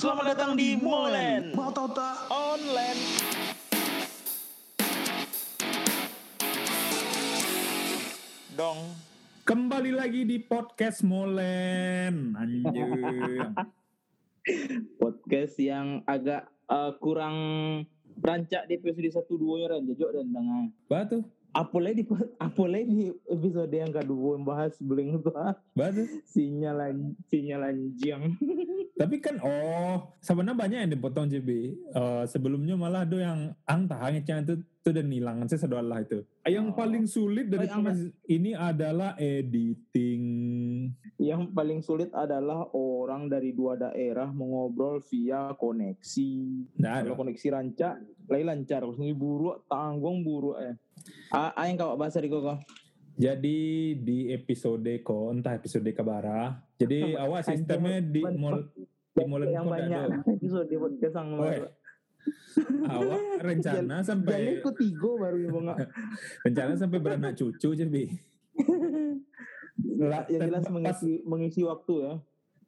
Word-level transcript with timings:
Selamat 0.00 0.32
datang 0.32 0.56
di 0.56 0.80
Molen 0.80 1.52
Mau 1.52 1.68
tau 1.76 1.84
tak? 1.92 2.32
Online. 2.32 3.00
Dong. 8.56 8.96
Kembali 9.44 9.92
lagi 9.92 10.24
di 10.24 10.40
podcast 10.40 11.04
Molen. 11.04 12.32
Anjir. 12.32 12.88
podcast 14.96 15.60
yang 15.60 16.00
agak 16.08 16.48
uh, 16.72 16.96
kurang 16.96 17.36
rancak 18.24 18.72
di 18.72 18.80
episode 18.80 19.04
1 19.04 19.20
2 19.20 19.60
nya 19.60 19.66
Ran 19.68 19.84
jajok 19.84 20.10
dan 20.16 20.26
dengan 20.32 20.72
Batu. 20.88 21.28
Apalagi 21.50 22.02
di 22.02 22.04
apalagi 22.46 22.84
di 22.86 23.06
episode 23.26 23.72
yang 23.72 23.92
kedua 23.92 24.38
yang 24.38 24.44
bahas 24.46 24.74
beling 24.78 25.18
itu 25.18 25.30
ah. 25.34 25.54
Batu. 25.74 26.06
sinyal 26.30 26.78
an- 26.80 27.16
sinyal 27.30 27.62
anjing 27.66 28.34
Tapi 29.00 29.16
kan 29.16 29.40
oh 29.40 30.12
sebenarnya 30.20 30.60
banyak 30.60 30.78
yang 30.84 30.92
dipotong 30.92 31.24
JB. 31.32 31.48
Eh, 31.72 32.24
sebelumnya 32.28 32.76
malah 32.76 33.08
ada 33.08 33.16
yang 33.16 33.56
ang 33.64 33.88
tahang 33.88 34.20
yang 34.20 34.44
itu 34.44 34.60
itu 34.80 34.96
dan 34.96 35.12
hilangan 35.12 35.44
saya 35.44 35.60
sedih 35.60 35.84
lah 35.84 36.00
itu. 36.00 36.24
Yang 36.48 36.72
Oh. 36.72 36.74
paling 36.74 37.04
sulit 37.04 37.46
dari 37.52 37.68
Oh, 37.68 37.84
proses 37.84 38.00
ini 38.24 38.56
adalah 38.56 39.12
editing. 39.14 40.22
yang 41.20 41.52
paling 41.52 41.84
sulit 41.84 42.08
adalah 42.10 42.64
orang 42.72 43.28
dari 43.28 43.52
dua 43.52 43.76
daerah 43.76 44.32
mengobrol 44.32 45.04
via 45.04 45.52
koneksi 45.52 46.32
Nah, 46.80 47.04
kalau 47.04 47.12
koneksi 47.14 47.46
rancak 47.52 48.00
lain 48.24 48.46
lancar 48.48 48.80
kalau 48.80 48.96
sini 48.96 49.12
buruk 49.12 49.68
tanggung 49.68 50.24
buruk 50.24 50.56
eh 50.56 50.74
ah 51.28 51.52
ah, 51.52 51.68
yang 51.68 51.76
kau 51.76 51.92
bahasa 51.94 52.24
di 52.24 52.32
kok 52.32 52.64
Jadi 53.20 53.58
di 54.00 54.32
episode 54.32 54.88
ko 55.04 55.28
entah 55.28 55.52
episode 55.52 55.84
kabara. 55.92 56.56
Jadi 56.80 57.12
awak 57.12 57.44
sistemnya 57.44 58.00
di 58.00 58.24
mol 58.24 58.64
di 59.12 59.24
yang 59.44 59.68
banyak 59.68 60.24
episode 60.24 60.72
podcast 60.72 61.16
yang. 61.20 61.68
Awak 62.90 63.20
rencana 63.48 64.00
Jalan 64.00 64.02
sampai 64.04 64.60
ke 64.60 64.70
tiga 64.76 65.10
baru 65.16 65.38
yang 65.38 65.52
bengak. 65.54 65.78
rencana 66.46 66.72
sampai 66.76 66.98
beranak 66.98 67.32
cucu 67.38 67.68
JB. 67.72 67.94
Ya, 69.80 70.28
yang 70.28 70.52
jelas 70.52 70.64
mengisi 70.68 71.24
mengisi 71.24 71.60
waktu 71.64 71.94
ya. 72.04 72.14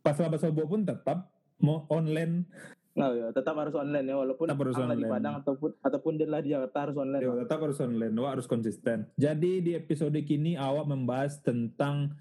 pas 0.03 0.19
laba 0.19 0.35
sobo 0.35 0.67
pun 0.67 0.83
tetap 0.83 1.31
mau 1.63 1.87
online 1.87 2.49
Nah, 2.93 3.09
ya, 3.17 3.33
tetap 3.33 3.57
harus 3.57 3.73
online 3.73 4.05
ya 4.05 4.21
walaupun 4.21 4.53
Tetap 4.53 4.61
harus 4.61 4.77
anda 4.77 4.93
di 4.93 5.01
online. 5.01 5.13
Padang 5.17 5.35
ataupun 5.41 5.71
ataupun 5.81 6.13
dia 6.21 6.29
lah 6.29 6.45
di 6.45 6.53
Jakarta 6.53 6.79
harus 6.85 6.97
online. 7.01 7.23
Ya, 7.25 7.33
tetap 7.41 7.59
harus 7.65 7.79
online 7.81 8.15
awak 8.21 8.31
harus 8.37 8.49
konsisten 8.49 9.09
jadi 9.17 9.53
di 9.65 9.73
episode 9.73 10.17
kini 10.29 10.61
awak 10.61 10.85
membahas 10.85 11.41
tentang 11.41 12.13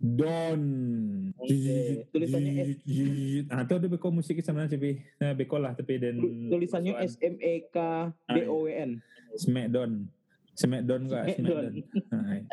Oke. 0.00 2.08
Tulisannya 2.08 2.72
ah 3.52 3.60
itu 3.68 3.74
ada 3.76 3.88
beko 3.88 4.08
musik 4.08 4.40
sebenarnya 4.40 4.80
tapi 4.80 5.04
nah 5.20 5.36
beko 5.36 5.60
lah 5.60 5.76
tapi 5.76 6.00
dan 6.00 6.16
Tulisannya 6.48 6.96
S 7.04 7.20
M 7.20 7.36
E 7.36 7.68
K 7.68 8.08
D 8.32 8.48
O 8.48 8.64
W 8.64 8.72
N. 8.72 9.04
Smackdown 9.36 10.08
Smackdown 10.56 11.00
kok 11.04 11.20
Smackdown. 11.36 11.36
Smackdown 11.36 11.74
Nah, 12.10 12.40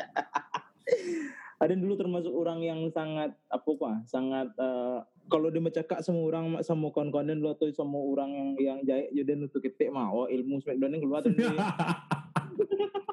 Ada 1.58 1.74
dulu 1.74 1.98
termasuk 1.98 2.30
orang 2.30 2.62
yang 2.62 2.86
sangat 2.94 3.34
apa 3.50 3.66
pak, 3.66 4.06
sangat 4.06 4.46
eh, 4.62 5.02
kalau 5.26 5.50
dia 5.50 5.58
bercakap 5.58 6.06
sama 6.06 6.22
orang 6.22 6.46
sama 6.62 6.94
kawan-kawan 6.94 7.34
dulu 7.34 7.50
atau 7.50 7.66
sama 7.74 7.98
orang 7.98 8.30
yang 8.30 8.50
yang 8.62 8.78
jahit 8.86 9.10
jadi 9.10 9.42
untuk 9.42 9.66
ketik 9.66 9.90
mah 9.90 10.14
oh 10.14 10.30
ilmu 10.30 10.62
smackdown 10.62 10.94
yang 10.94 11.02
keluar 11.02 11.26
tadi. 11.26 11.42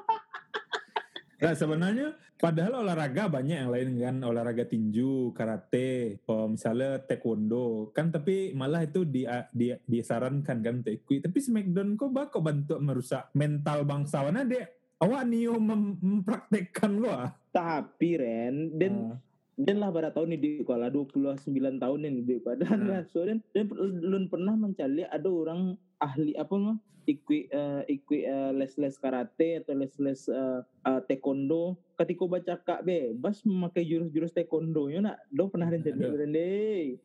Nah 1.35 1.53
sebenarnya 1.53 2.07
padahal 2.35 2.83
olahraga 2.83 3.27
banyak 3.27 3.57
yang 3.65 3.71
lain 3.71 3.89
kan 3.99 4.15
olahraga 4.23 4.63
tinju, 4.63 5.35
karate, 5.35 6.19
oh, 6.27 6.47
misalnya 6.47 7.03
taekwondo. 7.03 7.91
Kan 7.91 8.11
tapi 8.11 8.55
malah 8.55 8.83
itu 8.83 9.03
di, 9.03 9.27
di 9.51 9.75
disarankan 9.83 10.57
kan 10.63 10.75
taekwi 10.79 11.19
tapi 11.19 11.37
Smackdown 11.39 11.99
kok 11.99 12.11
bakal 12.11 12.39
bantu 12.39 12.79
merusak 12.79 13.31
mental 13.35 13.83
bangsawan 13.83 14.39
dek? 14.47 14.95
Awak 14.95 15.23
nio 15.27 15.59
mem- 15.59 15.99
mempraktekkan 15.99 16.91
gua 17.03 17.27
Tapi 17.51 18.09
Ren, 18.15 18.55
dan 18.79 18.93
Ah. 19.11 19.19
Dan 19.55 19.79
lah 19.79 19.89
pada 19.91 20.11
tahun 20.11 20.35
ini 20.35 20.37
di 20.37 20.49
kepala 20.63 20.91
29 20.91 21.47
tahun 21.79 21.99
ini 22.11 22.21
di 22.27 22.35
badan 22.43 22.75
Hmm. 22.75 22.89
lah 22.91 23.01
so 23.07 23.23
dan 23.23 23.39
dan 23.55 23.71
belum 23.71 24.27
pernah 24.27 24.55
mencari 24.55 25.07
ada 25.07 25.29
orang 25.31 25.79
ahli 26.03 26.35
apa 26.35 26.55
mah 26.59 26.77
ikut 27.05 27.43
eh, 27.53 27.81
ikut 27.85 28.21
eh, 28.25 28.51
les-les 28.57 28.95
karate 28.97 29.61
atau 29.61 29.73
les-les 29.77 30.21
eh, 30.25 30.59
eh, 30.65 31.01
taekwondo. 31.05 31.77
Ketika 31.95 32.23
baca 32.27 32.53
kak 32.59 32.81
bebas 32.83 33.45
memakai 33.45 33.85
jurus-jurus 33.87 34.33
taekwondo. 34.33 34.89
Ya 34.91 34.99
nak? 35.05 35.21
Do 35.29 35.47
pernah 35.47 35.69
Ada. 35.69 35.93
Rende 35.93 36.49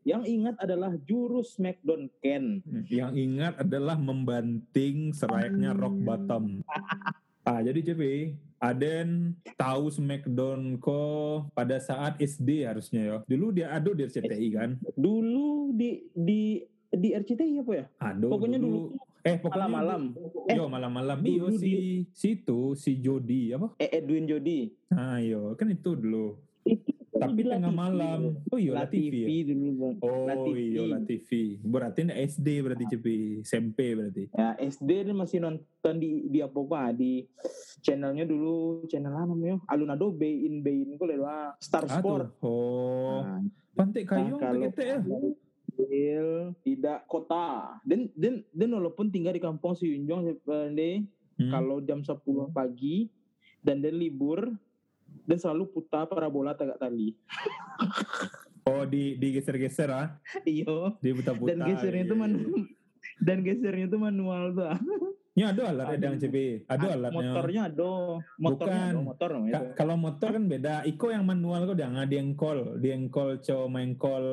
yang 0.03 0.25
ingat 0.25 0.57
adalah 0.59 0.97
jurus 1.05 1.61
smackdown 1.61 2.09
ken. 2.25 2.65
Yang 2.89 3.13
ingat 3.15 3.55
adalah 3.61 4.01
membanting 4.01 5.13
serayaknya 5.15 5.77
rock 5.77 5.97
bottom. 6.03 6.45
Ah 7.41 7.65
jadi 7.65 7.81
JP 7.81 8.37
Aden 8.61 9.09
tahu 9.57 9.89
Smackdown 9.89 10.77
kok 10.77 11.49
pada 11.51 11.77
saat 11.77 12.21
SD 12.21 12.63
harusnya 12.63 13.01
ya 13.03 13.17
dulu 13.25 13.51
dia 13.51 13.73
ada 13.73 13.89
di 13.89 14.05
RCTI 14.05 14.49
kan? 14.53 14.71
Dulu 14.93 15.73
di 15.73 16.05
di 16.13 16.61
di 16.87 17.09
RCTI 17.11 17.55
apa 17.59 17.73
ya? 17.73 17.85
Aduh, 18.05 18.29
Pokoknya 18.29 18.59
dulu. 18.59 19.01
eh 19.23 19.37
pokoknya 19.37 19.65
malam-malam. 19.65 20.03
dulu- 20.13 20.45
Yo 20.51 20.65
malam-malam. 20.67 21.19
iyo 21.23 21.47
dulu 21.47 21.57
si 21.57 21.73
situ 22.11 22.61
si 22.75 22.99
Jody 22.99 23.51
apa? 23.51 23.73
eh 23.77 23.89
Edwin 23.95 24.25
Jody. 24.25 24.77
Ah 24.89 25.17
yo. 25.19 25.57
Kan 25.57 25.73
itu 25.73 25.97
dulu. 25.97 26.37
itu 26.63 26.93
Tapi 27.21 27.41
tengah 27.43 27.69
TV. 27.69 27.77
malam. 27.77 28.21
Oh 28.47 28.57
iya 28.57 28.73
La 28.73 28.85
TV. 28.85 29.15
ya? 29.15 29.29
dulu 29.47 29.67
bang 29.73 29.95
Oh 30.01 30.25
La 30.25 30.35
TV. 30.37 30.59
iya 30.69 30.83
La 30.87 31.01
TV. 31.01 31.29
Berarti 31.61 32.01
SD 32.09 32.49
berarti 32.61 32.85
Cepi, 32.87 33.17
SMP 33.41 33.79
berarti. 33.93 34.23
Ya 34.33 34.49
SD 34.57 34.91
masih 35.11 35.39
nonton 35.39 35.95
di 35.97 36.27
di 36.27 36.39
apa 36.39 36.57
apa 36.57 36.93
di 36.93 37.25
channelnya 37.79 38.25
dulu 38.25 38.85
channel 38.87 39.13
apa 39.13 39.29
namanya 39.29 39.57
Alunado 39.67 40.11
Bayin 40.11 40.61
Bayin 40.61 40.95
kok 40.95 41.07
lewat 41.07 41.29
ah, 41.29 41.49
Star 41.57 41.85
Ah, 41.85 41.99
Sport. 41.99 42.27
Oh, 42.41 43.21
Nah, 43.21 43.41
pantai 43.75 44.03
kayong 44.03 44.37
kalau 44.37 44.61
kete 44.67 44.85
ya. 44.85 44.99
tidak 46.61 47.07
kota. 47.07 47.79
Dan 47.83 48.13
dan 48.15 48.45
dan 48.51 48.69
walaupun 48.71 49.09
tinggal 49.09 49.33
di 49.33 49.41
kampung 49.41 49.73
Siyunjong 49.73 50.37
sebenarnya 50.37 51.05
Hmm. 51.41 51.49
kalau 51.49 51.81
jam 51.81 52.05
10 52.05 52.21
pagi 52.53 53.09
dan 53.59 53.81
dan 53.81 53.97
libur 53.97 54.53
dan 55.31 55.39
selalu 55.39 55.71
putar 55.71 56.11
parabola 56.11 56.59
tagak 56.59 56.83
tali. 56.83 57.15
Oh 58.69 58.85
di 58.85 59.17
digeser-geser 59.17 59.89
ah. 59.89 60.21
Iyo. 60.45 61.01
Di 61.01 61.17
putar-putar. 61.17 61.57
Dan 61.57 61.65
gesernya 61.65 62.05
itu 62.05 62.13
iya, 62.13 62.21
man 62.21 62.33
iya. 62.37 62.63
dan 63.27 63.39
gesernya 63.41 63.85
itu 63.89 63.97
manual 63.97 64.53
tuh. 64.53 64.69
Ya 65.33 65.57
ada 65.57 65.73
alatnya 65.73 66.13
yang 66.13 66.21
Cepi. 66.21 66.69
Ada 66.69 66.87
alatnya. 66.93 67.17
Motornya 67.17 67.61
ada, 67.73 67.93
motornya 68.37 68.83
Bukan. 68.85 68.93
ada, 68.93 69.01
motor 69.01 69.29
namanya 69.33 69.53
Ka- 69.57 69.65
itu. 69.65 69.75
kalau 69.81 69.95
motor 69.97 70.29
kan 70.37 70.45
beda. 70.45 70.75
Iko 70.85 71.07
yang 71.09 71.25
manual 71.25 71.61
kok 71.73 71.79
jangan 71.81 72.05
diengkol, 72.05 72.59
diengkol 72.85 73.29
cow 73.41 73.63
maengkol, 73.73 74.27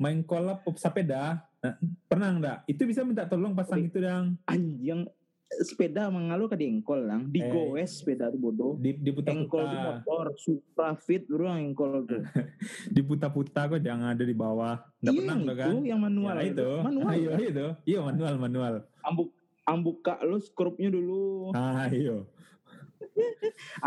maengkol 0.00 0.44
apa 0.48 0.68
sepeda. 0.80 1.44
Nah, 1.60 1.74
pernah 2.08 2.28
enggak? 2.32 2.58
Itu 2.64 2.88
bisa 2.88 3.04
minta 3.04 3.28
tolong 3.28 3.52
pasang 3.52 3.84
itu 3.84 4.00
dang 4.00 4.40
anjing 4.48 5.04
sepeda 5.46 6.10
mengalu 6.10 6.50
ke 6.50 6.56
engkol 6.60 7.00
lang 7.00 7.30
digoes 7.30 8.02
sepeda 8.02 8.28
tuh 8.28 8.40
bodoh 8.40 8.72
di 8.76 8.90
engkol 8.92 9.62
tuh 9.62 9.70
diputar-putar, 9.70 9.84
motor 10.02 10.24
supra 10.36 10.90
fit 10.96 11.22
yang 11.48 11.70
engkol 11.70 12.02
tuh 12.02 12.22
diputar-putar 12.92 13.64
kok 13.68 13.80
jangan 13.80 14.12
ada 14.12 14.22
di 14.22 14.34
bawah. 14.34 14.82
Enggak 14.98 15.12
iya 15.12 15.20
pernah 15.20 15.36
enggak 15.38 15.56
kan? 15.56 15.68
itu 15.68 15.78
yang 15.84 16.00
manual 16.00 16.34
Ya, 16.34 16.42
itu. 16.44 16.70
manual 16.82 17.08
Ayo 17.08 17.30
itu. 17.52 17.66
Iya 17.84 17.98
manual 18.02 18.34
manual. 18.36 18.74
ambuk 19.00 19.28
ambuka 19.62 20.14
lu 20.22 20.38
skrupnya 20.38 20.88
dulu 20.88 21.50
Ah, 21.50 21.86
iya. 21.88 22.22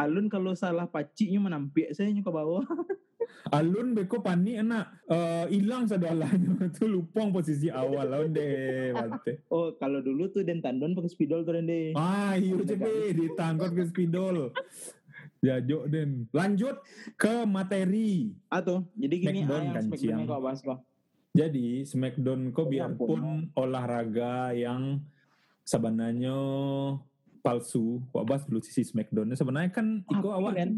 Alun 0.01 0.27
kalau 0.27 0.53
salah 0.57 0.89
pacinya 0.89 1.49
menampik 1.49 1.93
saya 1.93 2.09
ke 2.09 2.31
bawah 2.31 2.65
Alun 3.49 3.97
beko 3.97 4.21
panik 4.21 4.61
enak. 4.61 4.85
Eh, 5.09 5.45
hilang 5.57 5.87
sadalanya. 5.89 6.69
Tu 6.75 6.85
lupang 6.85 7.33
posisi 7.33 7.71
awal 7.71 8.11
lawan 8.11 8.29
deh 8.35 8.93
oh 9.49 9.73
kalau 9.79 10.03
dulu 10.03 10.29
tuh 10.29 10.43
dan 10.45 10.61
tandon 10.61 10.93
pakai 10.93 11.09
spidol 11.09 11.41
tuh 11.47 11.57
deh. 11.57 11.95
Ah, 11.97 12.35
iya 12.37 12.59
cepe 12.61 13.15
ditangkap 13.15 13.71
ke 13.73 13.83
spidol. 13.89 14.53
Jajok 15.39 15.83
den. 15.87 16.27
Lanjut 16.35 16.83
ke 17.15 17.47
materi. 17.47 18.35
atau 18.51 18.83
jadi 18.91 19.15
gini 19.17 19.39
Smackdown 19.47 19.63
ah, 19.63 19.71
kan, 19.71 19.83
smackdown 19.87 20.11
yang 20.11 20.27
kau 20.27 20.41
bahas 20.43 20.59
kok 20.59 20.79
Jadi 21.31 21.67
Smackdown 21.87 22.41
kok 22.51 22.67
Ya 22.67 22.71
biarpun 22.75 23.21
olahraga 23.55 24.51
yang 24.51 24.99
sebenarnya 25.63 26.35
palsu, 27.39 28.03
wak 28.09 28.25
bahas 28.25 28.43
dulu 28.43 28.59
sisi 28.59 28.83
Smackdown. 28.83 29.31
Sebenarnya 29.31 29.71
kan 29.71 30.03
iko 30.05 30.29
awak 30.29 30.53
kan 30.55 30.69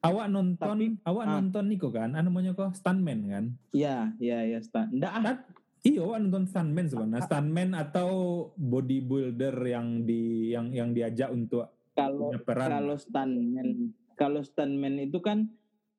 awak 0.00 0.26
nonton, 0.28 0.76
Tapi- 0.76 0.96
awak 1.04 1.24
ah. 1.24 1.30
nonton 1.36 1.64
niko 1.66 1.88
kan, 1.88 2.12
anu 2.12 2.28
namanya 2.28 2.52
kok 2.52 2.72
stuntman 2.72 3.20
kan? 3.26 3.44
iya 3.70 4.10
iya 4.16 4.38
iya 4.46 4.58
stand 4.60 4.96
ndak 4.96 5.12
ah 5.12 5.36
Iya, 5.80 6.04
awak 6.04 6.18
nonton 6.20 6.44
stuntman 6.44 6.86
sebenarnya. 6.86 7.24
Stuntman 7.24 7.70
atau 7.72 8.10
bodybuilder 8.54 9.56
yang 9.64 10.04
di 10.04 10.52
yang 10.52 10.68
yang 10.70 10.92
diajak 10.92 11.28
untuk 11.28 11.68
kalau 11.92 12.28
punya 12.28 12.40
peran. 12.40 12.68
kalau 12.70 12.96
stuntman 12.96 13.68
kalau 14.12 14.40
stuntman 14.40 15.00
itu 15.00 15.20
kan 15.20 15.48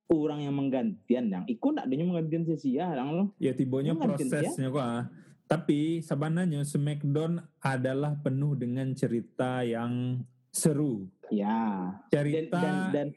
orang 0.10 0.44
yang 0.44 0.54
menggantian 0.54 1.26
yang 1.30 1.46
ikut 1.46 1.72
tak 1.74 1.88
adanya 1.88 2.06
menggantian 2.06 2.44
sesi 2.44 2.76
ya 2.76 2.92
dang 2.92 3.10
lo 3.12 3.24
Ya 3.38 3.54
tibonya 3.54 3.94
Mungkin, 3.94 4.18
prosesnya 4.28 4.68
kok. 4.68 4.82
ah. 4.82 5.10
Tapi 5.52 6.00
sebenarnya 6.00 6.64
Smackdown 6.64 7.44
adalah 7.60 8.16
penuh 8.24 8.56
dengan 8.56 8.96
cerita 8.96 9.68
yang 9.68 10.24
seru. 10.48 11.12
ya 11.28 11.92
dan 12.08 12.24
Cerita 12.24 12.60
dan, 12.60 12.76
dan 12.96 13.08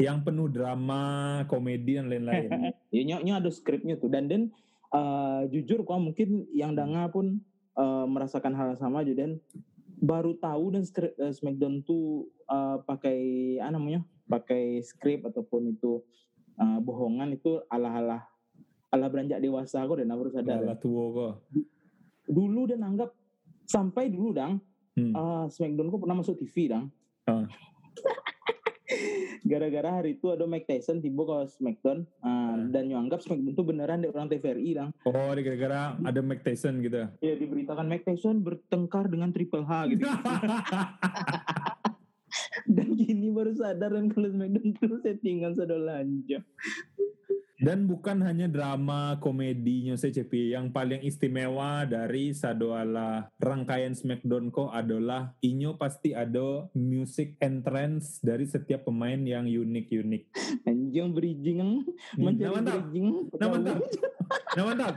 yang 0.00 0.24
penuh 0.24 0.48
drama, 0.48 1.44
komedi 1.52 2.00
dan 2.00 2.08
lain-lain. 2.08 2.48
ya 2.96 3.02
nyo, 3.04 3.36
ada 3.36 3.52
skripnya 3.52 4.00
tuh 4.00 4.08
dan 4.08 4.24
dan 4.24 4.48
eh, 4.88 5.42
jujur 5.52 5.84
kok 5.84 6.00
mungkin 6.00 6.48
yang 6.56 6.72
danga 6.72 7.12
pun 7.12 7.44
eh, 7.76 8.06
merasakan 8.08 8.56
hal 8.56 8.72
yang 8.72 8.80
sama 8.80 9.04
juga 9.04 9.28
dan 9.28 9.36
baru 10.00 10.32
tahu 10.40 10.72
dan 10.72 10.88
skrip 10.88 11.12
eh, 11.20 11.32
Smackdown 11.36 11.84
tuh 11.84 12.32
eh, 12.48 12.76
pakai 12.88 13.18
apa 13.60 13.76
namanya 13.76 14.00
pakai 14.32 14.80
skrip 14.80 15.28
ataupun 15.28 15.76
itu 15.76 16.00
eh, 16.56 16.78
bohongan 16.80 17.36
itu 17.36 17.60
ala-ala 17.68 18.32
ala 18.92 19.08
beranjak 19.08 19.40
dewasa 19.40 19.80
kok 19.88 19.96
dan 19.96 20.12
baru 20.12 20.28
sadar 20.28 20.60
Lala 20.60 20.76
tua 20.76 21.04
kok. 21.08 21.32
Dulu 22.32 22.64
dan 22.66 22.80
anggap 22.82 23.12
sampai 23.64 24.08
dulu 24.08 24.32
dang 24.32 24.56
Hmm. 24.92 25.12
ah 25.14 25.44
Smackdown 25.46 25.88
kok 25.88 26.00
pernah 26.00 26.16
masuk 26.18 26.36
TV 26.36 26.68
dang 26.68 26.92
Ah. 27.24 27.48
gara-gara 29.42 29.88
hari 29.90 30.14
itu 30.14 30.28
ada 30.28 30.44
Mike 30.44 30.66
Tyson 30.66 31.00
tiba 31.00 31.24
ke 31.24 31.48
Smackdown 31.50 32.04
ah, 32.20 32.28
Ah. 32.52 32.54
dan 32.68 32.84
yang 32.86 33.00
anggap 33.02 33.20
Smackdown 33.20 33.52
itu 33.52 33.62
beneran 33.62 34.00
dari 34.00 34.10
orang 34.10 34.28
TVRI 34.28 34.70
dang 34.74 34.90
Oh, 35.02 35.12
gara-gara 35.32 35.96
ada 35.96 36.20
Mike 36.20 36.42
Tyson 36.42 36.80
gitu. 36.80 37.08
ya 37.16 37.32
diberitakan 37.34 37.86
Mike 37.86 38.04
Tyson 38.04 38.40
bertengkar 38.40 39.08
dengan 39.08 39.32
Triple 39.32 39.64
H 39.64 39.72
gitu 39.90 40.04
dan 42.68 42.88
gini 42.92 43.28
baru 43.28 43.52
sadar 43.52 43.92
dan 43.92 44.08
kalau 44.08 44.28
Smackdown 44.28 44.66
itu 44.66 44.96
settingan 44.98 45.52
sudah 45.52 45.78
lanjut 45.78 46.42
Dan 47.62 47.86
bukan 47.86 48.18
hanya 48.26 48.50
drama 48.50 49.22
komedinya 49.22 49.94
CCP, 49.94 50.50
yang 50.50 50.74
paling 50.74 50.98
istimewa 51.06 51.86
dari 51.86 52.34
Sadoala 52.34 53.30
rangkaian 53.38 53.94
Smackdown 53.94 54.50
ko 54.50 54.74
adalah 54.74 55.30
inyo 55.46 55.78
pasti 55.78 56.10
ada 56.10 56.66
music 56.74 57.38
entrance 57.38 58.18
dari 58.18 58.50
setiap 58.50 58.90
pemain 58.90 59.22
yang 59.22 59.46
unik-unik. 59.46 60.22
anjing 60.66 61.14
bridging. 61.14 61.62
Hmm, 61.62 62.18
mencari 62.18 62.50
nah 62.50 62.52
mantap, 62.58 62.78
bridging 62.82 63.08
nah 63.38 63.46
mantap, 63.46 63.78
nah 64.58 64.64
mantap, 64.66 64.94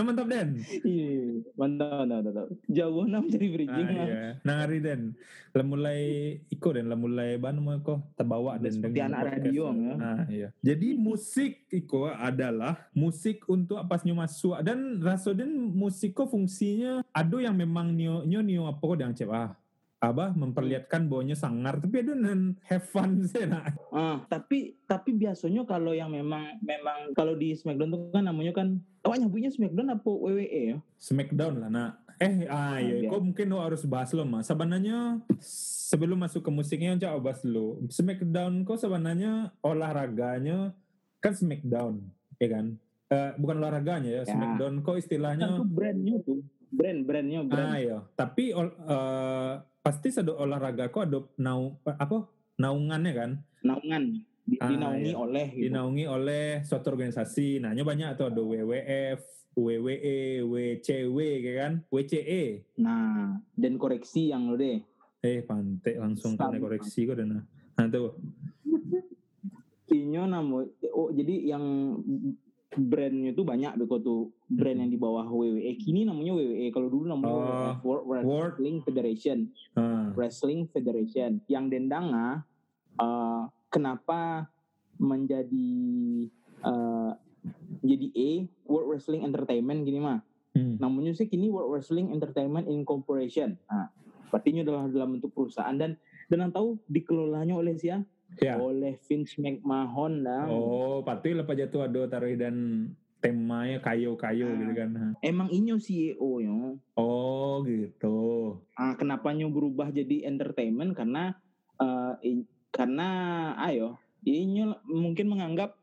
nah 0.00 0.08
mantap 0.08 0.26
Den. 0.32 0.48
iya 0.80 1.44
mantap 1.60 2.08
mantap 2.08 2.20
mantap 2.24 2.46
jauh 2.64 3.04
nam 3.04 3.28
mencari 3.28 3.48
bridging 3.52 3.88
Ah, 3.92 4.04
iya. 4.08 4.22
Nah 4.40 4.56
hari 4.64 4.80
Den, 4.80 5.12
lah 5.52 5.60
mulai 5.60 6.00
ikut 6.48 6.72
Den, 6.72 6.88
lah 6.88 6.96
mulai 6.96 7.36
ban 7.36 7.60
mau 7.60 7.76
kok 7.84 8.00
terbawa 8.16 8.56
Den 8.56 8.80
Seperti 8.80 8.96
dengan 8.96 9.12
anak 9.20 9.44
radio, 9.44 9.64
ya. 9.76 9.92
Ah, 10.00 10.20
iya. 10.32 10.48
Jadi 10.64 10.96
musik 10.96 11.68
iko 11.68 12.08
adalah 12.08 12.88
musik 12.96 13.44
untuk 13.44 13.76
apa 13.76 14.00
nyo 14.08 14.16
masuk 14.16 14.56
dan 14.64 15.04
rasa 15.04 15.36
Den 15.36 15.52
musik 15.52 16.16
ko 16.16 16.24
fungsinya 16.24 17.04
ada 17.12 17.36
yang 17.36 17.52
memang 17.52 17.92
nyo 17.92 18.24
nyo 18.24 18.40
nyo 18.40 18.72
apa 18.72 18.80
kok 18.80 18.96
yang 18.96 19.12
cewek 19.12 19.52
Abah 20.00 20.32
memperlihatkan 20.32 21.06
bahwa 21.06 21.22
nyo 21.22 21.36
sangar 21.36 21.76
tapi 21.76 22.00
ada 22.00 22.12
nan 22.12 22.56
have 22.64 22.82
fun 22.82 23.20
sih 23.28 23.44
nah. 23.44 23.68
Ah, 23.90 24.24
tapi 24.24 24.80
tapi 24.82 25.12
biasanya 25.12 25.62
kalau 25.62 25.92
yang 25.92 26.08
memang 26.08 26.56
memang 26.58 27.12
kalau 27.12 27.36
di 27.36 27.52
Smackdown 27.52 27.90
tuh 27.90 28.00
kan 28.08 28.24
namanya 28.24 28.52
kan 28.54 28.76
oh 29.02 29.12
nyebutnya 29.12 29.48
Smackdown 29.48 29.92
apa 29.92 30.08
WWE 30.08 30.40
ya? 30.66 30.76
Smackdown 30.96 31.54
lah 31.58 31.68
nak. 31.68 31.92
Eh, 32.16 32.44
ah 32.46 32.76
iya, 32.76 33.00
biar- 33.00 33.10
kok 33.10 33.22
mungkin 33.22 33.46
lo 33.46 33.60
harus 33.60 33.84
bahas 33.84 34.12
lo 34.12 34.24
mas. 34.24 34.44
Sebenarnya 34.44 35.20
sebelum 35.88 36.16
masuk 36.18 36.42
ke 36.42 36.50
musiknya 36.50 36.96
coba 36.98 37.20
bahas 37.26 37.40
lo. 37.42 37.80
Smackdown 37.86 38.60
kok 38.62 38.76
sebenarnya 38.76 39.52
olahraganya 39.60 40.72
kan 41.18 41.32
Smackdown, 41.32 42.00
ya 42.36 42.48
kan? 42.50 42.66
Eh, 43.06 43.32
bukan 43.36 43.56
olahraganya 43.58 44.10
ya, 44.10 44.22
Ya. 44.22 44.24
Smackdown 44.26 44.80
kok 44.80 44.92
Kan 44.94 45.00
istilahnya. 45.00 45.46
tuh 45.54 45.64
brandnya 45.66 46.16
tuh 46.20 46.40
brand 46.70 47.00
brandnya 47.02 47.40
brand. 47.42 47.68
Ah 47.68 47.76
iya, 47.76 47.98
tapi 48.14 48.52
eh, 48.52 49.52
pasti 49.80 50.12
ada 50.12 50.36
olahraga 50.36 50.92
kok 50.92 51.04
ada 51.08 51.18
nau 51.40 51.80
apa 51.84 52.28
naungannya 52.60 53.12
kan? 53.16 53.30
naungan 53.64 54.24
Ah, 54.58 54.66
dinaungi 54.66 55.12
iya. 55.14 55.20
oleh 55.20 55.46
gitu. 55.54 55.62
dinaungi 55.70 56.04
oleh 56.10 56.46
suatu 56.66 56.90
organisasi. 56.90 57.62
Nah, 57.62 57.70
banyak 57.70 58.18
tuh 58.18 58.34
ada 58.34 58.42
WWF, 58.42 59.20
WWE, 59.54 60.42
WCW, 60.42 61.18
kayak 61.38 61.56
kan? 61.62 61.72
WCE. 61.86 62.66
Nah, 62.82 63.38
dan 63.54 63.78
koreksi 63.78 64.34
yang 64.34 64.50
lo 64.50 64.58
deh. 64.58 64.82
Eh, 65.22 65.44
pantai 65.46 66.00
langsung 66.00 66.34
kena 66.34 66.58
koreksi 66.58 67.06
kok 67.06 67.20
dan 67.20 67.46
nah 67.78 67.86
tuh. 67.86 68.18
Inyo 69.90 70.22
namo 70.26 70.66
oh 70.94 71.10
jadi 71.10 71.54
yang 71.54 71.64
brandnya 72.70 73.34
tuh 73.34 73.42
banyak 73.42 73.74
beko 73.82 73.98
tuh 73.98 74.20
brand 74.46 74.78
Hmm. 74.78 74.82
yang 74.86 74.90
di 74.94 74.98
bawah 75.00 75.26
WWE. 75.26 75.74
Kini 75.74 76.06
namanya 76.06 76.38
WWE. 76.38 76.66
Kalau 76.70 76.86
dulu 76.86 77.04
namanya 77.10 77.34
Oh, 77.34 77.42
WWF, 77.42 77.78
World 77.82 78.04
World- 78.06 78.26
Wrestling 78.26 78.76
Federation. 78.86 79.38
Ah, 79.74 80.06
Wrestling 80.14 80.60
Federation 80.70 81.42
yang 81.50 81.66
dendanga 81.66 82.46
eh, 83.00 83.42
kenapa 83.72 84.50
menjadi 85.00 85.72
eh, 86.60 87.12
jadi 87.80 88.06
A 88.12 88.30
World 88.68 88.88
Wrestling 88.92 89.24
Entertainment 89.24 89.88
gini 89.88 89.98
mah 90.02 90.20
hmm. 90.52 90.76
namanya 90.76 91.16
sih 91.16 91.26
kini 91.26 91.48
World 91.48 91.72
Wrestling 91.72 92.12
Entertainment 92.12 92.68
Incorporation 92.68 93.56
nah 93.70 93.88
ini 94.44 94.62
adalah 94.62 94.86
dalam 94.86 95.16
bentuk 95.18 95.32
perusahaan 95.32 95.72
dan 95.74 95.96
dan 96.30 96.38
yang 96.46 96.52
tahu 96.52 96.78
dikelolanya 96.86 97.56
oleh 97.56 97.74
siapa 97.74 98.04
Ya. 98.38 98.54
oleh 98.56 98.94
Vince 99.02 99.36
McMahon 99.36 100.22
dah 100.22 100.46
Oh, 100.46 101.02
pasti 101.02 101.34
lepas 101.34 101.52
jatuh 101.52 101.84
ada 101.84 102.06
taruh 102.06 102.30
dan 102.32 102.86
temanya 103.18 103.76
kayu-kayu 103.80 104.46
Ah. 104.46 104.56
gitu 104.56 104.72
kan. 104.72 104.90
emang 105.20 105.48
inyo 105.50 105.76
CEO 105.76 106.30
yo 106.38 106.78
Oh, 106.94 107.60
gitu. 107.62 108.18
ah 108.74 108.94
kenapa 108.94 109.28
nyo 109.30 109.50
berubah 109.50 109.90
jadi 109.90 110.24
entertainment 110.24 110.94
karena 110.94 111.36
eh, 111.76 112.14
i- 112.24 112.48
karena 112.70 113.08
ayo 113.62 113.98
inyo 114.22 114.86
mungkin 114.86 115.26
menganggap 115.26 115.76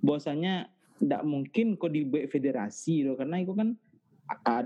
bahwasanya 0.00 0.68
tidak 0.98 1.22
mungkin 1.22 1.76
kok 1.76 1.88
di 1.88 2.02
federasi 2.26 3.04
loh 3.04 3.14
karena 3.14 3.38
itu 3.38 3.52
kan 3.52 3.78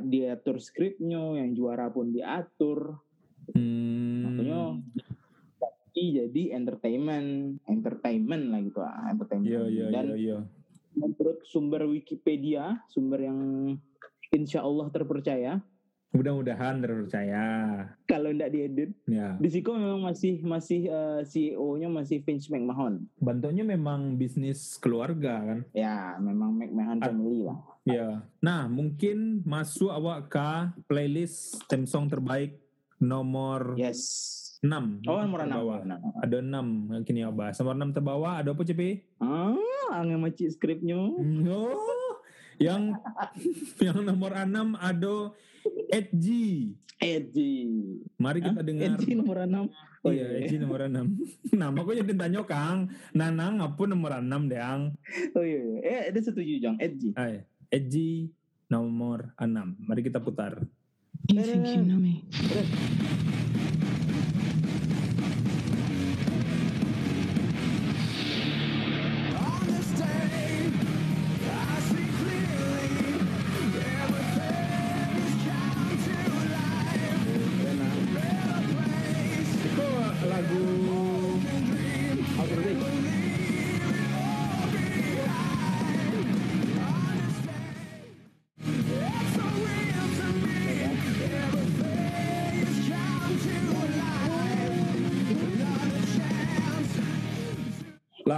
diatur 0.00 0.56
skripnya 0.56 1.36
yang 1.36 1.52
juara 1.52 1.88
pun 1.88 2.10
diatur 2.10 2.98
Hmm. 3.48 4.26
makanya 4.26 4.60
jadi 6.26 6.42
entertainment 6.52 7.28
entertainment 7.64 8.44
lah 8.48 8.60
gitu 8.60 8.80
ah, 8.80 9.06
entertainment 9.06 9.46
Iya, 9.48 9.62
iya, 9.66 9.86
dan 9.88 10.06
iya, 10.08 10.16
iya. 10.16 10.38
menurut 10.94 11.38
sumber 11.44 11.84
Wikipedia 11.84 12.82
sumber 12.86 13.22
yang 13.22 13.40
insya 14.30 14.60
Allah 14.60 14.88
terpercaya 14.88 15.62
Mudah-mudahan 16.08 16.80
terpercaya. 16.80 17.44
kalau 18.06 18.30
tidak 18.30 18.48
diedit 18.50 18.90
Ya. 19.04 19.36
di 19.36 19.48
situ 19.48 19.68
memang 19.68 20.00
masih 20.02 20.40
masih 20.40 20.88
eh, 20.88 21.20
CEO-nya 21.22 21.86
masih 21.86 22.20
Vince 22.20 22.48
McMahon 22.48 23.04
Bentuknya 23.16 23.62
memang 23.62 24.16
bisnis 24.16 24.74
keluarga 24.76 25.44
kan. 25.44 25.58
ya 25.70 26.16
memang 26.16 26.56
McMahon 26.56 26.98
Ah. 26.98 27.06
family 27.06 27.40
lah 27.42 27.58
Ya. 27.86 28.18
Nah, 28.42 28.66
mungkin 28.66 29.46
masuk 29.46 29.86
awak 29.88 30.26
ke 30.26 30.50
playlist 30.86 31.62
theme 31.66 31.86
song 31.86 32.10
terbaik 32.10 32.58
nomor 32.98 33.76
yes 33.76 34.00
6. 34.64 35.04
oh 35.06 35.20
nomor 35.20 35.44
enam 35.44 35.52
terbawah. 35.52 35.80
Nah, 35.84 35.98
Ada 36.24 36.36
6 36.40 36.96
yang 36.96 37.04
kini 37.04 37.20
awak 37.22 37.36
bahas. 37.36 37.54
Nomor 37.60 37.74
6 37.76 37.96
terbawah 37.96 38.32
ada 38.40 38.50
apa 38.56 38.62
CP? 38.64 38.82
ah 39.20 39.54
angin 39.94 40.18
macik 40.18 40.48
skripnya 40.50 40.96
Oh, 40.96 42.16
yang 42.56 42.96
yang 43.84 43.98
nomor 44.02 44.32
6 44.32 44.48
ada 44.74 45.14
Edgy. 45.92 46.72
Edgy 46.96 47.68
Mari 48.16 48.40
kita 48.40 48.56
Hah? 48.56 48.64
dengar. 48.64 48.96
Edgy 48.96 49.12
nomor 49.12 49.36
enam 49.44 49.68
oh 50.00 50.10
iya, 50.10 50.24
iya 50.32 50.48
Edgy 50.48 50.56
nomor 50.56 50.88
6. 50.88 50.96
Nama 51.60 51.76
kok 51.76 51.94
jadi 51.94 52.12
tanya 52.16 52.40
Kang. 52.48 52.78
Nanang 53.12 53.60
apa 53.60 53.82
nomor 53.84 54.16
6 54.16 54.48
deang? 54.48 54.96
oh 55.36 55.44
iya 55.44 55.60
iya. 55.60 55.76
eh 55.84 56.00
ada 56.08 56.20
setuju 56.24 56.52
Jong 56.64 56.76
Edgy 56.80 57.12
Edgy 57.68 58.32
nomor 58.72 59.36
6. 59.36 59.52
Mari 59.84 60.00
kita 60.00 60.18
putar. 60.18 60.64
You 61.28 61.42
think 61.42 61.74
you 61.74 61.82
know 61.82 61.98
me? 61.98 62.24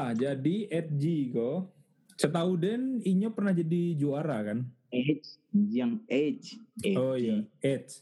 Lah, 0.08 0.16
jadi 0.16 0.72
Edgy 0.72 1.36
kok. 1.36 1.68
Setahu 2.16 2.56
Den, 2.56 3.04
Inyo 3.04 3.28
pernah 3.28 3.52
jadi 3.52 3.92
juara 3.92 4.40
kan? 4.40 4.64
Edge 4.88 5.36
yang 5.52 6.00
Edge. 6.08 6.56
Oh 6.96 7.12
iya, 7.12 7.44
Edge. 7.60 8.00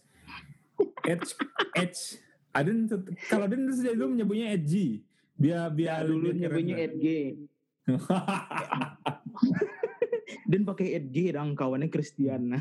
Edge, 1.03 1.35
Edge. 1.75 2.23
Aden 2.55 2.87
kalau 3.27 3.51
Den 3.51 3.75
sejak 3.75 3.99
dulu 3.99 4.15
menyebutnya 4.15 4.55
Edgy. 4.55 5.03
Biar 5.35 5.67
Ya, 5.67 5.75
biar 5.75 6.07
dulu 6.07 6.31
lebih 6.31 6.47
keren 6.47 6.63
nyebutnya. 6.63 6.87
Edge. 6.87 7.43
Dan 10.47 10.63
pakai 10.63 10.89
Edge 11.03 11.35
dong 11.35 11.59
kawannya 11.59 11.91
Christian. 11.91 12.55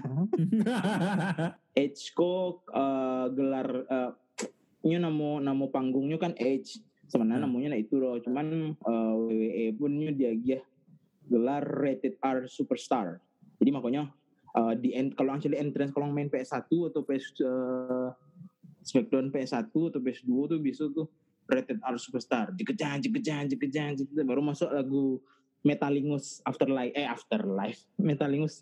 Edge 1.77 2.01
kok 2.17 2.65
eh, 2.73 3.25
gelar 3.29 3.69
eh, 3.93 4.11
nyu 4.89 4.97
namo 4.97 5.37
namo 5.37 5.69
panggungnya 5.69 6.17
kan 6.17 6.33
Edge. 6.33 6.81
Sebenarnya 7.05 7.45
Hmm. 7.45 7.53
namanya 7.53 7.67
nah 7.75 7.79
itu 7.79 7.95
loh. 7.97 8.17
Cuman 8.17 8.74
eh, 8.74 9.13
WWE 9.15 9.65
pun 9.77 9.91
dia 10.15 10.31
dia 10.33 10.59
gelar 11.25 11.62
rated 11.62 12.17
R 12.21 12.45
superstar. 12.50 13.21
Jadi 13.62 13.69
makanya 13.69 14.09
eh, 14.55 14.74
di 14.77 14.93
end 14.93 15.13
kalau 15.13 15.33
actually 15.33 15.57
entrance 15.57 15.93
kalau 15.93 16.09
main 16.09 16.29
PS1 16.29 16.65
atau 16.65 17.01
PS 17.05 17.25
eh, 17.41 18.09
Smackdown 18.85 19.33
PS1 19.33 19.74
atau 19.74 19.97
PS2 19.97 20.29
tuh 20.45 20.59
bisa 20.62 20.85
tuh 20.93 21.09
rated 21.45 21.81
R 21.81 21.97
superstar. 21.97 22.53
Jekejang 22.53 23.01
jekejang 23.01 23.50
jekejang 23.50 23.97
baru 24.25 24.41
masuk 24.41 24.69
lagu 24.69 25.21
Metalingus 25.65 26.45
Afterlife 26.45 26.93
eh 26.93 27.09
Afterlife 27.09 27.89
Metalingus 27.97 28.62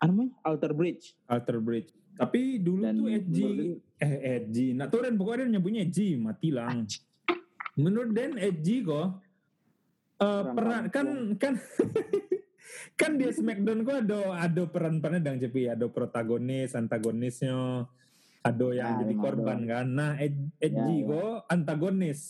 apa 0.00 0.08
namanya 0.08 0.32
Alter 0.48 0.72
Bridge 0.72 1.12
Alter 1.28 1.60
Bridge. 1.60 1.92
Tapi 2.18 2.58
dulu 2.58 2.82
dan 2.82 2.98
tuh 2.98 3.08
Edgy, 3.14 3.78
eh 4.00 4.14
Edgy. 4.42 4.66
Nah 4.74 4.90
tuh 4.90 5.06
Den 5.06 5.14
pokoknya 5.14 5.46
Den 5.46 5.54
nyebutnya 5.54 5.86
Edgy, 5.86 6.18
mati 6.18 6.48
lang. 6.50 6.82
Menurut 7.78 8.10
Den 8.10 8.34
Edgy 8.36 8.82
kok 8.82 9.22
eh 10.18 10.26
Orang 10.26 10.52
peran 10.52 10.82
kan 10.90 11.06
kan 11.38 11.54
kan 13.00 13.10
dia 13.14 13.30
Smackdown 13.30 13.80
kok 13.80 14.02
ada 14.02 14.18
ada 14.36 14.62
peran-perannya 14.66 15.22
dang 15.22 15.38
Cepi, 15.38 15.70
ada 15.70 15.86
protagonis, 15.86 16.74
antagonisnya, 16.74 17.86
ada 18.40 18.66
yang 18.68 18.92
Ya, 18.92 19.00
jadi 19.00 19.14
korban 19.14 19.62
ada. 19.62 19.70
kan. 19.72 19.86
Nah 19.88 20.10
Ed- 20.16 20.50
Edgy 20.58 20.74
Ya, 20.96 21.00
ya. 21.00 21.08
kok 21.08 21.34
antagonis. 21.48 22.20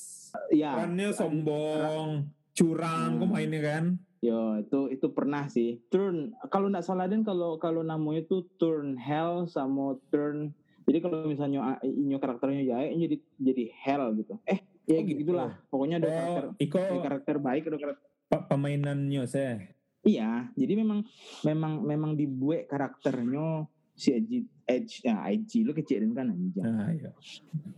ya 0.52 0.70
Perannya 0.70 1.08
sombong, 1.10 2.08
curang, 2.52 3.08
Hmm. 3.10 3.18
kok 3.18 3.30
mainnya 3.30 3.60
kan. 3.62 3.84
yo 4.18 4.58
itu 4.58 4.90
itu 4.90 5.06
pernah 5.08 5.46
sih 5.46 5.78
turn 5.86 6.34
kalau 6.50 6.66
nggak 6.66 6.82
salah 6.82 7.06
dan 7.06 7.22
kalau 7.22 7.54
kalau 7.54 7.80
namanya 7.80 8.20
itu 8.20 8.42
turn 8.58 8.98
hell 8.98 9.46
sama 9.46 9.94
turn 10.10 10.50
jadi 10.82 10.98
kalau 10.98 11.22
misalnya 11.24 11.62
ah, 11.64 11.78
inyo 11.80 12.18
karakternya 12.18 12.66
Jae 12.66 12.98
jadi 12.98 13.16
jadi 13.38 13.64
hell 13.78 14.10
gitu 14.12 14.34
eh 14.42 14.58
ya 14.88 14.98
Oh, 14.98 15.04
gitu. 15.04 15.18
gitulah 15.22 15.50
pokoknya 15.68 15.96
ada 16.00 16.08
karakter 16.08 16.44
Oh, 16.48 16.56
Iko 16.58 16.76
ada 16.80 16.98
karakter 17.04 17.36
baik 17.36 17.62
ada 17.68 17.78
karakter 17.78 18.06
pemainannya 18.48 19.22
saya. 19.28 19.56
Iya, 20.02 20.48
jadi 20.56 20.72
memang 20.78 21.04
memang 21.44 21.72
memang 21.84 22.12
dibuat 22.16 22.64
karakternya 22.66 23.68
si 23.92 24.14
Edge 24.14 24.36
Edge 24.64 24.94
ya 25.02 25.26
Edge 25.28 25.60
lu 25.60 25.72
kecilin 25.72 26.16
kan 26.16 26.32
aja. 26.32 26.62
Nah, 26.64 26.88
iya. 26.92 27.10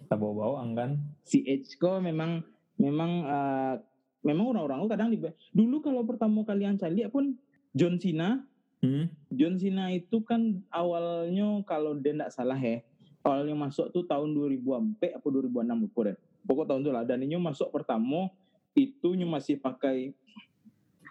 Tak 0.06 0.18
bawa-bawa 0.20 0.62
angkan. 0.62 1.00
Si 1.22 1.42
Edge 1.42 1.74
kok 1.74 1.98
memang 1.98 2.44
memang 2.78 3.10
eh, 3.24 3.74
memang 4.22 4.54
orang-orang 4.54 4.86
kadang 4.86 5.08
di 5.10 5.18
dulu 5.50 5.80
kalau 5.80 6.06
pertama 6.06 6.44
kalian 6.44 6.76
cari 6.76 7.02
pun 7.10 7.34
John 7.74 7.98
Cena 7.98 8.46
Hmm? 8.80 9.12
John 9.28 9.60
Cena 9.60 9.92
itu 9.92 10.24
kan 10.24 10.64
awalnya 10.72 11.60
kalau 11.68 12.00
dia 12.00 12.16
tidak 12.16 12.32
salah 12.32 12.56
ya 12.56 12.80
awalnya 13.20 13.52
masuk 13.52 13.92
tuh 13.92 14.08
tahun 14.08 14.32
2000 14.32 14.56
sampai 14.56 15.08
apa 15.12 15.26
2006 15.28 15.84
lupa 15.84 16.00
deh. 16.08 16.16
Pokok 16.42 16.66
tahun 16.66 16.82
itu 16.82 16.90
lah 16.90 17.04
dan 17.04 17.20
ini 17.20 17.37
masuk 17.37 17.70
pertama 17.70 18.30
itu 18.73 19.12
nyu 19.12 19.26
masih 19.26 19.56
pakai 19.56 20.14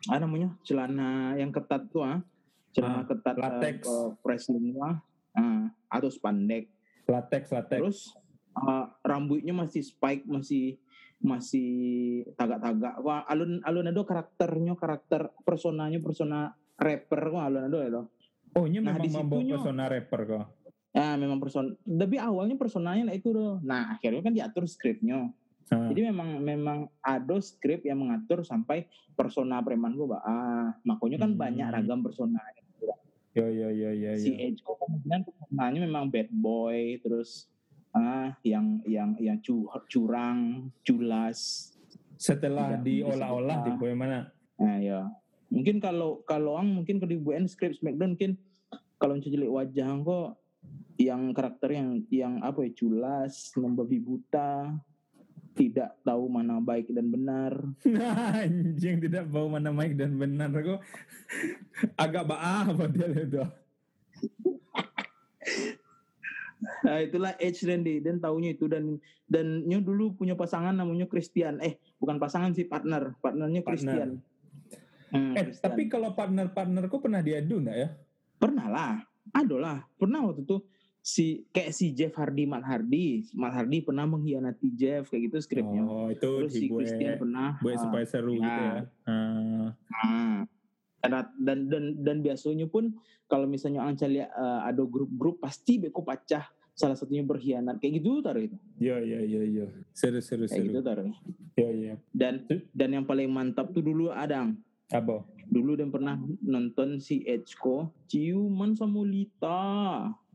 apa 0.08 0.24
namanya 0.24 0.56
celana 0.64 1.36
yang 1.36 1.52
ketat 1.52 1.92
tuh 1.92 2.02
ah 2.02 2.24
celana 2.72 3.04
Ah, 3.04 3.06
ketat 3.06 3.36
eh, 3.36 3.42
latex. 3.42 3.76
eh, 3.84 4.10
wrestling 4.24 4.74
ah 4.80 4.98
ah, 5.36 5.64
atau 5.92 6.08
spandek 6.08 6.72
Latex, 7.04 7.52
latex. 7.52 7.80
terus 7.82 8.00
eh, 8.56 8.86
rambutnya 9.04 9.52
masih 9.52 9.84
spike 9.84 10.24
masih 10.24 10.80
masih 11.20 11.70
tagak-tagak 12.34 13.04
wah 13.04 13.28
alun 13.28 13.60
alun 13.62 13.86
ada 13.86 14.02
karakternya 14.02 14.80
karakter 14.80 15.36
personanya 15.44 16.00
persona 16.00 16.56
rapper 16.76 17.20
kok 17.28 17.44
alun 17.44 17.68
ada 17.68 17.80
ya 17.84 18.02
Oh, 18.50 18.66
ini 18.66 18.82
Nah, 18.82 18.98
memang 18.98 19.30
membawa 19.30 19.46
persona 19.46 19.86
rapper 19.86 20.22
kok. 20.26 20.46
Ya 20.90 21.14
memang 21.14 21.38
person, 21.38 21.78
tapi 21.86 22.18
awalnya 22.18 22.58
personanya 22.58 23.06
lah 23.06 23.16
itu 23.16 23.30
loh. 23.30 23.62
Nah 23.62 23.94
akhirnya 23.94 24.26
kan 24.26 24.34
diatur 24.34 24.66
skripnya. 24.66 25.30
Ah. 25.70 25.86
Jadi 25.86 26.10
memang 26.10 26.42
memang 26.42 26.90
ada 26.98 27.38
skrip 27.38 27.86
yang 27.86 28.02
mengatur 28.02 28.42
sampai 28.42 28.90
persona 29.14 29.62
preman 29.62 29.94
gua, 29.94 30.18
Mbak. 30.18 30.24
Ah, 30.26 30.68
makanya 30.82 31.18
kan 31.22 31.32
Hmm. 31.38 31.42
banyak 31.46 31.68
ragam 31.70 32.02
persona. 32.02 32.42
Yo 33.38 33.46
yo 33.46 33.70
yo 33.70 33.94
yo 33.94 34.18
Si 34.18 34.34
yo. 34.34 34.50
Edge 34.50 34.66
kok 34.66 34.82
kemudian 34.82 35.22
personanya 35.22 35.80
memang 35.86 36.10
bad 36.10 36.34
boy, 36.34 36.98
terus 37.06 37.46
ah 37.94 38.34
yang 38.42 38.82
yang 38.90 39.14
yang 39.22 39.38
cu- 39.46 39.70
curang, 39.86 40.74
culas. 40.82 41.70
Setelah 42.18 42.82
diolah-olah 42.82 43.62
di 43.62 43.72
mana? 43.94 44.34
Nah 44.58 44.78
ya, 44.82 45.06
mungkin 45.54 45.78
kalau 45.78 46.26
kalau 46.26 46.58
ang 46.58 46.82
mungkin 46.82 46.98
kalau 46.98 47.14
dibuatin 47.14 47.46
skrip 47.46 47.78
Smackdown 47.78 48.18
mungkin 48.18 48.42
kalau 48.98 49.16
mencelik 49.16 49.48
wajah 49.48 49.88
kok 50.02 50.30
yang 51.00 51.32
karakter 51.32 51.72
yang 51.72 52.04
yang 52.12 52.34
apa 52.44 52.68
ya 52.68 52.72
culas, 52.76 53.56
membabi 53.56 53.98
buta, 53.98 54.76
tidak 55.56 55.96
tahu 56.04 56.28
mana 56.28 56.60
baik 56.60 56.92
dan 56.92 57.08
benar. 57.08 57.56
Anjing 58.44 59.00
tidak 59.00 59.32
bau 59.32 59.48
mana 59.48 59.72
mic 59.72 59.96
dan 59.96 60.20
benar 60.20 60.52
kok. 60.52 60.84
Agak 62.04 62.28
baah 62.28 62.68
model 62.70 63.12
itu. 63.16 63.44
Nah, 66.60 67.00
itulah 67.00 67.40
Edge 67.40 67.64
Randy 67.64 68.04
dan 68.04 68.20
taunya 68.20 68.52
itu 68.52 68.68
dan 68.68 69.00
dan 69.32 69.64
nyu 69.64 69.80
dulu 69.80 70.12
punya 70.12 70.36
pasangan 70.36 70.76
namanya 70.76 71.08
Christian. 71.08 71.56
Eh, 71.64 71.80
bukan 71.96 72.20
pasangan 72.20 72.52
sih 72.52 72.68
partner, 72.68 73.16
partnernya 73.24 73.64
Partner. 73.64 73.96
Christian. 73.96 74.10
Hmm, 75.10 75.34
Eh, 75.40 75.44
Christian. 75.48 75.64
tapi 75.64 75.88
kalau 75.88 76.12
partner-partner 76.12 76.84
kok 76.86 77.00
pernah 77.00 77.24
diadu 77.24 77.64
enggak 77.64 77.78
ya? 77.80 77.90
pernah 78.36 78.68
lah, 78.68 78.94
ada 79.32 79.56
lah. 79.56 79.78
Pernah 79.96 80.20
waktu 80.28 80.44
itu 80.44 80.60
si 81.10 81.42
kayak 81.50 81.74
si 81.74 81.90
Jeff 81.98 82.14
Hardy, 82.14 82.46
Matt 82.46 82.62
Hardy, 82.70 83.26
Matt 83.34 83.58
Hardy 83.58 83.82
pernah 83.82 84.06
mengkhianati 84.06 84.70
Jeff 84.78 85.10
kayak 85.10 85.34
gitu 85.34 85.38
skripnya. 85.42 85.82
Oh, 85.82 86.14
itu 86.14 86.22
Terus 86.22 86.54
si 86.54 86.70
dibuat 86.70 86.86
Christian 86.86 87.18
pernah. 87.18 87.50
buat 87.66 87.74
ah, 87.74 87.82
supaya 87.82 88.06
seru 88.06 88.38
ya. 88.38 88.46
gitu 88.46 88.62
ya. 88.62 88.82
Ah. 89.10 89.68
ah. 90.06 90.40
Dan, 91.00 91.32
dan 91.40 91.60
dan 91.72 91.84
dan 92.04 92.18
biasanya 92.22 92.68
pun 92.68 92.94
kalau 93.26 93.48
misalnya 93.48 93.88
Anca 93.88 94.06
lihat 94.06 94.30
eh, 94.30 94.60
ada 94.70 94.84
grup-grup 94.84 95.40
pasti 95.42 95.80
beko 95.80 96.04
pecah 96.04 96.44
salah 96.76 96.96
satunya 96.96 97.24
berkhianat 97.24 97.80
kayak 97.80 98.04
gitu 98.04 98.20
taruh 98.24 98.40
itu 98.40 98.56
Yo 98.80 99.00
yo 99.04 99.20
yo 99.24 99.42
yo. 99.44 99.66
Seru 99.96 100.20
seru 100.20 100.48
kayak 100.48 100.60
gitu 100.72 100.80
seru. 100.80 100.88
taruh 100.88 101.12
Yo 101.56 101.68
yo. 101.72 101.96
dan 102.12 102.44
dan 102.76 102.90
yang 103.00 103.06
paling 103.08 103.32
mantap 103.32 103.72
tuh 103.72 103.80
dulu 103.84 104.12
Adang 104.12 104.60
Apa? 104.92 105.24
dulu 105.48 105.76
dan 105.80 105.88
pernah 105.90 106.20
nonton 106.44 107.00
si 107.00 107.24
Edgeko 107.24 107.90
ciuman 108.12 108.76
sama 108.76 109.02
Lita 109.04 109.60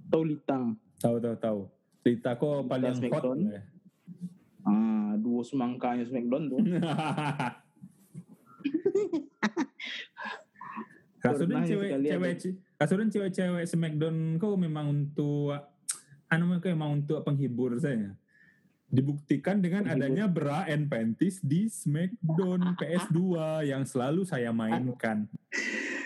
tau 0.09 0.23
Lita 0.25 0.59
Tahu 1.01 1.17
tahu 1.21 1.37
tahu. 1.37 1.61
Lita 2.05 2.31
kok 2.37 2.65
paling 2.65 2.93
hot. 2.93 3.01
Smackdown. 3.01 3.39
lah 3.45 3.53
ya. 3.53 3.63
ah 4.65 5.13
duo 5.21 5.45
semangkanya 5.45 6.05
Smackdown 6.09 6.49
tuh 6.49 6.61
Kasudan 11.25 11.65
Pernah 11.65 11.65
cewek 11.65 11.91
cewek 12.05 12.35
kasudan 12.77 13.09
cewek-cewek 13.09 13.65
Smackdown 13.65 14.37
kok 14.37 14.61
memang 14.61 14.93
untuk 14.93 15.57
anu 16.29 16.61
kok 16.61 16.69
memang 16.69 17.01
untuk 17.01 17.25
penghibur 17.25 17.81
saya. 17.81 18.13
Dibuktikan 18.93 19.65
dengan 19.65 19.89
Penghibur. 19.89 20.05
adanya 20.05 20.25
bra 20.29 20.69
and 20.69 20.93
panties 20.93 21.41
di 21.41 21.73
Smackdown 21.73 22.61
PS2 22.81 23.21
yang 23.65 23.89
selalu 23.89 24.29
saya 24.29 24.53
mainkan. 24.53 25.25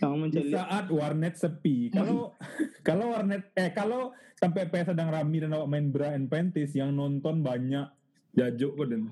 yang 0.00 0.32
Di 0.32 0.50
saat 0.50 0.88
warnet 0.88 1.36
sepi. 1.36 1.92
Kalau 1.92 2.32
kalau 2.88 3.12
warnet 3.12 3.52
eh 3.54 3.70
kalau 3.76 4.16
sampai 4.40 4.72
PS 4.72 4.96
sedang 4.96 5.12
rame 5.12 5.36
dan 5.44 5.52
awak 5.52 5.68
main 5.68 5.92
bra 5.92 6.16
and 6.16 6.32
panties 6.32 6.72
yang 6.72 6.96
nonton 6.96 7.44
banyak 7.44 7.84
jajuk 8.32 8.72
kok 8.72 8.88
dan 8.88 9.02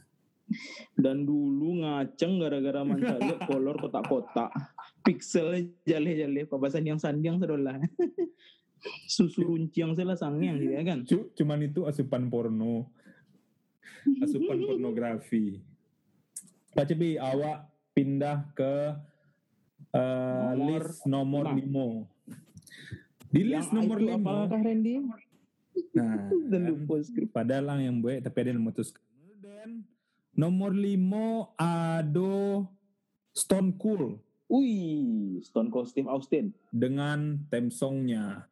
dan 1.04 1.22
dulu 1.22 1.86
ngaceng 1.86 2.42
gara-gara 2.42 2.82
mencari 2.82 3.38
kolor 3.46 3.78
kotak-kotak 3.78 4.50
pixel 5.06 5.70
jale-jale 5.86 6.50
pabasan 6.50 6.82
yang 6.82 6.98
sandiang 6.98 7.38
sedolah 7.38 7.78
susu 9.06 9.44
runcing 9.44 9.94
salah 9.94 10.18
sangyang 10.18 10.58
gitu 10.58 10.72
ya 10.74 10.82
kan 10.82 10.98
Cu- 11.06 11.30
cuman 11.36 11.68
itu 11.68 11.84
asupan 11.84 12.32
porno. 12.32 12.88
Asupan 14.24 14.56
pornografi. 14.64 15.60
Pak 16.72 16.88
Cepi, 16.88 17.20
awak 17.20 17.68
pindah 17.92 18.48
ke 18.56 18.96
eh, 19.94 20.50
Nomor 20.54 20.82
list 20.82 21.00
nomor 21.06 21.44
lima. 21.54 21.86
5. 23.26 23.30
Di 23.30 23.42
list 23.46 23.70
Yang 23.70 23.76
nomor 23.76 23.96
5. 23.98 24.16
apakah 24.18 24.60
Randy 24.62 24.94
Nah, 25.90 26.28
dan 26.50 26.60
lupa 26.70 26.94
skrip 27.02 27.30
padahal 27.32 27.64
lang 27.66 27.80
yang 27.82 27.96
buat 28.02 28.20
tapi 28.20 28.36
ada 28.42 28.48
yang 28.52 28.60
memutuskan. 28.62 29.02
Dan 29.40 29.86
Nomor 30.30 30.70
lima 30.72 31.50
ada 31.58 32.64
Stone 33.34 33.74
Cool 33.80 34.18
Wih, 34.50 35.38
Stone 35.46 35.70
Cold 35.70 35.86
Steve 35.86 36.10
Austin. 36.10 36.50
dengan 36.74 37.38
theme 37.54 37.70
songnya. 37.70 38.49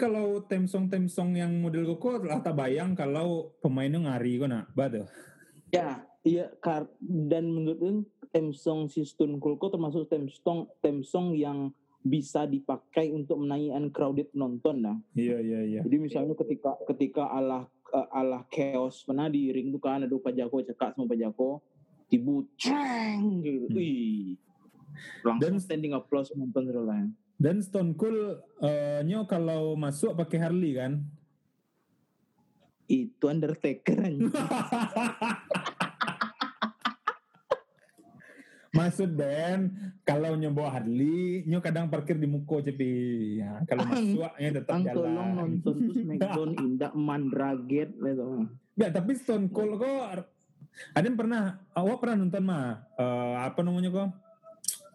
Kalau 0.00 0.40
theme 0.48 0.64
song 0.64 0.88
theme 0.88 1.12
song 1.12 1.36
yang 1.36 1.52
model 1.60 1.84
koko 1.92 2.24
lah 2.24 2.40
tak 2.40 2.56
bayang 2.56 2.96
kalau 2.96 3.52
pemainnya 3.60 4.00
ngari 4.00 4.40
nak, 4.48 4.72
betul. 4.72 5.04
Ya, 5.68 6.08
iya 6.24 6.48
kar 6.64 6.88
dan 7.04 7.52
menurut 7.52 8.08
theme 8.32 8.56
song 8.56 8.88
si 8.88 9.04
Cold 9.12 9.60
Cold 9.60 9.76
termasuk 9.76 10.08
theme 10.08 11.04
song 11.04 11.36
yang 11.36 11.76
bisa 12.00 12.48
dipakai 12.48 13.12
untuk 13.12 13.44
menaikkan 13.44 13.92
crowded 13.92 14.32
penonton 14.32 14.80
nah. 14.80 14.96
Iya 15.12 15.36
iya 15.44 15.60
iya. 15.68 15.80
Jadi 15.84 15.96
misalnya 16.00 16.32
ketika 16.32 16.80
ketika 16.88 17.28
Allah 17.28 17.68
eh, 17.92 18.08
Allah 18.08 18.42
chaos 18.48 19.04
pernah 19.04 19.28
di 19.28 19.52
ring 19.52 19.68
tuh 19.68 19.82
kan 19.84 20.00
ada 20.00 20.16
Pak 20.16 20.32
Jako 20.32 20.64
cekak 20.64 20.96
sama 20.96 21.04
Pak 21.04 21.18
Jako 21.20 21.60
tibu 22.08 22.48
ceng 22.56 23.44
gitu. 23.44 23.68
Hmm. 23.68 23.76
Wih. 23.76 24.40
Langsung 25.22 25.60
Dan- 25.60 25.62
standing 25.62 25.92
applause 25.92 26.32
penonton 26.32 26.64
terus. 26.66 26.88
Dan 27.40 27.64
Stone 27.64 27.96
Cold 27.96 28.44
eh, 28.60 29.00
nyo 29.08 29.24
kalau 29.24 29.72
masuk 29.72 30.12
pakai 30.12 30.44
Harley 30.44 30.76
kan? 30.76 31.00
Itu 32.84 33.32
Undertaker. 33.32 33.96
Maksud 38.76 39.16
Dan 39.16 39.72
kalau 40.04 40.36
nyoba 40.36 40.68
Harley, 40.76 41.48
nyo 41.48 41.64
kadang 41.64 41.88
parkir 41.88 42.20
di 42.20 42.28
muko 42.28 42.60
cepi. 42.60 43.40
Ya, 43.40 43.64
kalau 43.64 43.88
masuknya 43.88 44.60
tetap 44.60 44.76
Ang 44.76 44.84
jalan. 44.84 45.00
tolong 45.00 45.30
nonton 45.32 45.74
tuh 45.88 45.94
Smackdown 45.96 46.50
Indah 46.68 46.92
Mandraget 46.92 47.96
gitu. 47.96 48.52
Ya, 48.76 48.92
tapi 48.92 49.16
Stone 49.16 49.48
Cold 49.48 49.80
kok 49.80 50.28
ada 50.94 51.02
yang 51.02 51.18
pernah 51.18 51.56
awak 51.72 51.98
pernah 52.04 52.20
nonton 52.20 52.44
mah 52.44 52.84
eh, 53.00 53.34
apa 53.48 53.64
namanya 53.64 53.88
kok? 53.88 54.12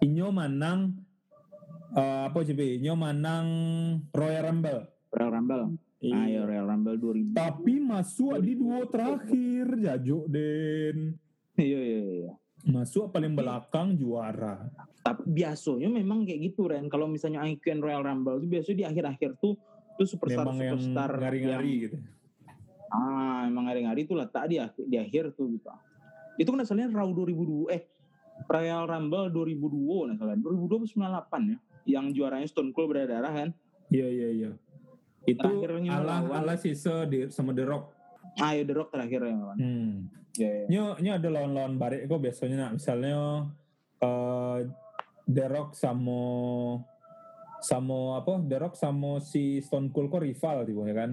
Inyo 0.05 0.29
manang 0.29 0.93
eh, 1.92 2.22
apa 2.25 2.38
cepi? 2.42 2.82
Inyo 2.82 2.94
manang 2.94 3.48
Royal 4.10 4.50
Rumble. 4.50 4.82
Royal 5.12 5.32
Rumble. 5.32 5.63
Iya. 6.01 6.13
Ah, 6.13 6.27
ya 6.27 6.42
Royal 6.44 6.65
Rumble 6.68 6.98
2000. 6.98 7.34
Tapi 7.34 7.74
masuk 7.80 8.38
di 8.39 8.54
dua 8.54 8.86
terakhir 8.86 9.65
jajuk 9.75 10.25
Den. 10.27 10.98
Iya 11.56 11.80
iya 11.80 12.00
iya. 12.04 12.34
Masuk 12.65 13.10
paling 13.10 13.34
belakang 13.34 13.96
juara. 13.96 14.65
Tapi 15.01 15.22
biasanya 15.24 15.88
memang 15.88 16.25
kayak 16.25 16.51
gitu 16.51 16.65
Ren. 16.65 16.89
Kalau 16.89 17.06
misalnya 17.06 17.46
Icon 17.46 17.80
Royal 17.80 18.01
Rumble 18.01 18.42
itu 18.42 18.48
biasanya 18.50 18.77
di 18.77 18.86
akhir-akhir 18.86 19.38
tuh 19.38 19.54
tuh 19.96 20.04
superstar 20.04 20.44
Memang 20.44 20.58
yang 20.60 20.77
superstar 20.77 21.10
ngari-ngari 21.15 21.70
yang- 21.70 21.84
gitu. 21.88 21.98
Ah, 22.92 23.48
emang 23.48 23.65
ngari-ngari 23.65 24.04
itu 24.04 24.13
letak 24.13 24.46
di 24.46 24.58
akhir, 24.58 24.84
di 24.86 24.98
akhir 24.98 25.24
tuh 25.34 25.48
gitu. 25.51 25.68
Itu 26.36 26.51
kan 26.51 26.60
asalnya 26.62 26.92
Raw 26.92 27.08
2002 27.08 27.72
eh 27.72 27.82
Royal 28.46 28.84
Rumble 28.84 29.32
2002 29.32 30.12
nah 30.12 30.15
salah. 30.20 30.36
2002 30.36 30.86
98 30.92 31.56
ya. 31.56 31.58
Yang 31.86 32.06
juaranya 32.13 32.46
Stone 32.46 32.70
Cold 32.70 32.89
berdarah 32.89 33.30
kan. 33.30 33.50
Iya 33.88 34.08
iya 34.08 34.27
iya. 34.32 34.51
Itu 35.24 35.42
Terakhirnya 35.42 35.89
ala 35.96 36.22
lawan- 36.22 36.44
ala 36.44 36.54
sisa 36.56 37.06
di 37.06 37.30
sama 37.30 37.50
The 37.51 37.63
Rock. 37.63 37.94
Ah, 38.36 38.51
ya 38.51 38.62
The 38.62 38.75
Rock 38.75 38.89
terakhir 38.89 39.22
yang 39.22 39.39
lawan. 39.39 39.58
Hmm. 39.58 39.92
Ya, 40.36 40.50
ya. 40.51 40.65
Nyo, 40.67 40.84
nyo 41.00 41.12
ada 41.13 41.30
lawan-lawan 41.32 41.74
barek 41.76 42.06
kok 42.06 42.19
biasanya 42.19 42.56
nak 42.60 42.71
misalnya 42.76 43.48
eh 43.98 44.60
The 45.26 45.45
Rock 45.48 45.74
sama 45.74 46.19
sama 47.60 48.19
apa 48.19 48.38
The 48.39 48.58
Rock 48.60 48.76
sama 48.76 49.17
si 49.19 49.58
Stone 49.60 49.89
Cold 49.89 50.10
kok 50.10 50.21
rival 50.21 50.65
gitu 50.65 50.84
ya 50.84 50.95
kan 50.95 51.12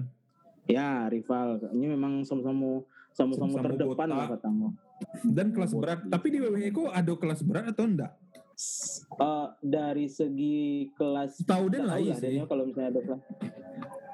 Ya, 0.63 1.07
rival. 1.07 1.59
Ini 1.71 1.91
memang 1.91 2.23
sama-sama 2.23 2.87
sama-sama 3.11 3.59
terdepan 3.59 4.07
lah 4.07 4.31
katamu. 4.31 4.71
dan 5.25 5.51
kelas 5.51 5.71
berat 5.73 5.99
tapi 6.07 6.27
di 6.29 6.39
WWE 6.39 6.69
kok 6.69 6.87
ada 6.89 7.11
kelas 7.13 7.41
berat 7.41 7.67
atau 7.67 7.83
enggak 7.83 8.15
Eh, 9.13 9.47
dari 9.59 10.05
segi 10.05 10.61
kelas 10.91 11.41
Nggak 11.41 11.59
lah 11.81 11.83
lah 11.83 11.97
sih 11.99 12.11
adanya 12.13 12.43
kalau 12.45 12.63
misalnya 12.63 12.89
ada 12.91 13.01
kelas. 13.01 13.21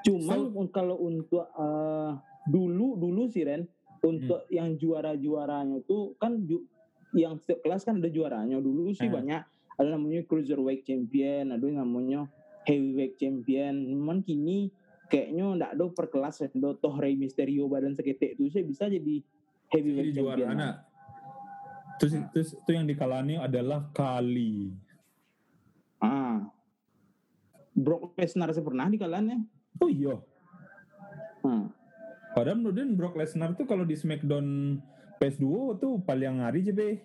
Cuman 0.00 0.40
un- 0.50 0.70
kalau 0.70 0.96
untuk 0.98 1.44
eh, 1.46 2.10
dulu 2.46 2.96
dulu 2.96 3.28
sih 3.28 3.44
Ren 3.44 3.68
untuk 4.00 4.40
Hmm. 4.42 4.50
yang 4.50 4.68
juara-juaranya 4.74 5.84
tuh 5.84 6.16
kan 6.16 6.40
ju- 6.42 6.64
yang 7.12 7.36
setiap 7.36 7.60
kelas 7.60 7.82
kan 7.82 7.98
ada 7.98 8.08
juaranya. 8.08 8.56
Dulu 8.58 8.90
sih 8.90 9.06
Hmm. 9.06 9.16
banyak 9.18 9.42
ada 9.76 9.88
namanya 9.90 10.24
cruiserweight 10.24 10.82
champion, 10.82 11.50
ada 11.50 11.60
yang 11.60 11.80
namanya 11.80 12.28
heavyweight 12.62 13.16
champion. 13.16 13.84
Cuman 13.86 14.20
kini 14.20 14.72
kayaknya 15.06 15.44
enggak 15.50 15.70
ada 15.74 15.84
per 15.90 16.06
kelas 16.06 16.40
ada 16.42 16.70
toh 16.74 16.94
Rey 16.94 17.12
Mysterio 17.14 17.66
badan 17.66 17.92
seketek 17.92 18.34
itu 18.34 18.48
saya 18.48 18.62
bisa 18.62 18.86
jadi 18.86 19.20
jadi 19.20 19.24
heavyweight 19.68 20.12
juara 20.12 20.34
champion. 20.34 20.48
anak 20.50 20.74
terus, 22.00 22.16
terus 22.32 22.50
itu 22.56 22.70
yang 22.72 22.88
dikalani 22.88 23.36
adalah 23.36 23.84
Kali 23.92 24.72
Ah. 26.00 26.48
Brock 27.70 28.16
Lesnar 28.16 28.48
pernah 28.50 28.88
di 28.88 28.96
kalannya. 28.96 29.44
oh 29.78 29.86
iya 29.86 30.16
Hmm. 31.40 31.72
Padahal 32.30 32.60
menurut 32.60 32.76
Dan, 32.76 32.92
Brock 32.94 33.16
Lesnar 33.16 33.52
tuh 33.52 33.64
kalau 33.64 33.82
di 33.82 33.96
Smackdown 33.96 34.76
PS2 35.16 35.44
tuh 35.76 36.00
paling 36.00 36.36
ngari 36.36 36.60
aja 36.60 36.72
be. 36.72 37.00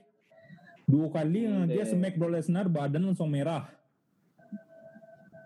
Dua 0.85 1.07
kali 1.09 1.47
yang 1.47 1.65
Hmm, 1.65 1.71
dia 1.71 1.81
deh. 1.81 1.89
smack 1.89 2.13
Brock 2.13 2.35
Lesnar 2.35 2.67
badan 2.67 3.09
langsung 3.09 3.31
merah. 3.31 3.65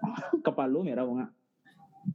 Kepala 0.45 0.79
merah 0.81 1.05
banget. 1.05 1.29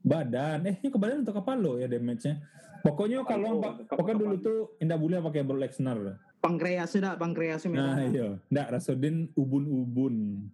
Badan, 0.03 0.59
eh 0.67 0.77
ini 0.83 0.91
ke 0.91 0.99
badan 0.99 1.23
atau 1.23 1.37
kepala 1.37 1.79
ya 1.79 1.87
damage-nya. 1.87 2.43
Pokoknya 2.83 3.23
kalau 3.23 3.63
pokoknya 3.87 4.19
dulu 4.19 4.37
tuh 4.37 4.59
indah 4.77 4.99
boleh 4.99 5.23
pakai 5.23 5.41
Brock 5.41 5.63
Lesnar. 5.63 6.21
Pankreasnya 6.45 7.01
dah, 7.01 7.15
pankreasnya 7.17 7.73
merah. 7.73 7.97
Nah 7.97 8.05
iya, 8.13 8.29
nggak 8.53 8.69
Rasudin 8.77 9.33
ubun-ubun. 9.33 10.45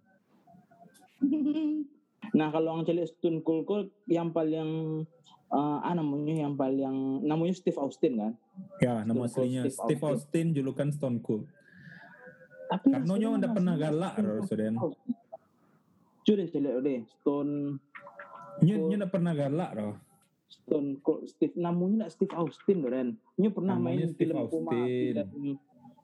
Nah 2.31 2.47
kalau 2.47 2.79
yang 2.79 2.87
celik 2.87 3.11
Stone 3.11 3.43
Cold 3.43 3.67
Cold 3.67 3.87
yang 4.07 4.31
paling 4.31 5.03
eh, 5.51 5.77
ah 5.83 5.91
namanya 5.91 6.47
yang 6.47 6.55
paling 6.55 7.19
namanya 7.27 7.51
Steve 7.51 7.75
Austin 7.75 8.15
kan. 8.15 8.33
Ya, 8.79 9.03
nama 9.03 9.27
Stone 9.27 9.51
Cold 9.51 9.51
aslinya 9.51 9.61
Steve 9.67 9.75
Steve 9.75 10.03
Austin, 10.07 10.45
julukan 10.55 10.87
Stone 10.95 11.19
Cold. 11.19 11.43
Tapi 12.71 12.87
Karena 12.87 13.03
aslinya 13.03 13.19
nyo 13.19 13.29
nggak 13.35 13.51
pernah 13.51 13.75
galak, 13.75 14.13
Cold. 14.15 14.39
Austin. 14.47 14.73
Cuy 16.23 16.45
celik 16.47 16.75
deh 16.85 16.99
Stone 17.19 17.53
Nyo 18.61 18.75
nyo 18.79 18.95
nggak 18.95 19.11
pernah 19.11 19.33
galak 19.35 19.71
loh. 19.75 19.95
Stone 20.47 20.89
Cold 21.03 21.27
Steve 21.27 21.55
namanya 21.59 22.07
nggak 22.07 22.11
Steve 22.15 22.33
Austin 22.39 22.77
loh 22.79 22.91
Ren. 22.95 23.09
Nyo 23.35 23.49
pernah 23.51 23.75
Namanya 23.75 24.07
main 24.07 24.11
Steve 24.15 24.31
film 24.31 24.47
Puma, 24.47 24.71
Austin. 24.71 25.59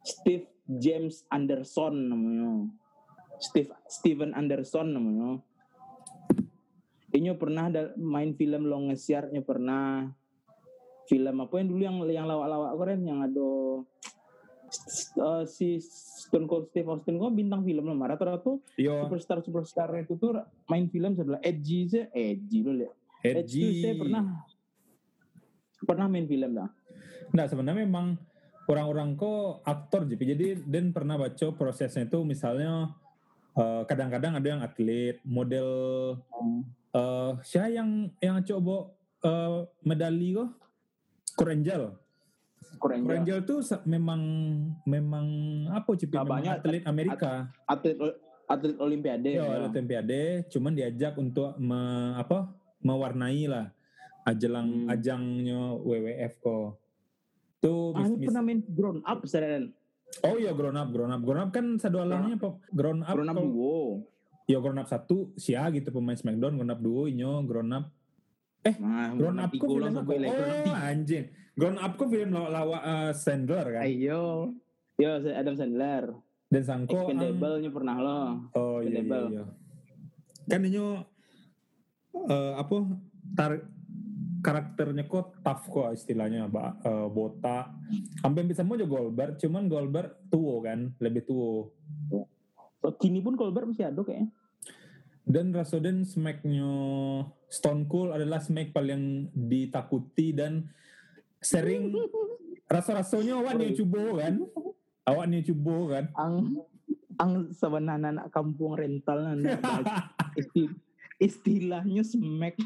Steve 0.08 0.48
James 0.64 1.28
Anderson 1.28 1.94
namanya. 2.08 2.72
Steve 3.44 3.70
Steven 3.92 4.32
Anderson 4.32 4.96
namanya. 4.96 5.44
Ini 7.12 7.36
pernah 7.36 7.68
ada 7.68 7.92
main 8.00 8.32
film 8.36 8.68
Longest 8.72 9.08
Yard-nya 9.12 9.44
pernah. 9.44 10.08
Film 11.08 11.40
apa 11.40 11.56
yang 11.64 11.68
dulu 11.72 11.82
yang 11.88 11.98
yang 12.12 12.28
lawak-lawak 12.28 12.72
keren 12.84 13.02
yang 13.08 13.24
ada 13.24 13.48
eh, 15.16 15.44
si 15.48 15.80
Stone 16.28 16.44
Cold 16.44 16.68
Steve 16.68 16.84
Austin 16.92 17.16
kok 17.16 17.32
bintang 17.32 17.64
film 17.64 17.88
lah 17.88 18.12
rata-rata 18.12 18.60
Yo, 18.76 19.08
superstar 19.08 19.40
superstar 19.40 19.88
itu 19.96 20.20
tuh 20.20 20.36
main 20.68 20.92
film 20.92 21.16
sebelah 21.16 21.40
Edgy 21.40 21.88
sih 21.88 22.04
Edgy 22.12 22.60
loh 22.60 22.76
lihat 22.76 22.94
Edgy. 23.24 23.88
Saya 23.88 23.96
pernah 23.96 24.24
pernah 25.88 26.06
main 26.12 26.28
film 26.28 26.52
lah 26.60 26.68
Nggak 27.32 27.48
sebenarnya 27.56 27.88
memang 27.88 28.20
orang-orang 28.68 29.16
kok 29.16 29.64
aktor 29.64 30.04
jadi 30.04 30.36
jadi 30.36 30.48
Dan 30.62 30.92
pernah 30.92 31.16
baca 31.16 31.46
prosesnya 31.52 32.04
itu 32.04 32.20
misalnya 32.22 32.92
eh, 33.54 33.82
kadang-kadang 33.84 34.36
ada 34.36 34.48
yang 34.48 34.62
atlet 34.62 35.18
model 35.24 35.70
eh 36.90 37.32
siapa 37.42 37.68
yang 37.70 38.12
yang 38.20 38.44
coba 38.44 38.92
eh, 39.24 39.58
medali 39.82 40.34
kok? 40.34 40.50
Juga. 42.78 43.04
Korenjel 43.04 43.40
tuh 43.44 43.60
memang 43.84 44.22
memang 44.84 45.26
apa 45.72 45.90
sih 45.94 46.06
memang 46.06 46.26
banyak 46.28 46.54
atlet 46.56 46.84
Amerika. 46.86 47.50
atlet 47.66 47.98
atlet 48.48 48.78
Olimpiade 48.78 49.30
ya 49.32 49.42
ya. 49.42 49.66
atlet 49.66 49.82
Olimpiade. 49.82 50.22
Cuman 50.48 50.74
diajak 50.74 51.14
untuk 51.18 51.58
me- 51.58 52.14
apa 52.16 52.50
mewarnai 52.80 53.46
lah 53.46 53.70
ajelang 54.24 54.86
Hmm. 54.86 54.92
ajangnya 54.92 55.62
WWF 55.78 56.34
kok 56.38 56.78
tuh 57.60 57.92
Ah, 57.92 58.04
mis- 58.04 58.16
mis- 58.16 58.28
pernah 58.28 58.42
main 58.42 58.60
grown 58.64 59.00
up 59.02 59.22
seren 59.24 59.74
Oh 60.20 60.36
iya 60.36 60.52
grown 60.52 60.74
up, 60.74 60.88
grown 60.88 61.10
up, 61.10 61.20
grown 61.20 61.38
up 61.38 61.50
kan 61.52 61.76
sadolahnya 61.76 62.38
pop 62.38 62.64
grown 62.70 63.04
up. 63.04 63.12
Grown 63.12 63.28
up 63.28 63.36
kalau- 63.36 63.52
duo. 63.52 63.80
Ya 64.48 64.58
grown 64.58 64.78
up 64.78 64.88
satu 64.88 65.36
sia 65.36 65.68
gitu 65.70 65.92
pemain 65.92 66.16
Smackdown, 66.16 66.56
grown 66.56 66.72
up 66.72 66.80
duo 66.80 67.06
inyo 67.06 67.44
grown 67.44 67.68
up. 67.70 67.92
Nah, 68.80 69.12
Grown 69.14 69.38
up 69.38 69.52
kok 69.54 69.64
film 69.64 69.84
up 69.86 70.08
Oh 70.08 70.76
anjing. 70.82 71.28
Grown 71.54 71.76
up 71.76 71.92
kok 71.94 72.08
film 72.08 72.32
lawa, 72.32 72.48
lawa 72.50 72.78
eh, 72.80 73.12
Sandler 73.14 73.68
kan. 73.70 73.82
Ayo. 73.82 74.56
Yo, 74.96 75.10
Adam 75.22 75.56
Sandler. 75.56 76.16
Dan 76.48 76.64
sangko 76.64 76.96
ang- 76.98 77.12
Expendable-nya 77.12 77.70
pernah 77.70 77.96
lo. 77.98 78.20
Oh 78.54 78.80
iya 78.80 78.88
iya. 78.88 79.04
Expendable. 79.04 79.28
iya. 79.30 79.44
Kan 80.46 80.62
inyo 80.64 80.86
eh, 82.26 82.54
apa 82.56 82.76
tar 83.34 83.52
karakternya 84.42 85.10
kok 85.10 85.42
tough 85.42 85.66
kok 85.70 85.94
istilahnya 85.94 86.50
ba, 86.50 86.78
eh, 86.82 87.08
botak. 87.10 87.74
Hampir 88.22 88.46
bisa 88.46 88.62
mau 88.62 88.78
juga 88.78 89.02
Goldberg, 89.02 89.40
cuman 89.42 89.66
Goldberg 89.66 90.30
tua 90.30 90.56
kan, 90.64 90.94
lebih 91.02 91.24
tua. 91.26 91.68
So, 92.78 92.96
kini 93.02 93.20
pun 93.20 93.36
Colbert 93.36 93.68
masih 93.68 93.90
ada 93.90 94.02
kayaknya. 94.06 94.30
Dan 95.28 95.52
Rasoden 95.52 96.08
smacknya 96.08 96.72
Stone 97.52 97.84
Cold 97.92 98.16
adalah 98.16 98.40
smack 98.40 98.72
paling 98.72 99.28
ditakuti 99.36 100.32
dan 100.32 100.72
sering 101.44 101.92
rasa-rasanya 102.74 103.36
awak 103.36 103.60
nih 103.60 103.76
coba 103.84 104.24
kan. 104.24 104.34
Awak 105.04 105.26
nih 105.28 105.42
coba 105.52 105.76
kan. 105.92 106.06
Ang 106.16 106.36
ang 107.18 107.32
sebenarnya 107.52 108.14
anak 108.14 108.28
kampung 108.30 108.78
rental 108.78 109.42
isti, 110.38 110.70
istilahnya 111.18 112.06
smack 112.06 112.58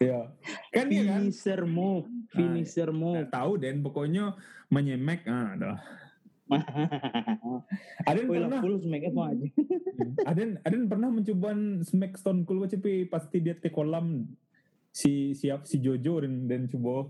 ya. 0.00 0.28
Kan 0.72 0.88
iya 0.92 1.02
kan? 1.08 1.28
finisher 1.28 1.62
move 1.64 2.06
finisher 2.32 2.90
move 2.92 3.24
Nggak 3.24 3.32
tahu 3.32 3.52
Den, 3.60 3.80
pokoknya 3.80 4.36
menyemek 4.72 5.24
ah 5.28 5.52
dah. 5.56 5.78
Aden 8.08 8.28
pernah 8.28 8.60
full 8.60 8.76
smack 8.84 9.08
apa 9.08 9.22
aja 9.32 9.46
Aden 10.28 10.50
Aden 10.68 10.84
pernah 10.84 11.08
mencoba 11.08 11.56
smack 11.80 12.20
Stone 12.20 12.44
Cold 12.44 12.68
tapi 12.68 13.08
pasti 13.08 13.40
dia 13.40 13.56
te 13.56 13.72
kolam 13.72 14.28
si 14.92 15.32
siap 15.32 15.64
si 15.64 15.80
Jojo 15.80 16.20
dan 16.20 16.44
dan 16.44 16.68
coba 16.68 17.08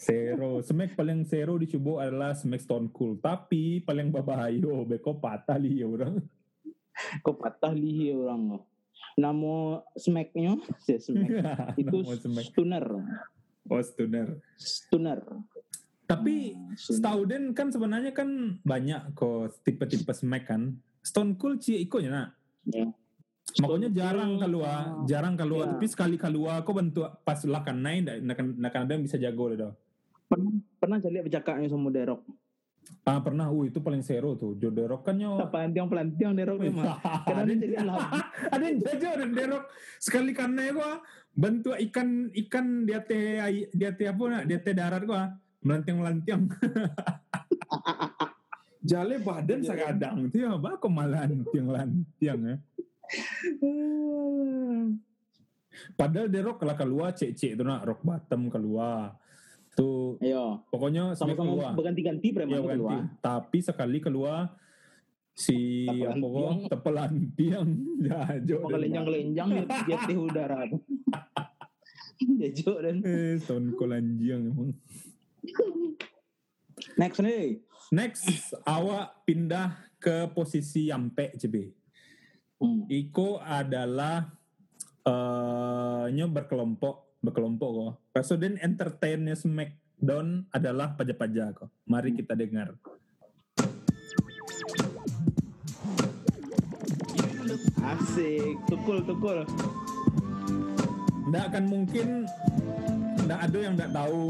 Zero. 0.00 0.64
Smack 0.64 0.96
paling 0.96 1.28
zero 1.28 1.60
dicoba 1.60 2.08
adalah 2.08 2.32
Smack 2.32 2.64
Stone 2.64 2.88
Cold. 2.88 3.20
Tapi 3.20 3.84
paling 3.84 4.08
babahayo, 4.08 4.88
beko 4.88 5.20
patah 5.20 5.60
li 5.60 5.84
orang. 5.84 6.16
kok 7.24 7.36
patah 7.40 7.72
lihi 7.72 8.12
orang 8.12 8.56
lo 8.56 8.69
nama 9.14 9.80
smacknya 9.94 10.58
si 10.84 10.98
smack 10.98 11.30
itu 11.80 11.96
Smack. 12.04 12.46
stunner 12.52 12.86
Oh, 13.70 13.78
stunner. 13.78 14.34
stunner 14.58 15.20
Tapi 16.10 16.58
Hmm, 16.58 16.74
setahu 16.74 17.22
Den 17.22 17.54
kan 17.54 17.70
sebenarnya 17.70 18.10
kan 18.10 18.58
banyak 18.66 19.14
kok 19.14 19.62
tipe-tipe 19.62 20.10
Smack 20.10 20.50
kan. 20.50 20.74
Stone 21.06 21.38
Cold 21.38 21.62
cie 21.62 21.78
ikonya 21.78 22.10
nak. 22.10 22.28
Ya. 22.66 22.90
Makanya 23.62 23.86
Stone 23.86 23.94
jarang 23.94 24.32
keluar, 24.42 25.06
jarang 25.06 25.38
keluar. 25.38 25.70
ya. 25.70 25.78
Tapi 25.78 25.86
sekali 25.86 26.18
keluar, 26.18 26.66
kok 26.66 26.74
bentuk 26.74 27.06
pas 27.22 27.38
lakan 27.46 27.76
naik, 27.78 28.26
nak 28.26 28.42
nak 28.42 28.74
ada 28.74 28.90
yang 28.98 29.06
bisa 29.06 29.22
jago 29.22 29.54
dah. 29.54 29.70
pernah 30.26 30.50
pernah 30.82 30.98
jadi 30.98 31.22
bercakapnya 31.22 31.70
sama 31.70 31.94
Derok 31.94 32.26
Ah 33.00 33.16
pernah, 33.24 33.48
uh 33.48 33.64
itu 33.64 33.80
paling 33.80 34.04
zero 34.04 34.36
tuh. 34.36 34.60
Jo 34.60 34.68
Derok 34.68 35.08
kan 35.08 35.16
nyo. 35.16 35.40
pelantiang 35.48 35.88
pelantiang 35.88 36.36
Derok 36.36 36.60
memang. 36.60 37.00
Karena 37.26 37.42
ada 37.42 37.52
jadi 37.56 37.76
ada 38.54 38.64
yang 38.64 38.78
jago 38.84 39.10
dan 39.16 39.30
Derok 39.32 39.64
sekali 39.96 40.32
karena 40.36 40.68
gua 40.72 41.00
bentuk 41.32 41.76
ikan 41.90 42.28
ikan 42.28 42.84
dia 42.84 43.00
teh 43.00 43.40
dia 43.72 43.90
teh 43.96 44.06
apa 44.08 44.22
nak? 44.28 44.44
Dia 44.44 44.58
teh 44.60 44.76
darat 44.76 45.02
gua. 45.08 45.32
Melantiang 45.60 45.98
melantiang. 46.00 46.42
Jale 48.90 49.20
badan 49.20 49.60
sagadang. 49.60 50.32
Tuh 50.32 50.40
ya, 50.40 50.56
bako 50.56 50.88
malantiang 50.88 51.68
lantiang 51.68 52.40
ya. 52.48 52.56
Padahal 55.96 56.28
Derok 56.28 56.64
kalau 56.64 56.76
keluar 56.76 57.12
cek-cek 57.12 57.56
tuh 57.56 57.64
nak. 57.64 57.84
Rock 57.84 58.00
bottom 58.04 58.48
keluar. 58.48 59.19
Tuh 59.80 60.20
ayo. 60.20 60.60
pokoknya 60.68 61.16
sama-sama 61.16 61.72
berganti-ganti 61.72 62.36
preman 62.36 62.60
ganti. 62.60 62.68
keluar? 62.76 63.00
Tapi 63.24 63.58
sekali 63.64 63.98
keluar 64.04 64.52
si 65.32 65.88
apa 65.88 66.20
kok 66.20 66.68
tepelan 66.68 67.32
tiang 67.32 67.68
jajo 68.04 68.54
mau 68.62 68.70
kelenjang-kelenjang 68.76 69.48
dia, 69.48 69.64
dia 69.88 69.96
teh 70.04 70.18
udara 70.20 70.68
Jajo 72.20 72.72
dan 72.84 73.00
eh 73.00 73.40
Cold 73.48 73.96
anjing 73.96 74.52
emang. 74.52 74.70
Next 77.00 77.24
nih. 77.24 77.64
Next 77.90 78.54
awak 78.68 79.24
pindah 79.24 79.74
ke 79.98 80.30
posisi 80.30 80.88
Yampe 80.88 81.34
CB 81.36 81.74
hmm. 82.60 82.86
Iko 82.86 83.42
adalah 83.42 84.30
eh 85.04 86.04
nyo 86.12 86.26
berkelompok 86.28 87.09
berkelompok 87.20 87.70
kok. 87.70 87.92
Presiden 88.16 88.56
entertainnya 88.60 89.36
Smackdown 89.36 90.48
adalah 90.52 90.96
pajak-pajak 90.96 91.48
kok. 91.64 91.70
Mari 91.88 92.16
kita 92.16 92.32
dengar. 92.36 92.76
Asik 97.80 98.56
tukul 98.68 99.04
tukul. 99.04 99.44
Nggak 101.30 101.44
akan 101.54 101.64
mungkin 101.68 102.26
nggak 103.24 103.40
ada 103.46 103.58
yang 103.60 103.74
nggak 103.76 103.92
tahu. 103.92 104.24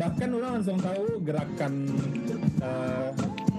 Bahkan 0.00 0.28
orang 0.34 0.50
langsung 0.60 0.78
tahu 0.78 1.04
gerakan 1.22 1.72
uh, 2.62 3.10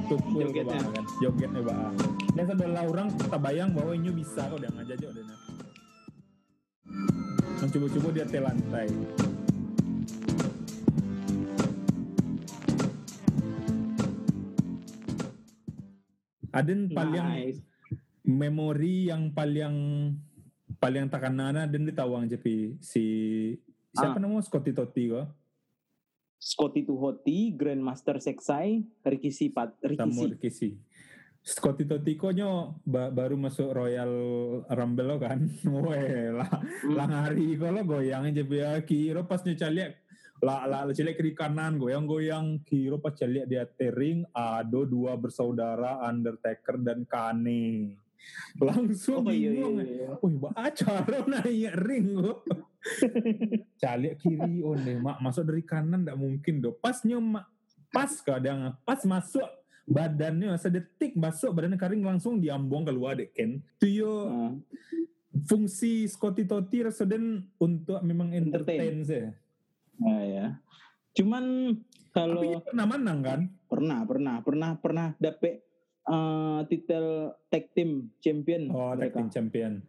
tukul 0.10 0.50
Jogetnya. 0.50 0.82
Kan 0.90 1.06
jogetnya 1.22 1.62
bah 1.62 1.92
dan 2.32 2.48
setelah 2.48 2.84
orang 2.88 3.08
tak 3.20 3.42
bayang 3.44 3.70
bahwa 3.76 3.92
ini 3.92 4.10
bisa 4.10 4.48
kok 4.48 4.56
udah 4.56 4.72
ngajak 4.72 4.96
aja 4.98 5.08
udah 5.12 5.24
mencoba-coba 7.62 8.10
dia 8.10 8.26
te 8.26 8.40
lantai. 8.42 8.90
Aden 16.52 16.92
paling 16.92 17.28
nice. 17.32 17.60
memori 18.28 19.08
yang 19.08 19.32
paling 19.32 19.76
paling 20.78 21.08
takanana 21.08 21.64
dan 21.64 21.88
ditawang 21.88 22.28
jepi 22.28 22.76
si 22.84 23.04
siapa 23.96 24.20
Ah. 24.20 24.22
namanya 24.22 24.44
Scotty 24.44 24.76
Totti 24.76 25.04
kok 25.16 25.28
Scotty 26.42 26.82
Tuhoti 26.84 27.54
Grandmaster 27.54 28.18
Sexai 28.18 28.82
Ricky 29.06 29.30
Sipat 29.30 29.78
Ricky 29.86 30.10
Ricky. 30.10 30.74
Scotty 31.42 31.90
Totti 31.90 32.14
kok 32.14 32.38
nyo 32.38 32.78
ba- 32.86 33.10
baru 33.10 33.34
masuk 33.34 33.74
Royal 33.74 34.14
Rumble 34.64 35.06
lo 35.06 35.18
kan 35.18 35.42
weh 35.86 36.30
lah 36.30 36.50
Hmm. 36.82 36.94
lah 36.94 37.06
ngari 37.10 37.58
lo 37.58 37.82
goyang 37.82 38.30
aja 38.30 38.44
ya 38.44 38.78
kiro 38.82 39.26
pas 39.26 39.42
caliak 39.42 39.98
lah 40.42 40.66
lah 40.66 40.86
caliak 40.90 41.18
kiri 41.18 41.34
kanan 41.34 41.78
goyang 41.78 42.06
goyang 42.06 42.62
kiro 42.62 42.98
pas 42.98 43.14
caliak 43.14 43.46
dia 43.46 43.66
tering 43.66 44.22
ada 44.30 44.86
dua 44.86 45.18
bersaudara 45.18 46.02
Undertaker 46.06 46.78
dan 46.78 47.06
Kane 47.06 47.98
langsung 48.58 49.26
Oh 49.26 49.34
iya 49.34 49.50
iya 49.50 49.66
bingung 49.66 49.76
iya. 49.82 50.10
Wih, 50.22 50.36
baca 50.38 50.94
naik 51.26 51.74
ring. 51.82 52.10
Calik 53.82 54.18
kiri 54.18 54.62
oh 54.62 54.78
nih, 54.78 54.98
mak 54.98 55.18
masuk 55.22 55.50
dari 55.50 55.66
kanan 55.66 56.06
ndak 56.06 56.18
mungkin 56.18 56.62
do. 56.62 56.74
Pas 56.74 57.02
mak 57.02 57.50
pas 57.90 58.12
kadang 58.22 58.78
pas 58.86 59.02
masuk 59.04 59.46
badannya 59.84 60.54
sedetik 60.56 61.14
masuk 61.14 61.52
badannya 61.52 61.76
kering 61.76 62.02
langsung 62.02 62.38
diambung 62.38 62.84
keluar 62.84 63.16
dek 63.16 63.32
Ken. 63.32 63.60
Itu 63.78 63.88
yo 63.88 64.14
Ah, 64.26 64.52
fungsi 65.44 66.06
Scotty 66.06 66.44
Totti 66.44 66.82
Residen 66.82 67.48
untuk 67.58 68.00
memang 68.00 68.30
entertain, 68.30 68.80
Entertain. 68.94 68.98
saya. 69.04 69.30
ah, 70.02 70.24
ya. 70.24 70.46
Cuman 71.14 71.44
Tapi 72.08 72.14
kalau 72.14 72.40
dia 72.42 72.60
pernah 72.62 72.86
menang 72.86 73.20
kan? 73.22 73.42
pernah 73.66 74.00
pernah 74.04 74.36
pernah 74.40 74.72
pernah 74.76 75.08
dapet 75.18 75.64
eh, 76.04 76.60
titel 76.66 77.06
tag 77.48 77.72
team 77.72 78.12
champion 78.18 78.68
Oh, 78.68 78.92
tag 78.94 79.12
team 79.12 79.30
champion. 79.30 79.80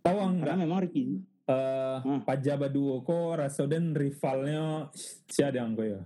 Tahu 0.00 0.14
Karena 0.14 0.30
enggak? 0.32 0.56
memang 0.58 0.80
Ricky 0.80 1.04
Eh, 1.44 1.98
Hmm. 2.02 2.22
Pajaba 2.22 2.66
Duo 2.66 3.00
kok 3.00 3.38
Residen 3.38 3.94
rivalnya 3.94 4.90
siapa 5.26 5.54
yang 5.56 5.78
ya? 5.78 6.02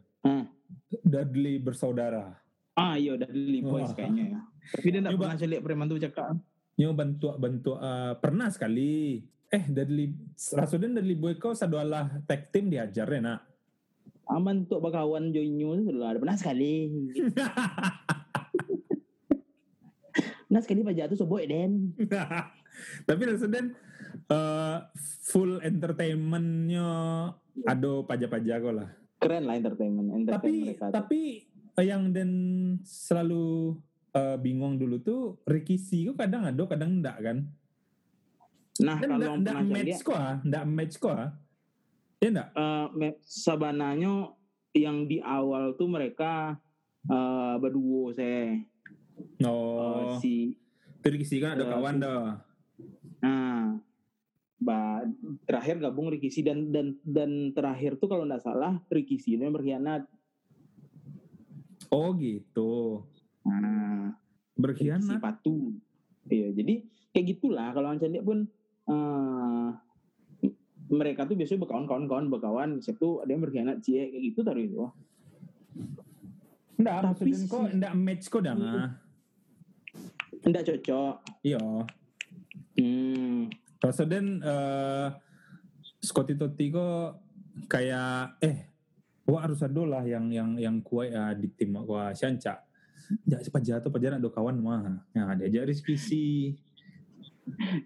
Dudley 1.00 1.56
bersaudara. 1.56 2.36
Ah 2.74 2.94
iya 2.94 3.16
udah 3.16 3.28
di 3.28 3.60
boys 3.60 3.92
kayaknya 3.92 4.36
ya 4.36 4.40
tapi 4.70 4.86
dia 4.92 5.00
Coba. 5.02 5.34
pernah 5.34 5.48
lihat 5.48 5.62
preman 5.64 5.88
tuh 5.88 5.98
cakap 5.98 6.36
Nyo 6.78 6.96
bantu 6.96 7.36
bantu 7.36 7.76
eh, 7.76 8.16
pernah 8.16 8.48
sekali. 8.48 9.20
Eh 9.52 9.64
Dudley 9.68 10.16
Rasuden 10.56 10.96
Dudley 10.96 11.12
Boy 11.12 11.36
kau 11.36 11.52
sadualah 11.52 12.08
tag 12.24 12.48
team 12.48 12.72
diajar 12.72 13.04
ya 13.04 13.20
nak. 13.20 13.40
aman 14.30 14.64
tuh 14.64 14.78
bakawan 14.78 15.28
Joinyu 15.28 15.74
itu 15.74 15.90
sudah 15.90 16.14
ada 16.14 16.22
pernah 16.22 16.38
sekali 16.38 16.86
pernah 20.46 20.62
sekali 20.62 20.80
pajak 20.86 21.10
tuh 21.10 21.18
soboy 21.18 21.50
den 21.50 21.98
Tapi 23.10 23.22
Rasuden 23.26 23.74
eh, 24.30 24.78
full 25.26 25.58
entertainmentnya 25.60 26.88
ada 27.66 27.92
pajak-pajak 28.06 28.62
lah. 28.70 28.88
keren 29.18 29.44
lah 29.44 29.58
entertainment 29.58 30.08
entertainment 30.14 30.30
Tapi 30.30 30.52
mereka 30.62 30.86
tapi 30.94 31.20
yang 31.82 32.12
dan 32.12 32.30
selalu 32.82 33.76
eh, 34.12 34.36
bingung 34.38 34.76
dulu 34.76 35.00
tuh 35.00 35.20
Rikishi 35.44 36.08
kok 36.10 36.18
kadang 36.20 36.46
ada 36.48 36.62
kadang 36.66 37.00
enggak 37.00 37.16
kan? 37.20 37.38
Nah, 38.80 38.96
dan 38.96 39.08
kalau 39.12 39.20
enggak, 39.20 39.36
enggak 39.36 39.60
match 39.68 39.86
lihat, 39.92 40.00
kok 40.04 40.20
enggak 40.46 40.64
match 40.66 40.94
kok 40.96 41.16
ya 42.20 42.28
enggak 42.32 42.48
eh, 42.56 42.86
me- 42.96 43.20
sabananya 43.24 44.32
yang 44.72 45.04
di 45.04 45.18
awal 45.20 45.76
tuh 45.76 45.88
mereka 45.90 46.56
eh, 47.04 47.54
berduo 47.60 48.12
saya 48.12 48.60
Eh, 49.40 49.44
oh 49.44 50.16
si 50.20 50.56
itu 51.00 51.08
Rikishi 51.12 51.40
kan 51.40 51.56
ada 51.56 51.64
eh, 51.64 51.70
kawan 51.72 51.96
si- 51.96 52.02
dah. 52.04 52.24
Nah, 53.20 53.60
ba, 54.56 55.04
terakhir 55.44 55.76
gabung 55.80 56.08
Rikishi 56.08 56.40
dan 56.40 56.72
dan 56.72 56.96
dan 57.04 57.52
terakhir 57.52 57.96
tuh 58.00 58.08
kalau 58.08 58.24
nggak 58.24 58.40
salah 58.44 58.80
Rikishi 58.88 59.36
ini 59.36 59.48
yang 59.48 59.56
berkhianat. 59.56 60.08
Oh 61.88 62.12
gitu 62.14 63.04
Nah, 63.40 64.12
berkhianat 64.52 65.16
patu. 65.18 65.72
Iya, 66.26 66.52
jadi 66.52 66.84
kayak 67.10 67.26
gitulah 67.30 67.72
kalau 67.72 67.88
Ancan 67.88 68.12
dia 68.12 68.20
pun 68.20 68.44
eh, 68.84 69.68
mereka 70.86 71.24
tuh 71.24 71.34
biasanya 71.34 71.64
berkawan-kawan-kawan 71.64 72.28
berkawan, 72.28 72.68
siapa 72.78 73.00
ada 73.18 73.30
yang 73.30 73.40
berkhianat 73.40 73.80
cie 73.80 74.06
kayak 74.06 74.22
gitu 74.26 74.40
taruh 74.42 74.60
itu. 74.60 74.84
enggak 76.76 77.16
Tapi 77.16 77.32
kok 77.42 77.64
si- 77.64 77.72
enggak 77.72 77.94
match 77.94 78.24
kok 78.26 78.40
dah 78.40 78.54
ah. 78.54 78.90
Enggak 80.40 80.62
cocok. 80.66 81.14
iya 81.40 81.60
Hmm. 82.72 83.48
Rasanya 83.78 84.18
eh 84.40 85.08
Scotty 85.98 86.32
Totti 86.34 86.68
kok 86.68 87.20
kayak 87.66 88.40
eh 88.40 88.69
ada 89.38 89.82
lah 89.86 90.02
yang 90.02 90.26
yang 90.32 90.58
yang 90.58 90.76
kuat 90.82 91.14
ya 91.14 91.36
di 91.36 91.46
tim 91.54 91.76
wah 91.86 92.10
Shanca. 92.10 92.66
Ya 93.26 93.42
cepat 93.42 93.62
jatuh 93.62 93.90
pajar 93.90 94.18
ada 94.18 94.30
kawan 94.30 94.58
mah. 94.62 95.02
Nah, 95.14 95.34
diajak 95.34 95.66
Rizky 95.66 95.98
si 95.98 96.22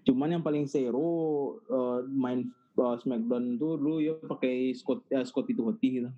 Cuman 0.05 0.37
yang 0.37 0.43
paling 0.45 0.69
seru 0.69 1.57
eh, 1.65 1.99
main 2.09 2.45
eh, 2.77 2.95
Smackdown 3.01 3.57
tuh 3.57 3.77
dulu 3.79 3.97
ya 4.01 4.13
pakai 4.17 4.73
Scott 4.77 5.05
eh, 5.09 5.25
Scotty 5.25 5.57
Tuhoti 5.57 5.89
gitu. 6.01 6.09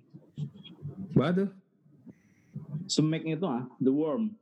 Batu. 1.16 1.48
Smack 2.88 3.24
itu 3.24 3.44
ah, 3.44 3.68
The 3.80 3.92
Worm. 3.92 4.32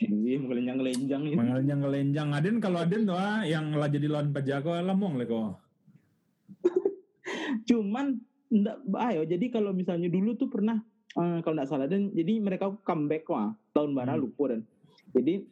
Ini 0.00 0.40
menggelenjang-gelenjang 0.40 1.22
itu. 1.28 1.36
Mengalnya 1.36 1.74
ngelenjang 1.76 2.28
Aden 2.32 2.56
kalau 2.62 2.80
Aden 2.80 3.04
tuh 3.04 3.18
ah, 3.18 3.44
yang 3.44 3.76
lah 3.76 3.88
jadi 3.90 4.08
lawan 4.08 4.32
Pajako 4.32 4.80
lamong 4.80 5.20
lah 5.20 5.26
kok. 5.28 5.52
Cuman 7.68 8.16
enggak 8.50 8.76
ayo 9.06 9.22
jadi 9.24 9.46
kalau 9.48 9.70
misalnya 9.70 10.06
dulu 10.06 10.34
tuh 10.34 10.46
pernah 10.46 10.82
eh, 11.12 11.38
kalau 11.40 11.54
enggak 11.54 11.70
salah 11.70 11.86
dan 11.86 12.10
jadi 12.10 12.38
mereka 12.38 12.74
comeback 12.82 13.24
wah 13.26 13.50
tahun 13.70 13.94
bara 13.94 14.14
Hmm. 14.14 14.22
lupa 14.22 14.44
dan. 14.48 14.62
Jadi 15.10 15.42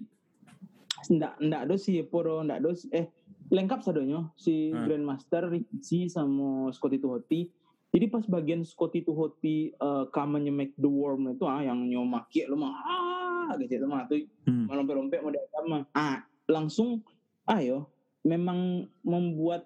enggak 1.08 1.32
enggak 1.38 1.60
ada 1.64 1.74
si 1.76 1.92
Poro 2.02 2.42
enggak 2.42 2.58
ada 2.58 2.70
si- 2.74 2.90
eh 2.90 3.06
lengkap 3.48 3.80
sadonya 3.80 4.28
si 4.34 4.68
Hmm. 4.68 4.84
Grandmaster 4.84 5.48
Rikishi 5.48 6.06
sama 6.06 6.68
Scotty 6.70 6.98
Tuhoti. 6.98 7.48
Jadi 7.88 8.06
pas 8.06 8.20
bagian 8.22 8.60
Scotty 8.62 9.00
Tuhoti 9.00 9.72
uh, 9.74 10.04
kamarnya 10.10 10.52
make 10.52 10.76
the 10.76 10.84
worm 10.84 11.24
itu 11.28 11.42
ah 11.42 11.58
yang 11.58 11.80
nyomaki 11.80 12.44
lu 12.44 12.54
mah 12.54 12.74
ah 12.76 13.56
gitu 13.56 13.78
itu 13.78 13.86
mah 13.86 14.04
tuh 14.04 14.20
Hmm. 14.44 14.68
mau 14.68 14.76
lompat-lompat 14.76 15.18
mau 15.20 15.32
mah. 15.64 15.82
Ah, 15.90 16.20
langsung 16.46 17.00
ayo 17.46 17.88
memang 18.20 18.84
membuat 19.00 19.64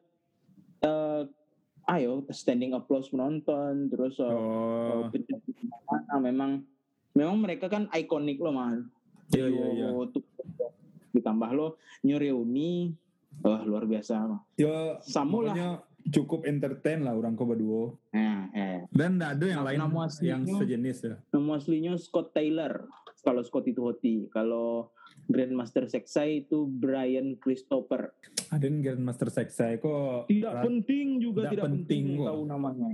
eh 0.80 1.26
ayo 1.84 2.22
standing 2.28 2.72
applause 2.72 3.08
penonton 3.08 3.88
terus 3.88 4.16
eh, 4.16 4.28
Oh. 4.28 5.10
eh, 5.10 6.20
memang 6.20 6.62
memang 7.12 7.36
mereka 7.38 7.66
kan 7.66 7.90
ikonik 7.90 8.38
loh 8.38 8.52
mah. 8.52 8.78
Iya 9.28 9.46
iya 9.48 9.66
iya. 9.72 9.86
Yo, 9.88 10.06
tuh, 10.08 10.22
ditambah 11.10 11.50
lo 11.50 11.76
New 12.02 12.16
Reuni 12.16 12.92
wah 13.40 13.60
luar 13.62 13.84
biasa 13.84 14.14
mah. 14.22 14.40
Yo 14.54 15.00
Samu 15.00 15.42
lah. 15.42 15.52
pokoknya 15.52 15.68
cukup 16.04 16.40
entertain 16.44 17.00
lah 17.00 17.12
orang 17.12 17.32
kau 17.32 17.44
berdua. 17.44 17.94
Nah, 18.10 18.50
eh. 18.52 18.84
Dan 18.88 19.16
enggak 19.16 19.38
ada 19.38 19.44
yang 19.46 19.60
Nama- 19.60 19.68
lain 19.70 19.80
nama 19.80 20.00
yang 20.20 20.42
sejenis 20.44 20.98
ya. 21.02 21.16
Nama 21.30 21.50
aslinya 21.56 21.92
Scott 21.96 22.32
Taylor 22.32 22.86
kalau 23.20 23.42
Scott 23.42 23.66
itu 23.66 23.80
Hoti. 23.80 24.26
Kalau 24.28 24.90
Grandmaster 25.24 25.84
Sexai 25.84 26.42
itu 26.42 26.66
Brian 26.66 27.34
Christopher. 27.36 28.10
Aden 28.50 28.80
Grandmaster 28.80 29.28
Sexai 29.28 29.78
kok 29.78 30.26
Tidak 30.26 30.50
rat- 30.50 30.64
penting 30.64 31.18
juga 31.18 31.46
tidak 31.46 31.52
tidak 31.52 31.64
penting, 31.68 32.04
penting 32.04 32.18
kok. 32.18 32.26
tahu 32.28 32.42
namanya. 32.44 32.88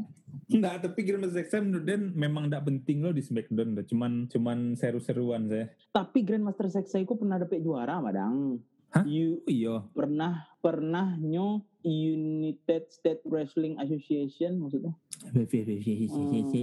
Enggak, 0.49 0.75
tapi 0.83 1.01
Grandmaster 1.03 1.37
Sexai 1.39 1.61
menurut 1.61 1.85
Den 1.85 2.03
memang 2.13 2.47
enggak 2.47 2.65
penting 2.65 3.01
loh 3.01 3.11
di 3.11 3.21
Smackdown. 3.21 3.75
dah. 3.75 3.85
Cuman 3.85 4.13
cuman 4.27 4.59
seru-seruan 4.75 5.47
saya. 5.47 5.73
Tapi 5.89 6.23
Grandmaster 6.23 6.69
Sexai 6.69 7.03
ku 7.03 7.15
pernah 7.15 7.37
dapet 7.37 7.59
juara, 7.59 7.99
madang. 7.99 8.61
Hah? 8.89 9.05
You 9.05 9.41
Oh 9.41 9.45
iya. 9.47 9.75
pernah 9.91 10.49
pernah 10.59 11.13
nyo 11.15 11.61
United 11.83 12.89
States 12.89 13.21
Wrestling 13.23 13.77
Association 13.77 14.57
maksudnya 14.59 14.97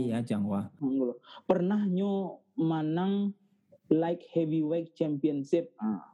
ya 0.10 0.20
Jangwa. 0.24 0.74
Enggak. 0.80 1.22
pernah 1.44 1.86
nyo 1.86 2.12
manang 2.56 3.30
like 3.88 4.26
heavyweight 4.32 4.94
championship 4.94 5.72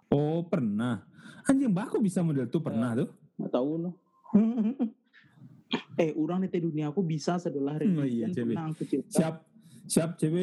Oh 0.10 0.44
pernah. 0.44 1.08
Anjing 1.46 1.72
baku 1.72 1.98
bisa 1.98 2.20
model 2.20 2.46
tuh 2.46 2.60
pernah 2.60 2.94
tuh. 2.94 3.10
nggak 3.40 3.52
tahu 3.52 3.72
no 3.80 3.92
eh 5.98 6.12
orang 6.14 6.44
di 6.44 6.60
dunia 6.60 6.92
aku 6.92 7.02
bisa 7.02 7.36
setelah 7.36 7.80
Hmm, 7.80 8.04
iya, 8.04 8.28
pernah 8.28 8.70
aku 8.70 8.84
cerita 8.84 9.12
Siap. 9.12 9.36
Siap 9.84 10.10
CB. 10.16 10.38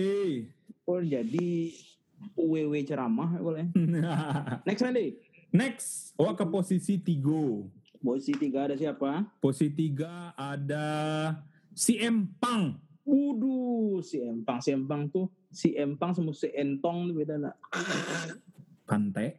oh, 0.85 0.99
jadi 0.99 1.49
WW 2.35 2.75
ceramah 2.83 3.31
ya 3.31 3.41
boleh 3.41 3.67
next 4.67 4.83
Randy 4.83 5.15
Next, 5.49 5.89
wah 6.15 6.35
ke 6.35 6.45
posisi 6.45 6.99
tiga. 6.99 7.65
posisi 7.99 8.37
tiga 8.37 8.69
ada 8.69 8.77
siapa 8.77 9.25
Posisi 9.39 9.73
tiga 9.73 10.35
ada 10.35 10.85
CM 11.73 12.29
Punk. 12.37 12.77
Waduh, 13.09 14.05
si 14.05 14.21
Empang, 14.21 14.61
si 14.61 14.69
Empang 14.69 15.09
tuh, 15.09 15.33
si 15.49 15.73
Empang 15.73 16.13
sama 16.13 16.37
si 16.37 16.53
Entong 16.53 17.17
beda 17.17 17.41
nak. 17.41 17.57
Pantai. 18.85 19.33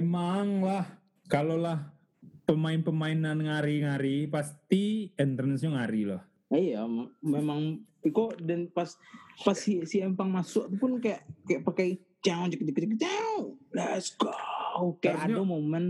Memang 0.00 0.64
lah, 0.64 0.84
kalau 1.28 1.60
lah 1.60 1.92
pemain-pemainan 2.48 3.36
ngari-ngari, 3.44 4.24
pasti 4.32 5.12
entrance-nya 5.14 5.76
ngari 5.76 6.08
loh. 6.08 6.24
Iya, 6.48 6.88
memang 7.20 7.84
Iko 8.00 8.32
dan 8.40 8.72
pas 8.72 8.96
pas 9.44 9.52
si, 9.52 9.84
si 9.84 10.00
Empang 10.00 10.32
masuk 10.32 10.72
pun 10.80 10.96
kayak 10.96 11.20
kayak 11.44 11.62
pakai 11.68 12.00
cek 12.24 12.48
cek 12.56 12.96
ciao. 12.96 13.60
Let's 13.76 14.16
go. 14.16 14.32
Kayak 15.04 15.28
Harusnya- 15.28 15.36
ada 15.36 15.44
momen 15.44 15.84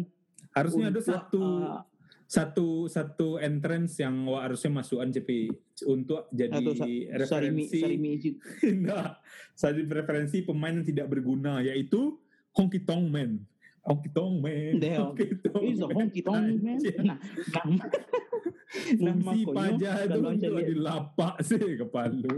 Harusnya 0.50 0.90
ada 0.90 0.98
untuk, 0.98 1.06
satu 1.06 1.42
uh, 1.62 1.80
satu 2.26 2.68
satu 2.90 3.28
entrance 3.38 4.02
yang 4.02 4.26
wah, 4.26 4.42
harusnya 4.42 4.74
masukan 4.74 5.14
CP 5.14 5.54
untuk 5.86 6.26
jadi 6.34 6.58
atau 6.58 6.74
sa- 6.74 6.86
Sarimi 6.86 7.06
referensi 7.14 7.78
Sarimi 7.78 8.10
Ichi- 8.18 8.38
Enggak. 8.74 9.22
Jadi 9.54 9.80
referensi 9.86 10.36
pemain 10.42 10.74
yang 10.74 10.82
tidak 10.82 11.06
berguna 11.06 11.62
yaitu 11.62 12.18
Honky 12.58 12.82
Tonk 12.82 13.06
Man. 13.06 13.46
Honky 13.80 14.08
Tonk 14.12 14.34
Man. 14.44 14.72
Deh, 14.76 14.96
Honky 14.96 15.26
Tonk 15.40 15.62
He's 15.64 15.80
a 15.80 15.88
honky 15.88 16.20
tonk 16.20 16.60
man. 16.60 16.76
Anjir. 16.76 16.96
Nah, 17.00 17.18
nama 17.54 17.84
nama 19.00 19.20
Fungsi 19.32 19.44
konyo 19.44 19.56
pajak 19.56 19.94
itu 20.06 20.60
dilapak 20.74 21.34
sih 21.42 21.74
kepala. 21.80 22.30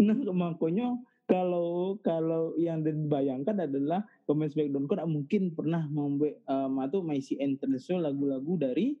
nah 0.00 0.16
makanya 0.32 0.96
kalau 1.28 2.00
kalau 2.00 2.56
yang 2.56 2.82
dibayangkan 2.82 3.68
adalah 3.68 4.02
pemain 4.24 4.50
Smackdown 4.50 4.88
kan 4.88 5.04
mungkin 5.06 5.54
pernah 5.54 5.86
membuat 5.86 6.40
um, 6.48 6.82
atau 6.82 7.04
maisi 7.04 7.38
internasional 7.38 8.10
lagu-lagu 8.10 8.56
dari 8.58 8.96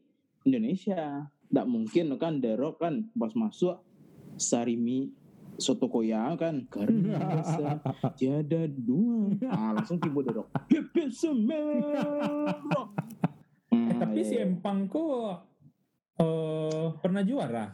Indonesia. 0.46 1.26
Tidak 1.50 1.66
mungkin 1.66 2.14
kan 2.14 2.38
The 2.38 2.54
Rock 2.54 2.78
kan 2.78 3.10
pas 3.18 3.34
masuk 3.34 3.82
Sarimi 4.38 5.10
Sotokoya 5.60 6.34
kan 6.34 6.64
karena 6.66 7.20
rasa 7.38 7.78
tiada 8.16 8.64
dua. 8.66 9.36
Ah 9.46 9.76
langsung. 9.76 10.00
Pepe 10.66 11.12
Semerah. 11.12 12.56
Eh, 13.70 13.70
Hmm, 13.70 14.02
tapi 14.02 14.26
si. 14.26 14.34
Empang 14.34 14.90
kok 14.90 15.46
eh, 16.18 16.86
pernah 16.98 17.22
juara. 17.22 17.70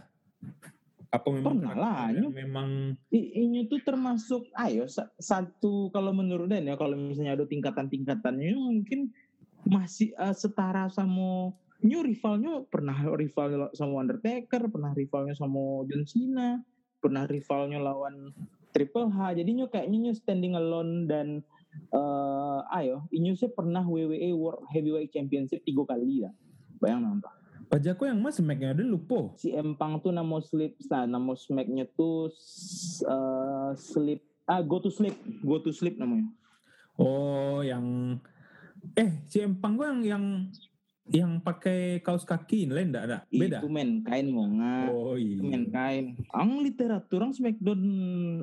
Apa 1.09 1.33
memang 1.33 1.57
Pernah 1.57 1.73
lah, 1.73 2.13
Nyu. 2.13 2.29
memang 2.29 2.69
I- 3.09 3.33
Inyo 3.41 3.65
tuh 3.65 3.81
termasuk 3.81 4.45
ayo 4.53 4.85
sa- 4.87 5.09
satu 5.17 5.89
kalau 5.89 6.13
menurut 6.13 6.45
Dan 6.47 6.67
ya 6.67 6.77
kalau 6.77 6.99
misalnya 6.99 7.33
ada 7.33 7.47
tingkatan-tingkatannya 7.47 8.53
mungkin 8.53 9.15
masih 9.65 10.13
eh, 10.13 10.35
setara 10.35 10.91
sama 10.91 11.55
Nyu 11.81 12.01
rivalnya 12.03 12.61
pernah 12.67 12.97
rival 13.15 13.71
sama 13.73 14.01
Undertaker, 14.01 14.69
pernah 14.69 14.93
rivalnya 14.93 15.33
sama 15.33 15.85
John 15.87 16.05
Cena, 16.05 16.61
pernah 16.99 17.25
rivalnya 17.25 17.79
lawan 17.79 18.33
Triple 18.71 19.09
H. 19.09 19.33
Jadi 19.35 19.51
Nyu 19.53 19.67
kayaknya 19.67 19.99
Nyu 19.99 20.13
standing 20.13 20.53
alone 20.53 21.09
dan 21.09 21.41
eh 21.93 22.61
ayo 22.73 23.05
Inyo 23.09 23.37
sih 23.37 23.53
pernah 23.53 23.85
WWE 23.85 24.33
World 24.33 24.65
Heavyweight 24.69 25.13
Championship 25.13 25.61
tiga 25.63 25.85
kali 25.85 26.25
lah. 26.25 26.33
Bayang 26.77 27.05
nampak. 27.05 27.33
Pajako 27.67 28.07
yang 28.07 28.23
mas 28.23 28.39
smacknya 28.39 28.71
ada 28.73 28.81
lupa. 28.81 29.35
si 29.35 29.51
Empang 29.51 29.99
tuh 29.99 30.15
nama 30.15 30.39
sleep 30.39 30.79
nah 30.87 31.03
nama 31.03 31.35
smacknya 31.35 31.83
tuh 31.91 32.31
s- 32.31 33.03
eh, 33.03 33.71
sleep 33.75 34.23
ah 34.47 34.63
go 34.63 34.79
to 34.79 34.87
sleep 34.87 35.19
go 35.43 35.59
to 35.59 35.75
sleep 35.75 35.99
namanya 35.99 36.31
Oh, 36.95 37.61
yang 37.61 38.17
eh 38.95 39.21
si 39.27 39.43
Empang 39.43 39.75
gua 39.75 39.91
yang 39.91 40.01
yang 40.07 40.25
yang 41.09 41.39
pakai 41.39 42.01
kaos 42.01 42.23
kaki 42.23 42.67
lain 42.67 42.91
enggak 42.91 43.07
ada? 43.07 43.19
Beda. 43.29 43.63
itu 43.63 43.69
mankind 43.69 44.27
mau 44.29 44.43
nggak 44.45 44.87
Oh 44.91 45.15
iya. 45.15 45.39
mankind 45.39 46.07
ang 46.29 46.59
literatur 46.59 47.21
ang 47.21 47.31
smackdown 47.31 47.81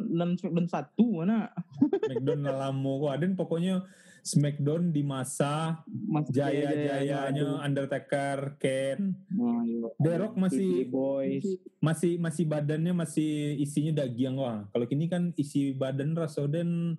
dan 0.10 0.30
smackdown 0.34 0.68
satu 0.68 1.20
mana 1.20 1.52
Smackdown 1.78 2.40
lamo 2.46 2.92
kok 3.00 3.12
ada 3.12 3.26
pokoknya 3.34 3.76
Smackdown 4.24 4.96
di 4.96 5.04
masa 5.04 5.84
Mas 6.08 6.32
jaya-jayanya 6.32 7.60
Undertaker, 7.60 8.56
Ken, 8.56 9.20
Nah, 9.28 9.68
iya. 9.68 9.84
The 10.00 10.14
Rock 10.16 10.40
masih- 10.40 10.64
Dudley 10.64 10.88
boys 10.88 11.44
masih 11.84 12.16
masih 12.16 12.48
badannya 12.48 12.96
masih 12.96 13.30
isinya 13.60 14.00
daging 14.00 14.40
wah. 14.40 14.64
Kalau 14.72 14.88
kini 14.88 15.12
kan 15.12 15.36
isi 15.36 15.76
badan 15.76 16.16
rasoden 16.16 16.96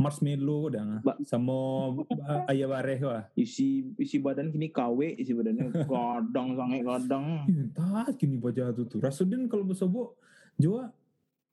marshmallow 0.00 0.60
udah 0.66 0.82
Ba- 1.00 1.20
sama 1.22 1.56
uh, 1.92 2.42
ayam 2.46 2.68
bareh 2.68 3.00
wah. 3.02 3.22
isi 3.34 3.68
isi 3.94 4.16
badan 4.16 4.48
kini 4.48 4.68
KW 4.68 5.14
isi 5.14 5.30
badannya 5.30 5.68
kadang 5.84 6.48
sange 6.54 6.80
kadang 6.80 7.24
Entah 7.44 8.08
kini 8.14 8.36
baca 8.36 8.72
tuh 8.72 8.86
tuh. 8.86 8.98
Rasoden 8.98 9.44
kalau 9.46 9.62
bersobok 9.62 10.16
Jawa 10.56 10.88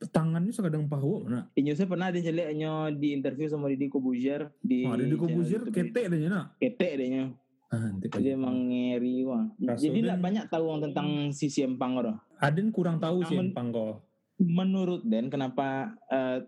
tangannya 0.05 0.49
sekadang 0.49 0.85
pahu 0.85 1.25
mana. 1.25 1.49
Inyo 1.53 1.73
saya 1.73 1.85
pernah 1.85 2.07
ada 2.07 2.17
celik 2.17 2.47
Inyo 2.49 2.73
di 2.93 3.11
interview 3.11 3.47
sama 3.47 3.67
Didi 3.67 3.87
Kobuzier 3.87 4.53
di 4.59 4.83
Oh, 4.83 4.93
ada 4.93 5.01
di 5.01 5.09
channel 5.09 5.19
Kobuzier 5.19 5.61
ketek 5.67 6.03
adanya 6.07 6.27
nak. 6.29 6.45
ketek 6.57 6.91
adanya 6.95 7.23
Ah, 7.67 7.91
Jadi 7.99 8.31
emang 8.31 8.71
ngeri 8.71 9.27
wah. 9.27 9.43
Jadi 9.59 9.99
tidak 9.99 10.23
banyak 10.23 10.47
tahu 10.47 10.63
orang 10.65 10.87
tentang 10.87 11.07
si 11.29 11.51
Siempang 11.51 11.99
orang. 11.99 12.15
Aden 12.39 12.71
kurang 12.71 12.95
tahu 12.95 13.27
sih 13.27 13.35
empang 13.35 13.75
kok. 13.75 14.07
Menurut 14.37 15.03
Den 15.03 15.27
kenapa 15.27 15.91
eh 16.07 16.47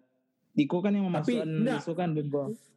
Diko 0.59 0.83
kan 0.83 0.91
yang 0.91 1.07
memasukkan 1.07 1.47
enggak. 1.47 1.79
kan. 1.95 2.09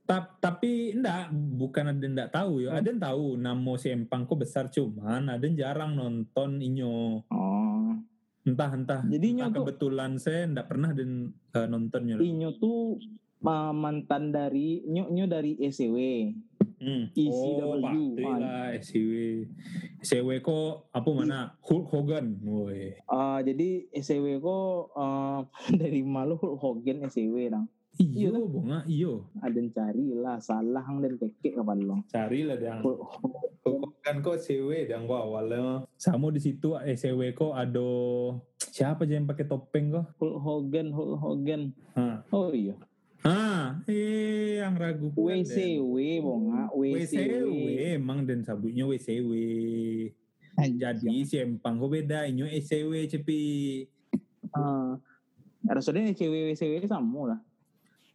Ta- 0.06 0.30
tapi 0.38 0.94
enggak, 0.94 1.34
bukan 1.34 1.84
ada 1.90 2.06
enggak 2.06 2.30
tahu 2.30 2.62
ya. 2.62 2.70
Hmm. 2.74 2.78
Ada 2.78 2.90
tahu 3.10 3.24
nama 3.38 3.72
si 3.74 3.88
Empang 3.90 4.22
kok 4.26 4.38
besar 4.38 4.70
cuman 4.70 5.26
ada 5.26 5.46
jarang 5.50 5.98
nonton 5.98 6.62
inyo. 6.62 7.26
Oh. 7.26 7.90
Entah 8.42 8.70
entah. 8.74 9.00
Jadi 9.06 9.26
entah 9.34 9.46
Inyo 9.46 9.46
tuh 9.50 9.54
kebetulan 9.62 10.10
saya 10.18 10.46
enggak 10.46 10.66
pernah 10.66 10.90
dan 10.94 11.30
eh, 11.30 11.66
nontonnya. 11.66 12.14
Inyo 12.18 12.50
tuh 12.58 12.98
uh, 13.42 13.72
mantan 13.72 14.30
dari 14.30 14.82
Nyo 14.84 15.06
Nyo 15.08 15.26
dari 15.26 15.54
ECW. 15.56 15.98
Hmm. 16.82 17.14
ECW, 17.14 17.62
Oh, 17.62 18.34
lah 18.42 18.74
SCW. 18.74 19.46
SCW 20.02 20.42
kok 20.42 20.90
apa 20.90 21.08
mana? 21.14 21.54
Hulk 21.62 21.86
Hogan. 21.86 22.42
Woi. 22.42 22.98
Uh, 23.06 23.38
jadi 23.38 23.86
ECW 23.88 24.42
kok 24.42 24.90
uh, 24.92 25.46
dari 25.80 26.02
malu 26.02 26.34
Hulk 26.34 26.58
Hogan 26.58 27.06
ECW 27.06 27.38
dong. 27.48 27.70
Iyo, 27.92 28.34
Iya. 28.34 28.40
bunga 28.42 28.78
iyo. 28.88 29.28
Ada 29.38 29.62
cari 29.68 30.10
lah 30.10 30.40
salah 30.40 30.82
hang 30.82 31.04
dan 31.04 31.14
kekek 31.14 31.54
kapan 31.54 31.86
lo. 31.86 32.02
Cari 32.08 32.42
lah 32.42 32.58
yang 32.58 32.82
Hulk 32.82 32.98
Hogan. 32.98 33.94
kan 34.02 34.18
kok 34.18 34.42
SCW 34.42 34.90
dan 34.90 35.06
kok 35.06 35.22
awalnya. 35.22 35.86
Sama 35.94 36.34
di 36.34 36.42
situ 36.42 36.74
SCW 36.74 37.30
kok 37.30 37.54
ada 37.54 37.86
siapa 38.58 39.06
aja 39.06 39.14
yang 39.14 39.30
pakai 39.30 39.46
topeng 39.46 39.94
kok? 39.94 40.18
Hulk 40.18 40.34
Hogan 40.40 40.90
Hulk 40.90 41.14
Hogan. 41.14 41.62
Hah. 41.94 42.26
Oh 42.34 42.50
iya. 42.50 42.74
Ah, 43.22 43.78
eh 43.86 44.58
yang 44.58 44.74
ragu. 44.74 45.14
WCW 45.14 45.94
bonga 46.18 46.66
WCW 46.74 47.54
WCW. 47.54 47.94
emang 47.94 48.26
dan 48.26 48.42
sabutnya 48.42 48.82
WCW. 48.82 49.32
Jadi 50.58 51.14
si 51.24 51.38
Empang 51.38 51.78
kok 51.78 51.90
beda 51.90 52.26
inyo 52.26 52.50
ECW 52.50 53.06
cepi. 53.06 53.42
Ah, 54.50 54.98
rasanya 55.70 56.10
cewek 56.12 56.58
cewek 56.58 56.84
sama 56.90 57.34
lah, 57.34 57.40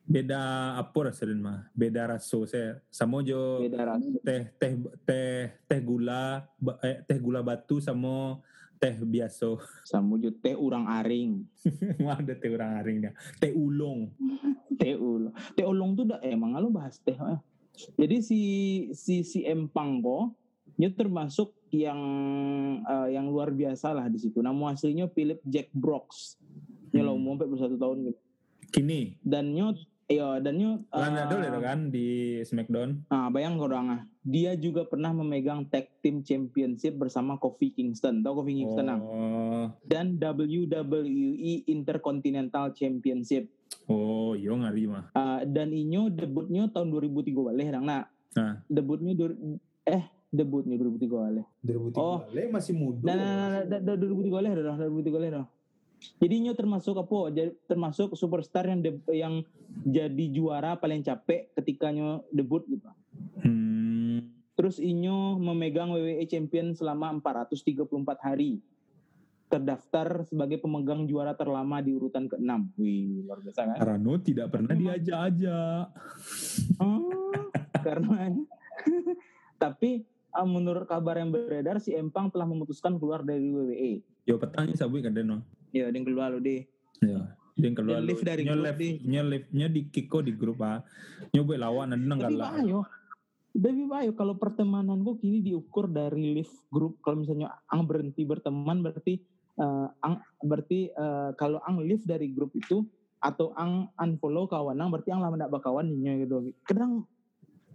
Beda 0.04 0.76
apa 0.76 1.00
rasanya 1.08 1.36
mah? 1.40 1.60
Beda 1.72 2.12
raso 2.12 2.44
saya. 2.44 2.84
Sama 2.92 3.24
jo 3.24 3.64
beda 3.64 3.96
teh 4.28 4.52
teh 4.60 4.72
teh 5.08 5.56
teh 5.66 5.80
gula 5.80 6.44
eh, 6.84 7.00
teh 7.08 7.18
gula 7.18 7.40
batu 7.40 7.80
sama 7.80 8.44
teh 8.78 8.96
biasa. 9.02 9.58
Sama 9.90 10.18
juga 10.18 10.38
teh 10.42 10.56
urang 10.58 10.86
aring, 10.88 11.44
Wah 12.06 12.18
ada 12.18 12.34
teh 12.38 12.50
orang 12.50 12.72
aring 12.82 12.98
dah. 13.10 13.14
Teh 13.42 13.52
ulung. 13.54 14.14
teh 14.82 14.94
ulong. 14.96 15.34
Teh 15.58 15.66
ulong 15.66 15.92
tuh 15.98 16.06
dah 16.10 16.20
emang 16.24 16.56
lo 16.58 16.70
bahas 16.70 16.98
teh. 17.02 17.18
eh. 17.18 17.40
Jadi 17.98 18.26
si 18.26 18.40
si 18.98 19.22
si 19.22 19.46
empang 19.46 20.02
kok, 20.02 20.34
dia 20.78 20.90
termasuk 20.90 21.54
yang 21.70 22.00
eh, 22.82 23.14
yang 23.14 23.30
luar 23.30 23.54
biasa 23.54 23.94
lah 23.94 24.08
di 24.10 24.18
situ. 24.22 24.42
Nama 24.42 24.74
aslinya 24.74 25.10
Philip 25.12 25.42
Jack 25.46 25.70
Brooks. 25.74 26.38
Hmm. 26.88 27.04
lo 27.04 27.20
umur 27.20 27.46
41 27.46 27.76
tahun 27.78 27.98
gitu. 28.10 28.20
Kini 28.68 29.16
Dan 29.24 29.56
nyo 29.56 29.76
ya 30.08 30.40
dan 30.40 30.56
eh, 30.56 30.80
Lana 30.96 31.28
dulu 31.28 31.44
ya 31.44 31.60
kan 31.60 31.80
di 31.92 32.40
Smackdown. 32.48 33.12
Ah, 33.12 33.28
bayang 33.28 33.60
ah. 33.60 34.08
Dia 34.24 34.56
juga 34.56 34.88
pernah 34.88 35.12
memegang 35.12 35.68
tag 35.68 35.88
team 36.00 36.24
championship 36.24 36.96
bersama 36.96 37.36
Kofi 37.36 37.76
Kingston. 37.76 38.24
Tahu 38.24 38.44
Kofi 38.44 38.64
Kingston? 38.64 38.88
Oh, 39.04 39.68
dan 39.84 40.16
WWE 40.16 41.68
Intercontinental 41.68 42.72
Championship. 42.72 43.52
oh, 43.88 44.36
yo 44.36 44.56
ngari 44.56 44.88
mah. 44.88 45.12
Uh, 45.16 45.44
dan 45.48 45.72
inyo 45.72 46.12
debutnya 46.12 46.68
tahun 46.72 46.92
2003 46.92 47.48
balik 47.52 47.68
dang 47.72 47.86
nak. 47.88 48.12
Nah. 48.36 48.64
Debutnya 48.68 49.16
dur- 49.16 49.40
eh 49.88 50.04
debutnya 50.28 50.76
2003 50.76 51.08
balik. 51.08 51.48
2003 51.64 52.00
Oh. 52.00 52.20
masih 52.52 52.74
muda. 52.76 53.12
Nah, 53.12 53.16
nah, 53.16 53.28
nah, 53.64 53.80
nah, 53.80 53.80
nah, 53.80 53.96
2003 53.96 54.36
balik 54.36 54.52
dah, 54.56 54.64
dah, 54.64 54.76
2003 54.88 55.16
balik 55.16 55.32
dah. 55.36 55.46
Jadi 56.18 56.34
inyo 56.46 56.54
termasuk 56.54 56.96
apa? 56.98 57.34
Jadi, 57.34 57.52
termasuk 57.66 58.14
superstar 58.14 58.70
yang 58.70 58.82
deb- 58.82 59.14
yang 59.14 59.42
jadi 59.86 60.26
juara 60.34 60.78
paling 60.78 61.02
capek 61.02 61.54
ketika 61.58 61.90
nyo 61.90 62.26
debut 62.30 62.66
gitu. 62.70 62.90
Hmm. 63.42 64.34
Terus 64.58 64.82
inyo 64.82 65.38
memegang 65.38 65.94
WWE 65.94 66.26
Champion 66.26 66.74
selama 66.74 67.14
434 67.22 68.26
hari. 68.26 68.62
Terdaftar 69.48 70.28
sebagai 70.28 70.60
pemegang 70.60 71.08
juara 71.08 71.32
terlama 71.32 71.80
di 71.80 71.96
urutan 71.96 72.28
ke-6. 72.28 72.76
Wih, 72.76 73.24
luar 73.24 73.40
biasa 73.40 73.64
kan? 73.64 73.78
Rano 73.80 74.20
tidak 74.20 74.52
pernah 74.52 74.76
diajak-ajak. 74.76 75.86
Oh, 76.84 77.32
karena 77.80 78.28
tapi 79.64 80.04
menurut 80.44 80.86
kabar 80.86 81.18
yang 81.18 81.34
beredar 81.34 81.80
si 81.80 81.96
Empang 81.96 82.30
telah 82.30 82.46
memutuskan 82.46 83.00
keluar 83.00 83.24
dari 83.24 83.50
WWE. 83.50 84.04
Yo 84.28 84.36
petangnya 84.38 84.76
sabui 84.76 85.02
kan 85.02 85.16
Deno. 85.16 85.42
Ya, 85.72 85.88
dia 85.88 86.02
keluar 86.04 86.36
lo 86.36 86.44
deh. 86.44 86.68
Ya. 87.02 87.34
Dia 87.58 87.74
keluar 87.74 88.04
Dan 88.04 88.06
live 88.06 88.22
dari 88.22 88.46
Nyo 88.46 88.54
grup 88.54 88.78
di. 88.78 88.90
nyo 89.02 89.22
live, 89.26 89.48
nyo 89.50 89.68
di 89.74 89.82
Kiko 89.90 90.22
di 90.22 90.34
grup 90.38 90.62
ah. 90.62 90.86
Nyo 91.34 91.42
buat 91.42 91.58
lawan 91.58 91.90
Tapi 92.22 92.34
galak. 92.38 92.52
bayo. 92.62 92.80
Tapi 93.58 93.84
bayo 93.90 94.12
kalau 94.14 94.38
pertemanan 94.38 95.02
gue 95.02 95.18
kini 95.18 95.42
diukur 95.42 95.90
dari 95.90 96.38
live 96.38 96.54
grup. 96.70 97.02
Kalau 97.02 97.26
misalnya 97.26 97.58
ang 97.66 97.90
berhenti 97.90 98.22
berteman 98.22 98.86
berarti 98.86 99.18
eh, 99.58 99.88
ang 100.06 100.22
berarti 100.46 100.94
eh, 100.94 101.30
kalau 101.34 101.58
ang 101.66 101.82
live 101.82 102.06
dari 102.06 102.30
grup 102.30 102.54
itu 102.54 102.86
atau 103.18 103.50
ang 103.58 103.90
unfollow 103.98 104.46
kawan 104.46 104.78
ang 104.78 104.94
berarti 104.94 105.10
ang 105.10 105.26
lama 105.26 105.42
tidak 105.42 105.58
bakawan 105.58 105.90
gitu. 105.98 106.54
Kadang 106.62 107.10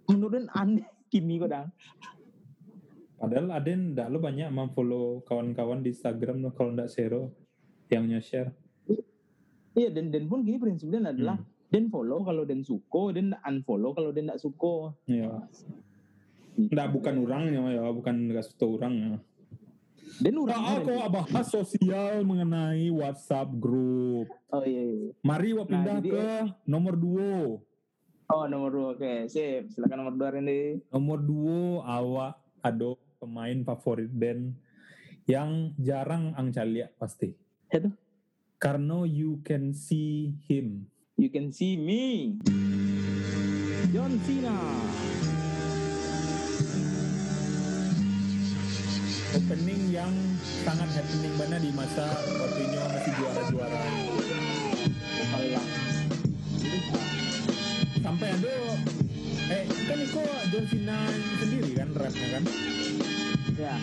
menurut 0.06 0.46
aneh 0.54 0.86
kini 1.10 1.42
kadang. 1.42 1.74
Padahal 3.22 3.54
ada 3.54 3.70
ndak 3.70 4.08
lo 4.10 4.18
banyak 4.18 4.50
memfollow 4.50 5.22
kawan-kawan 5.22 5.78
di 5.78 5.94
Instagram 5.94 6.42
lo 6.42 6.50
kalau 6.50 6.74
ndak 6.74 6.90
share 6.90 7.30
yang 7.86 8.10
nge-share. 8.10 8.50
Iya 9.72 9.88
dan 9.88 10.10
dan 10.10 10.26
pun 10.26 10.42
gini 10.42 10.58
prinsipnya 10.58 11.00
adalah 11.06 11.38
Hmm. 11.38 11.46
dan 11.70 11.84
follow 11.86 12.20
kalau 12.20 12.42
dan 12.42 12.60
suko 12.60 13.08
dan 13.08 13.32
unfollow 13.38 13.94
kalau 13.94 14.10
dan 14.10 14.26
tidak 14.26 14.42
suko. 14.42 14.98
Ya. 15.06 15.30
Ndak 16.52 16.88
bukan 16.90 17.14
orangnya 17.16 17.62
ya, 17.70 17.86
bukan 17.88 18.28
gak 18.28 18.44
suka 18.44 18.66
orangnya. 18.66 19.22
Dan 20.20 20.36
orang 20.36 20.60
Nah, 20.60 20.76
aku 20.76 20.92
bahas 21.08 21.46
sosial 21.48 22.20
mengenai 22.20 22.92
WhatsApp 22.92 23.48
grup. 23.56 24.28
Oh 24.50 24.60
iya, 24.60 24.82
iya. 24.84 25.08
Mari 25.22 25.56
wa 25.56 25.62
Nah, 25.62 25.68
pindah 25.70 25.96
jadi- 25.96 26.10
ke 26.12 26.26
nomor 26.66 26.94
dua. 26.98 27.56
Oh 28.28 28.44
nomor 28.46 28.68
dua 28.68 28.86
oke 28.92 29.12
sip 29.26 29.70
silakan 29.70 30.04
nomor 30.04 30.14
dua 30.14 30.28
Randy. 30.32 30.84
Nomor 30.88 31.18
dua 31.20 31.58
awak 31.86 32.32
ada 32.60 32.92
pemain 33.22 33.62
favorit 33.62 34.10
band 34.10 34.58
yang 35.30 35.70
jarang 35.78 36.34
ang 36.34 36.50
caliak 36.50 36.98
pasti. 36.98 37.30
Itu? 37.70 37.94
Karena 38.58 39.06
you 39.06 39.38
can 39.46 39.70
see 39.70 40.34
him. 40.50 40.90
You 41.14 41.30
can 41.30 41.54
see 41.54 41.78
me. 41.78 42.34
John 43.94 44.18
Cena. 44.26 44.58
Opening 49.32 49.82
yang 49.94 50.12
sangat 50.66 50.90
happening 50.92 51.34
banget 51.38 51.60
di 51.62 51.70
masa 51.72 52.10
waktunya 52.42 52.82
masih 52.90 53.12
juara-juara. 53.22 53.82
Kalah. 55.30 55.66
Sampai 58.02 58.28
ada 58.34 58.56
eh 59.52 59.64
kan 59.68 59.98
itu 60.00 60.22
John 60.50 60.64
Cena 60.66 60.98
sendiri 61.38 61.70
kan 61.76 61.88
rapnya 61.92 62.28
kan? 62.38 62.44
Ya. 63.58 63.76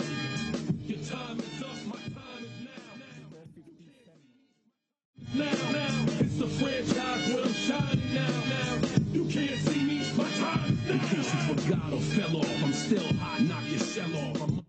Now, 5.29 5.45
now, 5.69 5.95
it's 6.17 6.37
the 6.41 6.49
franchise 6.57 7.23
where 7.29 7.45
I'm 7.45 7.53
shining 7.53 8.09
now. 8.17 8.33
Now, 8.49 8.71
you 9.13 9.23
can't 9.29 9.59
see 9.61 9.81
me, 9.85 9.97
my 10.17 10.25
time 10.41 10.73
is 10.73 10.81
now. 10.89 10.93
In 10.93 10.99
case 11.05 11.29
you 11.29 11.39
forgot 11.53 11.89
or 11.93 12.01
fell 12.01 12.33
off, 12.41 12.63
I'm 12.65 12.73
still 12.73 13.07
hot, 13.21 13.37
knock 13.45 13.65
your 13.69 13.83
shell 13.83 14.13
off. 14.17 14.41
I'm 14.41 14.65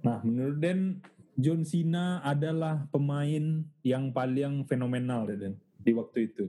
Nah, 0.00 0.18
menurut 0.24 0.56
Den, 0.64 1.04
John 1.36 1.68
Cena 1.68 2.24
adalah 2.24 2.88
pemain 2.88 3.68
yang 3.84 4.14
paling 4.16 4.64
fenomenal 4.64 5.28
Den 5.28 5.60
di 5.76 5.92
waktu 5.92 6.32
itu. 6.32 6.44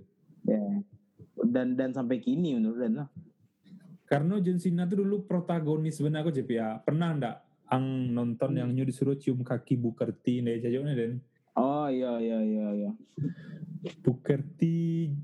ya. 0.47 0.63
Dan 1.43 1.75
dan 1.75 1.91
sampai 1.91 2.23
kini 2.23 2.55
menurut 2.55 2.79
Dan 2.79 2.93
lah. 3.03 3.09
Karena 4.07 4.39
John 4.39 4.57
Cena 4.57 4.87
tuh 4.87 5.03
dulu 5.03 5.27
protagonis 5.27 5.99
benar 5.99 6.23
aku 6.23 6.31
JPA. 6.31 6.79
Pernah 6.87 7.09
ndak 7.19 7.35
ang 7.69 8.09
nonton 8.09 8.57
yang 8.57 8.73
nyu 8.73 8.83
disuruh 8.83 9.13
cium 9.15 9.45
kaki 9.45 9.77
Booker 9.77 10.09
T 10.11 10.41
nih 10.41 10.57
jajoknya 10.59 10.93
Den? 10.97 11.13
Oh 11.53 11.85
iya 11.85 12.17
iya 12.17 12.39
iya 12.41 12.67
iya. 12.73 12.91
Booker 14.01 14.41
T 14.57 14.61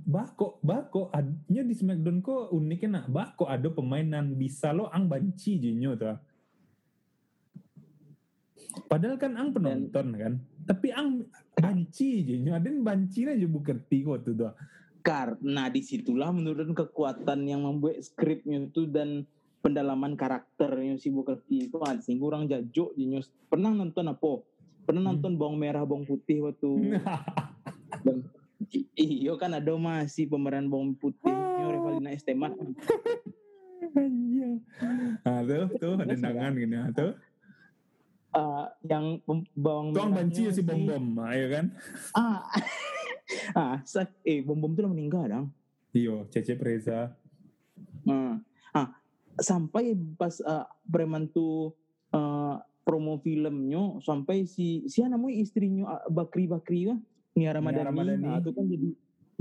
bako 0.05 0.61
bako 0.61 1.09
adnya 1.09 1.65
di 1.65 1.73
Smackdown 1.75 2.21
kok 2.21 2.53
uniknya 2.53 3.01
nak 3.01 3.07
bako 3.09 3.49
ada 3.49 3.67
pemainan 3.67 4.37
bisa 4.37 4.71
lo 4.71 4.87
ang 4.93 5.09
banci 5.09 5.57
jinyo 5.57 5.97
tuh. 5.97 6.17
Padahal 8.85 9.15
kan 9.15 9.39
ang 9.39 9.55
penonton 9.55 10.07
kan, 10.19 10.33
tapi 10.67 10.91
ang 10.91 11.23
banci 11.55 12.27
jinyo 12.27 12.51
ada 12.51 12.67
yang 12.67 12.83
banci 12.83 13.23
aja 13.23 13.47
Booker 13.47 13.81
T 13.89 14.05
kok 14.05 14.21
tuh 14.21 14.35
tuh. 14.35 14.53
Karena 15.05 15.69
di 15.69 15.85
situlah 15.85 16.33
menurut 16.33 16.65
kekuatan 16.73 17.45
yang 17.45 17.63
membuat 17.63 18.01
skripnya 18.01 18.65
itu 18.65 18.89
dan 18.89 19.23
pendalaman 19.65 20.13
karakternya 20.13 21.01
si 21.01 21.09
Booker 21.09 21.41
T 21.41 21.65
itu 21.65 21.81
kan 21.81 21.97
sehingga 21.97 22.29
orang 22.29 22.45
jajuk 22.45 22.93
di 22.93 23.09
news. 23.09 23.33
Pernah 23.49 23.73
nonton 23.73 24.05
apa? 24.05 24.45
Pernah 24.85 25.01
Hmm. 25.01 25.09
nonton 25.17 25.33
bawang 25.33 25.57
merah 25.57 25.81
bawang 25.81 26.05
putih 26.05 26.45
waktu 26.45 26.93
dan 28.05 28.21
iyo 28.93 29.33
kan 29.35 29.57
ada 29.57 29.73
masih 29.73 30.29
pemeran 30.29 30.69
bawang 30.69 30.93
putihnya 30.93 31.65
Revalina 31.65 32.13
Estemat. 32.13 32.53
Anjing. 33.95 34.61
Nah, 35.21 35.41
tuh, 35.41 35.65
tuh 35.77 35.93
ada 35.95 36.13
tangan 36.13 36.53
gini, 36.53 36.75
ah, 36.75 36.89
tuh. 36.91 37.17
Eh, 38.35 38.65
yang 38.85 39.23
bawang 39.55 39.95
Tuang 39.95 40.11
banci 40.11 40.45
si 40.51 40.61
bom 40.61 40.77
bom, 40.77 41.05
ayo 41.25 41.45
kan? 41.49 41.65
Ah, 42.11 42.43
ah, 43.57 43.75
sa- 43.81 44.11
eh 44.21 44.43
bom 44.43 44.59
bom 44.59 44.75
tuh 44.75 44.85
udah 44.85 44.91
meninggal 44.91 45.23
dong. 45.25 45.47
Iyo, 45.89 46.27
Cecep 46.27 46.59
Reza. 46.59 47.15
Nah, 48.03 48.13
ah, 48.13 48.33
sampai 49.39 49.95
pas 50.15 50.33
uh, 50.43 50.65
preman 50.87 51.27
tuh 51.27 51.75
uh, 52.15 52.59
promo 52.85 53.17
filmnya 53.19 53.97
sampai 54.05 54.45
si 54.45 54.85
si 54.85 55.01
namanya 55.01 55.41
istrinya 55.41 55.83
ah, 55.97 56.03
Bakri 56.07 56.45
Bakri 56.45 56.93
kan 56.93 57.01
Nia 57.35 57.51
Ramadhani, 57.51 57.87
Ramadhani. 57.91 58.23
Nah, 58.23 58.39
itu 58.39 58.51
kan 58.55 58.63
jadi 58.63 58.89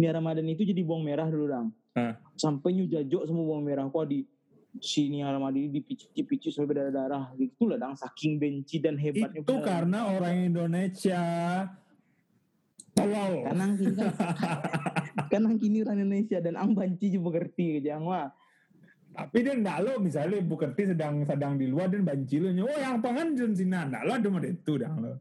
Nia 0.03 0.11
Ramadhani 0.18 0.51
itu 0.59 0.64
jadi 0.66 0.82
bawang 0.82 1.07
merah 1.07 1.30
dulu 1.30 1.47
dong. 1.47 1.68
Ah. 1.95 2.18
Sampai 2.34 2.74
nyu 2.74 2.90
jajok 2.90 3.22
semua 3.30 3.45
bawang 3.47 3.62
merah 3.62 3.86
kok 3.86 4.11
di 4.11 4.26
si 4.82 5.07
Nia 5.07 5.30
Ramadhani 5.30 5.70
dipicu-picu 5.70 6.51
sampai 6.51 6.74
berdarah-darah 6.74 7.38
gitu 7.38 7.70
lah 7.70 7.78
dong 7.78 7.95
saking 7.95 8.42
benci 8.42 8.82
dan 8.82 8.99
hebatnya 8.99 9.47
Itu 9.47 9.62
karena 9.62 10.11
orang 10.11 10.51
Indonesia. 10.51 11.22
Tolol. 12.95 13.42
karena 13.42 13.74
kini 13.74 13.90
kan 15.26 15.42
kini 15.62 15.82
orang 15.82 15.99
Indonesia 15.99 16.38
dan 16.38 16.55
ang 16.55 16.78
banci 16.78 17.11
juga 17.11 17.42
ngerti 17.42 17.82
jangan 17.82 18.07
wah 18.07 18.26
Tapi 19.15 19.47
dia 19.47 19.55
enggak 19.55 19.79
lo 19.87 20.03
misalnya 20.03 20.43
Booker 20.43 20.75
T 20.75 20.91
sedang 20.91 21.23
sedang 21.23 21.55
di 21.55 21.71
luar 21.71 21.87
dan 21.87 22.03
banci 22.03 22.43
lo 22.43 22.51
oh 22.51 22.79
yang 22.83 22.99
pangan 22.99 23.39
John 23.39 23.55
Cena 23.55 23.87
enggak 23.87 24.03
lo 24.03 24.12
ada 24.19 24.29
mah 24.29 24.43
itu 24.43 24.73
dah 24.75 24.91
lo. 24.99 25.12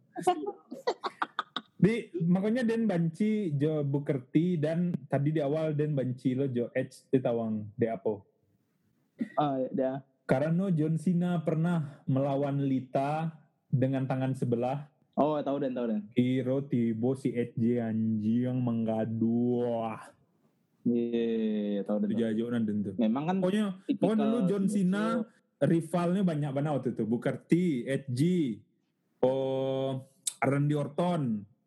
Di 1.83 2.09
makanya 2.25 2.63
Den 2.65 2.89
banci 2.89 3.53
Jo 3.53 3.85
Booker 3.85 4.25
T 4.33 4.57
dan 4.57 4.97
tadi 5.05 5.29
di 5.29 5.39
awal 5.45 5.77
Den 5.77 5.93
banci 5.93 6.33
lo 6.33 6.49
Jo 6.49 6.73
Edge 6.73 7.05
di 7.13 7.21
tawang 7.21 7.69
de 7.77 7.87
apa? 7.93 8.13
ah 9.37 9.61
dah 9.69 10.01
Karena 10.25 10.73
John 10.73 10.97
Cena 10.97 11.37
pernah 11.43 12.01
melawan 12.09 12.65
Lita 12.65 13.29
dengan 13.69 14.09
tangan 14.09 14.33
sebelah 14.33 14.89
oh 15.13 15.37
tahu 15.43 15.57
dan 15.61 15.71
tahu 15.77 15.85
dan 15.93 16.01
Hero 16.17 16.65
tibo 16.65 17.13
si 17.13 17.29
Edge 17.35 17.77
anjing 17.77 18.57
menggadu 18.57 19.61
wah 19.69 20.01
iya 20.85 21.81
tahu 21.81 21.97
dan 21.97 22.05
itu 22.05 22.13
tahu. 22.13 22.21
jajuk 22.21 22.47
nanti 22.49 22.71
tuh 22.81 22.93
memang 22.97 23.23
kan 23.23 23.35
pokoknya 23.39 23.65
pokoknya 23.93 24.19
dulu 24.19 24.37
John 24.45 24.65
Cena 24.65 25.03
musuh. 25.15 25.25
rivalnya 25.63 26.21
banyak 26.21 26.51
banget 26.51 26.71
waktu 26.73 26.89
itu 26.91 27.03
Booker 27.03 27.35
T, 27.41 27.51
Edge, 27.85 28.59
oh 29.21 30.03
Randy 30.39 30.75
Orton 30.75 31.23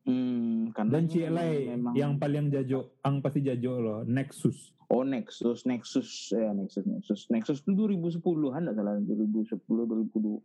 Hmm, 0.07 0.71
karena 0.71 1.03
dan 1.03 1.11
CLA 1.11 1.51
memang 1.75 1.93
yang 1.93 2.15
paling 2.15 2.47
jajo, 2.47 2.95
ang 3.03 3.19
pasti 3.19 3.43
jajo 3.43 3.83
loh, 3.83 4.01
Nexus. 4.07 4.71
oh 4.87 5.03
Nexus 5.03 5.67
Nexus 5.67 6.31
ya 6.31 6.55
Nexus 6.55 6.87
Nexus 6.87 7.21
Nexus 7.27 7.59
itu 7.59 7.75
2010-an 7.75 8.23
enggak 8.63 8.79
salah 8.79 9.03
2010 9.03 9.59
2002 9.67 10.39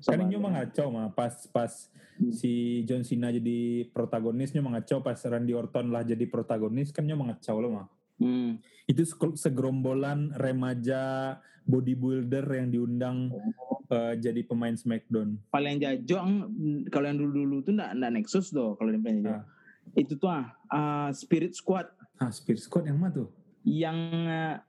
Kan 0.00 0.16
ini 0.22 0.38
mengacau 0.38 0.86
mah 0.88 1.10
pas 1.10 1.34
pas 1.50 1.90
Hmm. 2.20 2.30
si 2.30 2.84
John 2.84 3.00
Cena 3.00 3.32
jadi 3.32 3.88
protagonisnya 3.90 4.60
mengacau 4.60 5.00
pas 5.00 5.16
Randy 5.16 5.56
Orton 5.56 5.88
lah 5.88 6.04
jadi 6.04 6.28
protagonis 6.28 6.92
kan 6.92 7.02
mengacau 7.02 7.58
loh 7.58 7.72
mah. 7.80 7.88
Hmm. 8.20 8.60
Itu 8.84 9.00
segerombolan 9.34 10.36
remaja 10.36 11.34
bodybuilder 11.62 12.44
yang 12.50 12.68
diundang 12.68 13.16
Oh. 13.30 13.80
eh, 13.88 14.14
jadi 14.16 14.42
pemain 14.42 14.72
SmackDown. 14.72 15.40
paling 15.48 15.78
jajo 15.78 16.16
ang- 16.16 16.46
kalau 16.88 17.06
yang 17.06 17.18
dulu-dulu 17.18 17.56
tuh 17.60 17.72
enggak 17.72 17.90
enggak 17.92 18.12
Nexus 18.12 18.46
tuh 18.48 18.74
kalau 18.74 18.90
yang 18.90 19.00
paling 19.00 19.20
jajo. 19.20 19.34
Ah. 19.34 19.44
Itu 19.92 20.14
tuh 20.14 20.28
ah 20.28 20.44
ah, 20.68 21.08
Spirit 21.10 21.52
Squad 21.52 21.88
Ah, 22.16 22.28
Spirit 22.28 22.60
Squad 22.60 22.84
yang 22.84 22.96
mana 22.96 23.16
tuh? 23.16 23.28
yang 23.62 23.96
ah, 24.26 24.62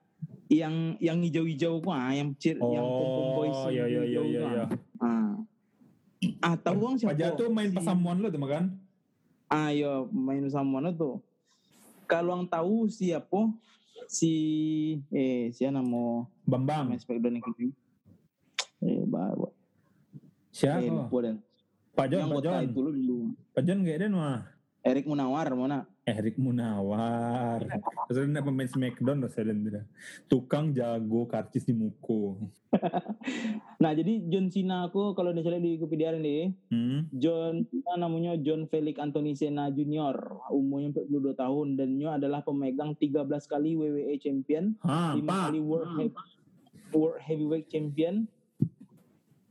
yang 0.47 0.73
yang 0.97 1.17
hijau-hijau 1.19 1.79
kok 1.79 1.91
ah, 1.91 2.11
yang 2.11 2.31
cir, 2.35 2.55
yang 2.55 2.81
pom-pom 2.81 3.27
boys 3.37 3.57
Oh, 3.57 3.69
iya 3.69 3.85
iya 3.85 4.01
iya 4.01 4.21
iya. 4.21 4.41
iya. 4.41 4.63
ah. 4.63 4.69
Ah. 5.01 5.31
Ah, 6.39 6.55
tahu 6.55 6.77
bang 6.77 6.95
siapa? 6.97 7.09
Pak 7.09 7.17
Jatuh 7.17 7.47
main 7.49 7.67
Si- 7.67 7.75
pasamuan 7.75 8.17
lo 8.17 8.27
tuh 8.27 8.41
kan? 8.43 8.65
Ayo 9.47 10.07
main 10.07 10.45
sama 10.47 10.79
mana 10.79 10.89
tuh? 10.91 11.19
Kalau 12.11 12.35
yang 12.35 12.43
tahu 12.51 12.91
siapa 12.91 13.39
si 14.11 14.33
eh 15.15 15.55
siapa 15.55 15.79
nama 15.79 16.27
Bambang. 16.43 16.91
main 16.91 16.99
Smackdown 16.99 17.39
yang 17.39 17.45
ini? 17.55 17.71
Eh. 18.83 18.99
Eh 18.99 19.03
kota 22.35 22.51
John. 22.51 22.67
itu 22.67 22.79
dulu. 22.83 23.19
Pak 23.55 23.63
John 23.63 23.87
gak 23.87 23.95
ada 23.95 24.07
mah. 24.11 24.39
Erik 24.83 25.07
Munawar 25.07 25.47
mana? 25.55 25.87
Erik 26.01 26.33
Munawar. 26.35 27.61
Ada 28.09 28.25
pemain 28.41 28.65
Smackdown 28.65 29.21
loh 29.21 29.29
tidak. 29.29 29.85
Tukang 30.25 30.73
jago 30.73 31.25
karcis 31.25 31.63
di 31.63 31.73
muko. 31.73 32.37
Nah 33.77 33.91
jadi 33.91 34.21
John 34.23 34.47
Cena 34.47 34.85
aku 34.85 35.11
kalau 35.11 35.29
misalnya 35.31 35.57
di 35.59 35.73
Wikipedia 35.75 36.13
nih, 36.13 36.53
Hmm? 36.69 37.09
John 37.11 37.65
Cena 37.65 37.97
namanya 37.99 38.37
John 38.37 38.65
Felix 38.65 38.95
Anthony 38.95 39.33
Cena 39.33 39.67
Junior, 39.67 40.13
umurnya 40.49 40.93
42 40.95 41.33
tahun 41.35 41.67
dan 41.75 41.89
dia 41.95 42.13
adalah 42.13 42.41
pemegang 42.41 42.93
13 42.93 43.25
kali 43.43 43.73
WWE 43.73 44.15
Champion, 44.17 44.77
Ah, 44.79 45.13
5 45.13 45.21
Pak. 45.23 45.41
kali 45.47 45.59
World, 45.59 45.89
Heavy- 45.95 46.17
World 46.91 47.19
Heavyweight 47.19 47.67
Champion, 47.67 48.15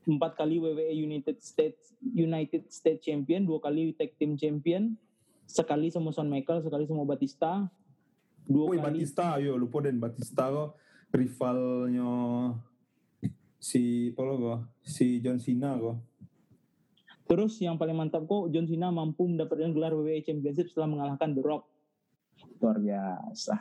4 0.05 0.17
kali 0.33 0.57
WWE 0.57 0.95
United 0.97 1.37
States 1.39 1.91
United 2.01 2.71
States 2.71 3.03
Champion, 3.03 3.45
2 3.45 3.59
kali 3.59 3.93
Tag 3.93 4.15
Team 4.15 4.35
Champion, 4.35 4.95
sekali 5.51 5.91
sama 5.91 6.15
Shawn 6.15 6.31
Michaels, 6.31 6.63
sekali 6.63 6.87
sama 6.87 7.03
Batista, 7.03 7.67
dua 8.47 8.71
Woi 8.71 8.79
kali 8.79 9.03
Batista, 9.03 9.35
ayo 9.39 9.59
lupa 9.59 9.83
dan 9.83 9.99
Batista 9.99 10.47
kok 10.47 10.79
rivalnya 11.11 12.11
si 13.59 14.15
apa 14.15 14.21
lo 14.23 14.35
kok? 14.39 14.61
Si 14.87 15.19
John 15.21 15.43
Cena 15.43 15.75
kok. 15.77 15.99
Terus 17.31 17.63
yang 17.63 17.79
paling 17.79 17.95
mantap 17.95 18.27
kok 18.27 18.51
John 18.51 18.67
Cena 18.67 18.91
mampu 18.91 19.27
mendapatkan 19.27 19.71
gelar 19.71 19.95
WWE 19.95 20.23
Championship 20.23 20.71
setelah 20.71 20.91
mengalahkan 20.91 21.31
The 21.35 21.43
Rock. 21.43 21.63
Luar 22.59 22.79
biasa. 22.79 23.55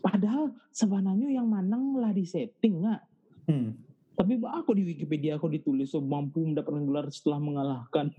Padahal 0.00 0.54
sebenarnya 0.70 1.34
yang 1.34 1.50
manang 1.50 1.98
lah 1.98 2.14
di 2.14 2.24
setting 2.24 2.86
nggak? 2.86 3.02
Hmm. 3.50 3.76
Tapi 4.14 4.38
aku 4.46 4.78
di 4.78 4.86
Wikipedia 4.86 5.34
aku 5.34 5.50
ditulis 5.50 5.90
so, 5.90 5.98
mampu 5.98 6.46
mendapatkan 6.46 6.86
gelar 6.86 7.10
setelah 7.10 7.40
mengalahkan. 7.42 8.10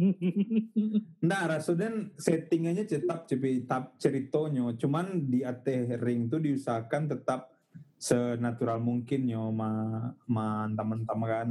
Nah, 1.25 1.49
Rasuden 1.49 2.13
settingannya 2.19 2.85
tetap 2.85 3.25
cepi 3.25 3.65
tap 3.65 3.97
ceritanya, 3.97 4.69
cuman 4.77 5.25
di 5.25 5.41
ate 5.41 5.97
ring 5.97 6.29
tuh 6.29 6.37
diusahakan 6.37 7.17
tetap 7.17 7.49
senatural 7.97 8.77
mungkin 8.77 9.25
yo 9.25 9.49
ma 9.49 10.05
mantam-mantam 10.29 11.19
kan. 11.25 11.49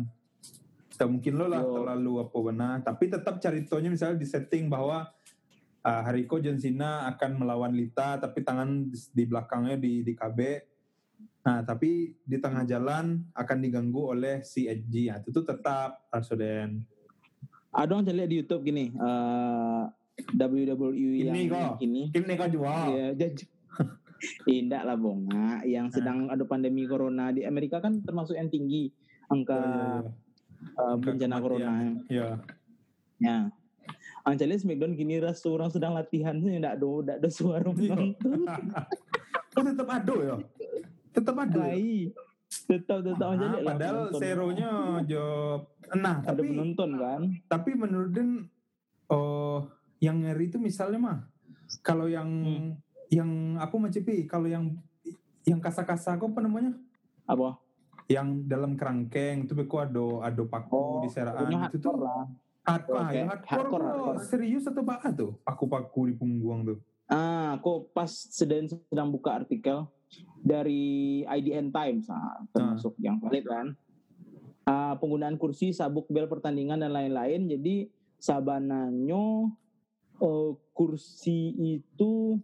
Tak 0.94 1.10
mungkin 1.10 1.34
lo 1.34 1.50
lah 1.50 1.66
Yo. 1.66 1.74
terlalu 1.74 2.12
apa 2.22 2.38
benar, 2.38 2.74
tapi 2.86 3.10
tetap 3.10 3.42
ceritanya 3.42 3.90
misalnya 3.90 4.22
di 4.22 4.28
setting 4.30 4.70
bahwa 4.70 5.10
uh, 5.82 6.00
Hariko 6.06 6.38
John 6.38 6.60
Cena 6.62 7.10
akan 7.10 7.42
melawan 7.42 7.74
Lita 7.74 8.22
tapi 8.22 8.46
tangan 8.46 8.86
di, 8.86 8.98
di 9.10 9.24
belakangnya 9.26 9.74
di 9.74 10.06
di 10.06 10.12
KB. 10.14 10.38
Nah, 11.44 11.60
tapi 11.60 12.16
di 12.24 12.40
tengah 12.40 12.64
jalan 12.64 13.20
akan 13.36 13.56
diganggu 13.60 14.16
oleh 14.16 14.40
si 14.40 14.64
Edgy. 14.64 15.12
Nah, 15.12 15.20
itu 15.20 15.28
tuh 15.28 15.44
tetap 15.44 16.00
Rasuden. 16.08 16.80
Ada 17.68 18.00
yang 18.00 18.06
lihat 18.06 18.30
di 18.30 18.36
YouTube 18.40 18.62
gini, 18.64 18.94
eh 18.94 19.82
WWE 20.32 21.10
yang 21.20 21.34
Ini 21.34 21.40
kok. 21.50 21.72
ini. 21.82 22.02
Ini 22.14 22.32
kau 22.38 22.48
jual. 22.48 22.86
Iya, 22.94 23.28
Indah 24.46 24.82
lah 24.88 24.96
bonga 24.96 25.60
yang 25.66 25.90
sedang 25.90 26.30
ada 26.30 26.46
pandemi 26.46 26.86
corona 26.86 27.28
di 27.28 27.44
Amerika 27.44 27.82
kan 27.82 28.00
termasuk 28.00 28.38
yang 28.38 28.48
tinggi 28.48 28.88
angka 29.26 29.60
eh, 29.60 30.80
Angka 30.80 31.02
bencana 31.02 31.36
kematian. 31.36 31.42
corona. 31.42 31.72
Ya. 32.08 32.28
Ya. 33.18 33.38
Anjali 34.24 34.56
Smackdown 34.56 34.96
gini 34.96 35.20
ras 35.20 35.44
orang 35.44 35.68
sedang 35.68 35.92
latihan 35.92 36.38
enggak 36.40 36.80
ada 36.80 36.86
enggak 36.88 37.18
ada 37.20 37.28
suara 37.28 37.68
Iya. 37.68 37.92
penonton. 37.92 38.40
oh 39.58 39.62
tetap 39.66 39.88
ada 39.92 40.14
ya? 40.22 40.36
Tetap 41.14 41.34
ada. 41.38 41.54
ya? 41.54 41.70
Lai. 41.70 42.10
Tetap 42.46 42.98
tetap 43.02 43.26
Anjali 43.28 43.50
lah 43.56 43.60
padahal 43.64 43.98
seronya 44.12 44.70
job. 45.02 45.58
Nah, 45.92 46.16
ada 46.20 46.34
tapi 46.34 46.46
penonton 46.46 46.90
kan. 46.94 47.20
tapi 47.44 47.70
menurut 47.72 48.10
Den 48.10 48.46
oh 49.06 49.66
yang 49.98 50.20
ngeri 50.20 50.46
itu 50.46 50.58
misalnya 50.58 50.98
mah 50.98 51.18
kalau 51.80 52.06
yang 52.06 52.26
Hmm. 52.26 52.70
yang 53.08 53.30
apa 53.56 53.74
macam 53.74 54.00
pi 54.00 54.24
kalau 54.24 54.46
yang 54.46 54.70
yang 55.44 55.58
kasa-kasa 55.58 56.14
apa 56.16 56.38
namanya? 56.38 56.72
Apa? 57.24 57.58
Yang 58.06 58.28
dalam 58.44 58.74
kerangkeng 58.74 59.44
itu 59.44 59.52
beko 59.52 59.80
ada 59.80 60.04
ada 60.24 60.42
paku 60.44 60.76
Oh, 60.76 61.00
di 61.00 61.08
seraan 61.08 61.48
itu 61.48 61.78
tuh 61.78 61.96
lah. 61.96 62.28
hardcore, 62.62 62.96
Oke, 63.02 63.12
ya, 63.14 63.24
hardcore, 63.26 63.50
hardcore, 63.50 63.82
kok. 63.82 63.84
hardcore. 63.84 64.18
serius 64.24 64.64
atau 64.64 64.82
apa 64.82 65.08
tuh 65.10 65.30
paku-paku 65.40 66.00
di 66.06 66.14
punggung 66.14 66.64
tuh? 66.64 66.78
Ah, 67.04 67.58
kok 67.58 67.90
pas 67.90 68.08
sedang 68.08 68.64
sedang 68.70 69.08
buka 69.10 69.36
artikel 69.36 69.84
dari 70.44 71.24
IDN 71.24 71.72
Times, 71.72 72.10
ah, 72.12 72.44
termasuk 72.52 72.94
yang 73.00 73.16
valid 73.22 73.44
kan. 73.48 73.66
Ah, 74.64 74.96
penggunaan 75.00 75.40
kursi, 75.40 75.72
sabuk 75.72 76.08
bel 76.12 76.28
pertandingan 76.28 76.80
dan 76.80 76.92
lain-lain. 76.92 77.48
Jadi 77.48 77.88
sabananyo 78.20 79.52
eh, 80.20 80.50
kursi 80.76 81.52
itu 81.56 82.36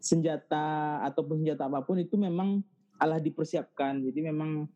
senjata 0.00 1.00
ataupun 1.08 1.40
senjata 1.40 1.68
apa 1.68 1.80
pun 1.80 1.96
itu 1.96 2.20
memang 2.20 2.60
alah 3.00 3.20
dipersiapkan. 3.20 4.04
Jadi 4.04 4.20
memang 4.20 4.68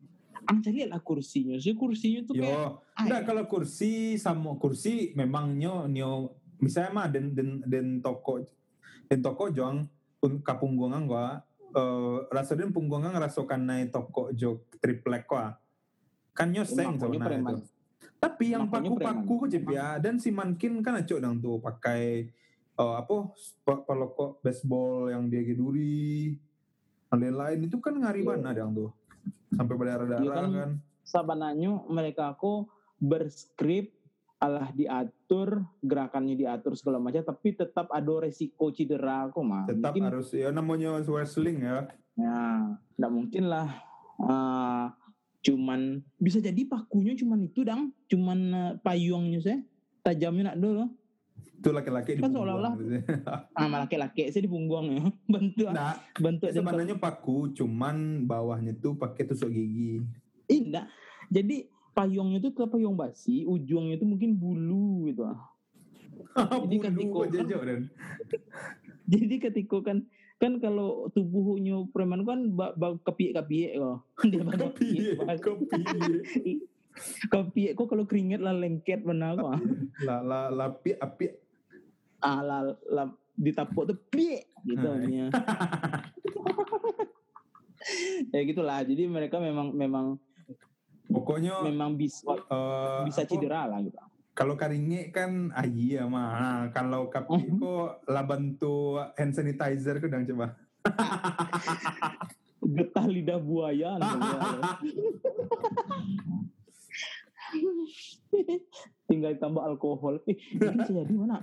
ang 0.49 0.57
cari 0.63 0.87
lah 0.87 1.01
kursinya. 1.03 1.59
sih 1.59 1.75
kursinya 1.75 2.25
tuh 2.25 2.33
kayak 2.37 2.49
Yo, 2.49 2.81
enggak 2.95 3.21
kalau 3.27 3.43
kursi 3.45 4.15
sama 4.15 4.55
kursi 4.55 5.11
memang 5.13 5.57
nyo 5.57 5.85
nyo 5.85 6.33
misalnya 6.63 6.91
mah 6.95 7.07
den 7.11 7.35
den 7.35 7.49
den 7.67 7.87
toko 7.99 8.43
den 9.11 9.19
toko 9.19 9.51
jong 9.51 9.87
un 10.23 10.33
kapunggungan 10.43 11.07
gua 11.07 11.43
eh 11.69 12.17
rasa 12.29 12.53
den 12.53 12.73
punggungan 12.73 13.13
naik 13.59 13.93
toko 13.93 14.33
jo 14.33 14.65
triplek 14.79 15.25
gua 15.25 15.53
kan 16.33 16.49
nyo 16.49 16.63
seng 16.63 16.95
makanya 16.95 17.19
sama 17.19 17.27
preman. 17.27 17.53
itu 17.53 17.65
tapi 18.19 18.45
yang 18.51 18.67
paku-paku 18.67 19.33
kok 19.43 19.47
Cip, 19.47 19.65
ya 19.71 19.95
dan 19.95 20.19
si 20.19 20.27
mankin 20.29 20.83
kan 20.83 20.99
acok 20.99 21.19
dang 21.19 21.39
tuh 21.39 21.59
pakai 21.59 22.27
eh, 22.75 22.93
apa 22.95 23.31
pa- 23.63 23.83
paloko 23.83 24.39
baseball 24.39 25.07
yang 25.07 25.27
dia 25.27 25.43
geduri 25.43 26.35
dan 27.09 27.19
lain-lain 27.19 27.59
itu 27.65 27.77
kan 27.79 27.95
ngari 27.95 28.23
Iya. 28.23 28.27
banget 28.27 28.55
dang 28.55 28.71
tuh 28.71 28.89
sampai 29.51 29.75
berdarah-darah 29.75 30.23
Iya 30.23 30.31
kan. 30.31 30.49
kan 30.51 30.71
sabanannya 31.03 31.71
mereka 31.89 32.31
aku 32.31 32.69
berskrip 32.99 33.95
alah 34.39 34.71
diatur 34.71 35.67
gerakannya 35.83 36.31
diatur 36.33 36.71
segala 36.73 36.95
macam 36.95 37.19
tapi 37.19 37.51
tetap 37.51 37.91
ada 37.91 38.13
resiko 38.23 38.71
cedera 38.71 39.27
kok 39.27 39.43
mah 39.43 39.67
tetap 39.67 39.91
mungkin 39.91 40.07
harus 40.07 40.31
ya 40.31 40.47
namanya 40.49 40.95
wrestling 41.03 41.59
ya. 41.59 41.91
Ya 42.15 42.39
nggak 42.95 43.11
mungkin 43.11 43.51
lah 43.51 43.67
ah, 44.19 44.95
cuman 45.39 45.99
bisa 46.15 46.39
jadi 46.39 46.67
pakunya 46.67 47.15
cuman 47.15 47.47
itu 47.47 47.63
dang. 47.63 47.91
Cuman 48.07 48.39
eh, 48.51 48.73
payungnya 48.79 49.39
saya 49.39 49.59
tajamnya 50.03 50.51
nak 50.51 50.59
dulu. 50.59 50.83
Itu 51.59 51.75
laki-laki 51.75 52.15
di 52.15 52.23
Kan 52.23 52.31
punggung 52.31 52.47
seolah-olah- 52.47 52.75
gitu. 52.79 52.99
ah 53.59 53.67
malah 53.67 53.87
laki-laki 53.87 54.31
saya 54.31 54.43
di 54.43 54.51
punggung 54.51 54.87
ya. 54.87 55.03
Bentuk 55.35 55.67
nah 55.71 55.99
bentuk 56.15 56.47
sebenarnya 56.51 56.95
paku 56.95 57.51
cuman 57.51 58.23
bawahnya 58.23 58.71
tuh 58.79 58.95
pakai 58.95 59.27
tusuk 59.27 59.51
gigi. 59.51 59.99
Indah. 60.47 60.87
Jadi 61.27 61.67
payungnya 61.99 62.39
itu 62.39 62.55
payung 62.55 62.95
basi, 62.95 63.43
ujungnya 63.43 63.99
itu 63.99 64.07
mungkin 64.07 64.39
bulu 64.39 65.11
gitu. 65.11 65.27
ah. 65.27 65.35
Jadi 66.63 66.75
ketika 66.79 67.19
kan- 67.27 67.51
Jadi 69.11 69.35
ketika 69.41 69.77
kan 69.83 69.97
kan 70.39 70.63
kalau 70.63 71.11
tubuhnya 71.11 71.83
preman 71.91 72.23
kan 72.23 72.55
ba, 72.55 72.71
ba, 72.71 72.95
kepiek 73.11 73.35
kepiek 73.35 73.75
kok. 73.75 74.07
Dia 74.23 74.39
kopi 74.47 74.87
kopi 75.43 75.83
kepiek 77.27 77.75
kok 77.75 77.87
kalau 77.91 78.07
keringet 78.07 78.39
lah 78.39 78.55
lengket 78.55 79.03
benar 79.03 79.35
kok. 79.35 79.59
la 80.07 80.23
la 80.23 80.47
lapi 80.47 80.95
api 80.95 81.27
Ah 82.19 82.39
lah, 82.39 82.75
lah 82.87 83.07
ditapuk 83.35 83.87
tuh 83.87 83.99
piek 84.11 84.47
gitu 84.63 84.87
ya 88.29 88.41
gitulah. 88.43 88.83
Jadi 88.83 89.07
mereka 89.07 89.39
memang 89.39 89.71
memang 89.71 90.19
pokoknya 91.09 91.65
memang 91.65 91.93
bisa 91.93 92.29
eh, 92.29 93.01
bisa 93.03 93.21
apa, 93.21 93.29
cedera 93.29 93.65
lah 93.65 93.81
gitu. 93.81 93.97
kalau 94.31 94.53
karinge 94.53 95.09
kan 95.09 95.49
ayi 95.53 95.97
ya 95.97 96.05
mah 96.05 96.29
Nah, 96.31 96.61
kalau 96.69 97.09
kapi 97.09 97.49
Mhm. 97.49 97.57
kok 97.57 97.89
lah 98.05 98.23
bantu 98.23 98.77
hand 99.11 99.33
sanitizer 99.33 99.97
ke 99.97 100.07
dang 100.07 100.23
coba 100.25 100.53
Getah 102.61 103.07
lidah 103.07 103.39
buaya. 103.39 103.95
namanya. 103.95 104.77
tinggal 109.09 109.33
tambah 109.35 109.63
alkohol 109.63 110.21
eh 110.23 110.37
ini 110.37 110.69
bisa 110.75 110.93
jadi 110.93 111.09
mana 111.11 111.41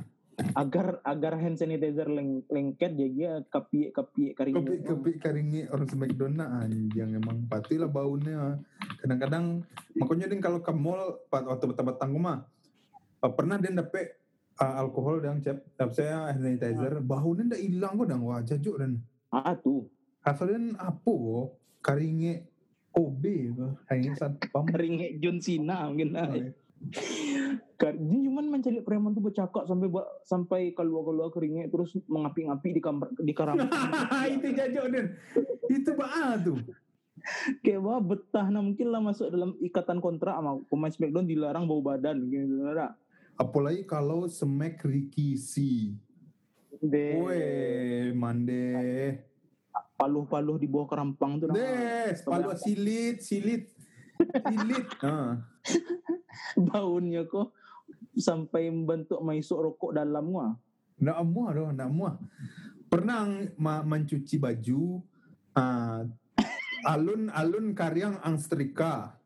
agar 0.53 1.01
agar 1.01 1.41
hand 1.41 1.57
sanitizer 1.57 2.13
leng, 2.13 2.45
lengket 2.53 2.93
jadi 2.93 3.41
kapi 3.49 3.89
kapi 3.89 4.37
kopi 4.37 4.37
karing 4.37 4.85
kopi 4.85 5.13
karinge 5.17 5.65
orang 5.73 5.89
smackdown 5.89 6.37
nah 6.37 6.61
anjing 6.61 7.17
emang 7.17 7.49
pasti 7.49 7.81
lah 7.81 7.89
baunya. 7.89 8.61
Kadang-kadang 9.01 9.65
makanya 9.97 10.27
din 10.29 10.41
kalau 10.45 10.61
ke 10.61 10.73
mall 10.77 11.25
waktu 11.33 11.65
betang-betang 11.73 12.13
mah 12.21 12.45
eh, 13.25 13.33
pernah 13.33 13.57
dia 13.57 13.73
dapet 13.73 14.21
eh, 14.61 14.75
alkohol 14.77 15.25
dan 15.25 15.41
cep. 15.41 15.65
Saya 15.97 16.29
hand 16.29 16.45
sanitizer 16.45 17.01
baunya 17.01 17.49
ndak 17.49 17.63
hilang 17.65 17.97
kok 17.97 18.07
dang 18.13 18.21
wah 18.21 18.45
jajuk 18.45 18.77
dan. 18.77 19.01
Ah 19.33 19.57
tuh. 19.57 19.89
Asalnya 20.21 20.77
apa 20.77 21.09
kok? 21.09 21.57
Karinge 21.81 22.45
OB 22.97 23.25
kok 23.57 23.73
karinge 23.89 24.13
satpam 24.17 24.65
karing 24.69 25.21
John 25.21 25.37
Cena 25.41 25.89
mungkin 25.93 26.17
lah 26.17 26.29
dia 26.87 28.21
cuman 28.27 28.45
mencari 28.49 28.81
preman 28.85 29.13
tuh 29.13 29.25
bercakap 29.25 29.65
sampai 29.69 29.89
sampai 30.25 30.61
keluar 30.73 31.03
keluar 31.05 31.29
keringnya 31.33 31.69
terus 31.69 31.93
mengapi-ngapi 32.09 32.69
di 32.77 32.81
kamar 32.81 33.09
di 33.17 33.33
karam 33.37 33.57
itu 34.37 34.49
jajuk 34.53 34.87
dan 34.93 35.07
itu 35.69 35.91
baa 35.97 36.37
tuh 36.41 36.57
kayak 37.65 37.81
wah 37.83 38.01
betah 38.01 38.47
nah 38.49 38.63
mungkin 38.63 38.93
lah 38.93 39.03
masuk 39.03 39.29
dalam 39.29 39.57
ikatan 39.61 39.99
kontrak 39.99 40.37
sama 40.37 40.63
pemain 40.71 40.93
Smackdown 40.93 41.27
dilarang 41.27 41.65
bau 41.67 41.83
badan 41.83 42.29
gitu 42.31 42.65
ada 42.71 42.95
apalagi 43.37 43.83
kalau 43.85 44.31
smack 44.31 44.81
Ricky 44.85 45.37
C 45.37 45.93
deh 46.81 47.17
Weh, 47.25 48.13
mande. 48.13 49.25
paluh-paluh 49.97 50.61
di 50.61 50.69
bawah 50.69 50.93
kerampang 50.93 51.41
tuh 51.41 51.49
nah. 51.49 51.57
Des, 51.57 52.21
palu 52.21 52.53
silit, 52.61 53.25
silit. 53.25 53.73
Silit. 54.45 54.87
Ah. 55.05 55.41
baunya 56.71 57.25
kok 57.27 57.53
sampai 58.17 58.73
membentuk 58.73 59.21
maisuk 59.21 59.61
rokok 59.61 59.93
dalam 59.97 60.33
gua. 60.33 60.49
Nak 60.97 61.19
muah 61.29 61.51
doh, 61.53 61.71
nak 61.77 61.91
muah. 61.93 62.15
Pernah 62.89 63.29
ma- 63.61 63.85
mencuci 63.85 64.41
baju 64.41 65.05
ah, 65.53 66.01
alun-alun 66.93 67.77
karyang 67.77 68.17
ang 68.25 68.41
setrika. 68.41 69.21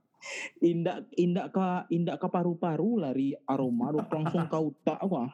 Indak 0.60 1.08
indak 1.16 1.56
ka 1.56 1.88
indak 1.88 2.20
ka 2.20 2.28
paru-paru 2.28 3.00
lari 3.00 3.32
aroma 3.48 3.88
lu 3.88 4.04
langsung 4.04 4.44
ke 4.44 4.58
otak 4.58 5.00
gua. 5.08 5.32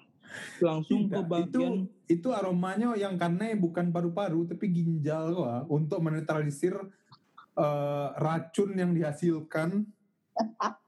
Langsung 0.63 1.11
ke 1.11 1.19
Tidak, 1.23 1.27
bagian 1.27 1.87
itu 2.07 2.23
itu 2.23 2.29
aromanya 2.31 2.95
yang 2.95 3.19
karena 3.19 3.51
bukan 3.59 3.91
paru-paru 3.91 4.47
tapi 4.47 4.71
ginjal 4.71 5.35
gua 5.35 5.67
untuk 5.67 5.99
menetralisir 6.07 6.79
eh, 7.59 8.09
racun 8.15 8.79
yang 8.79 8.95
dihasilkan 8.95 9.91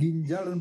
ginjal 0.00 0.48
dan 0.48 0.60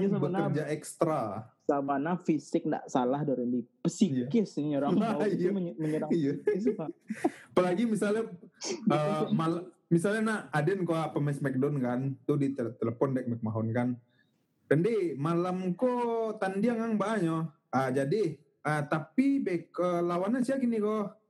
Iya, 0.00 0.08
sebenarnya. 0.08 0.46
bekerja 0.46 0.64
ekstra. 0.70 1.22
Sabana 1.60 2.14
fisik 2.16 2.62
nggak 2.62 2.86
salah 2.86 3.26
dari 3.26 3.42
ini 3.42 3.60
psikis 3.82 4.54
ini 4.56 4.78
orang 4.78 4.94
Nah, 4.94 5.18
iya. 5.26 5.50
menye- 5.50 5.74
menyerang 5.74 6.10
Iya. 6.14 6.38
psikis 6.38 6.70
Pak. 6.72 6.88
Apalagi 7.50 7.82
misalnya 7.84 8.22
eh, 8.86 9.22
mal 9.32 9.52
misalnya 9.86 10.22
nak 10.22 10.40
Aden 10.52 10.86
kau 10.86 10.94
pemain 11.10 11.34
Smackdown 11.34 11.76
kan, 11.76 12.00
tuh 12.22 12.38
di 12.38 12.54
tel- 12.54 12.74
telepon 12.74 13.12
dek 13.12 13.26
McMahon 13.26 13.68
kan. 13.70 13.88
Dan 14.66 14.78
di 14.80 15.14
malam 15.16 15.74
ko 15.74 15.90
tandiang 16.36 16.78
ang 16.80 16.94
banyak. 16.96 17.42
Ah 17.68 17.90
jadi 17.90 18.34
ah, 18.62 18.82
tapi 18.82 19.38
bek 19.40 19.74
eh, 19.74 20.00
lawannya 20.00 20.40
siapa 20.40 20.62
gini 20.62 20.78
kok? 20.78 21.25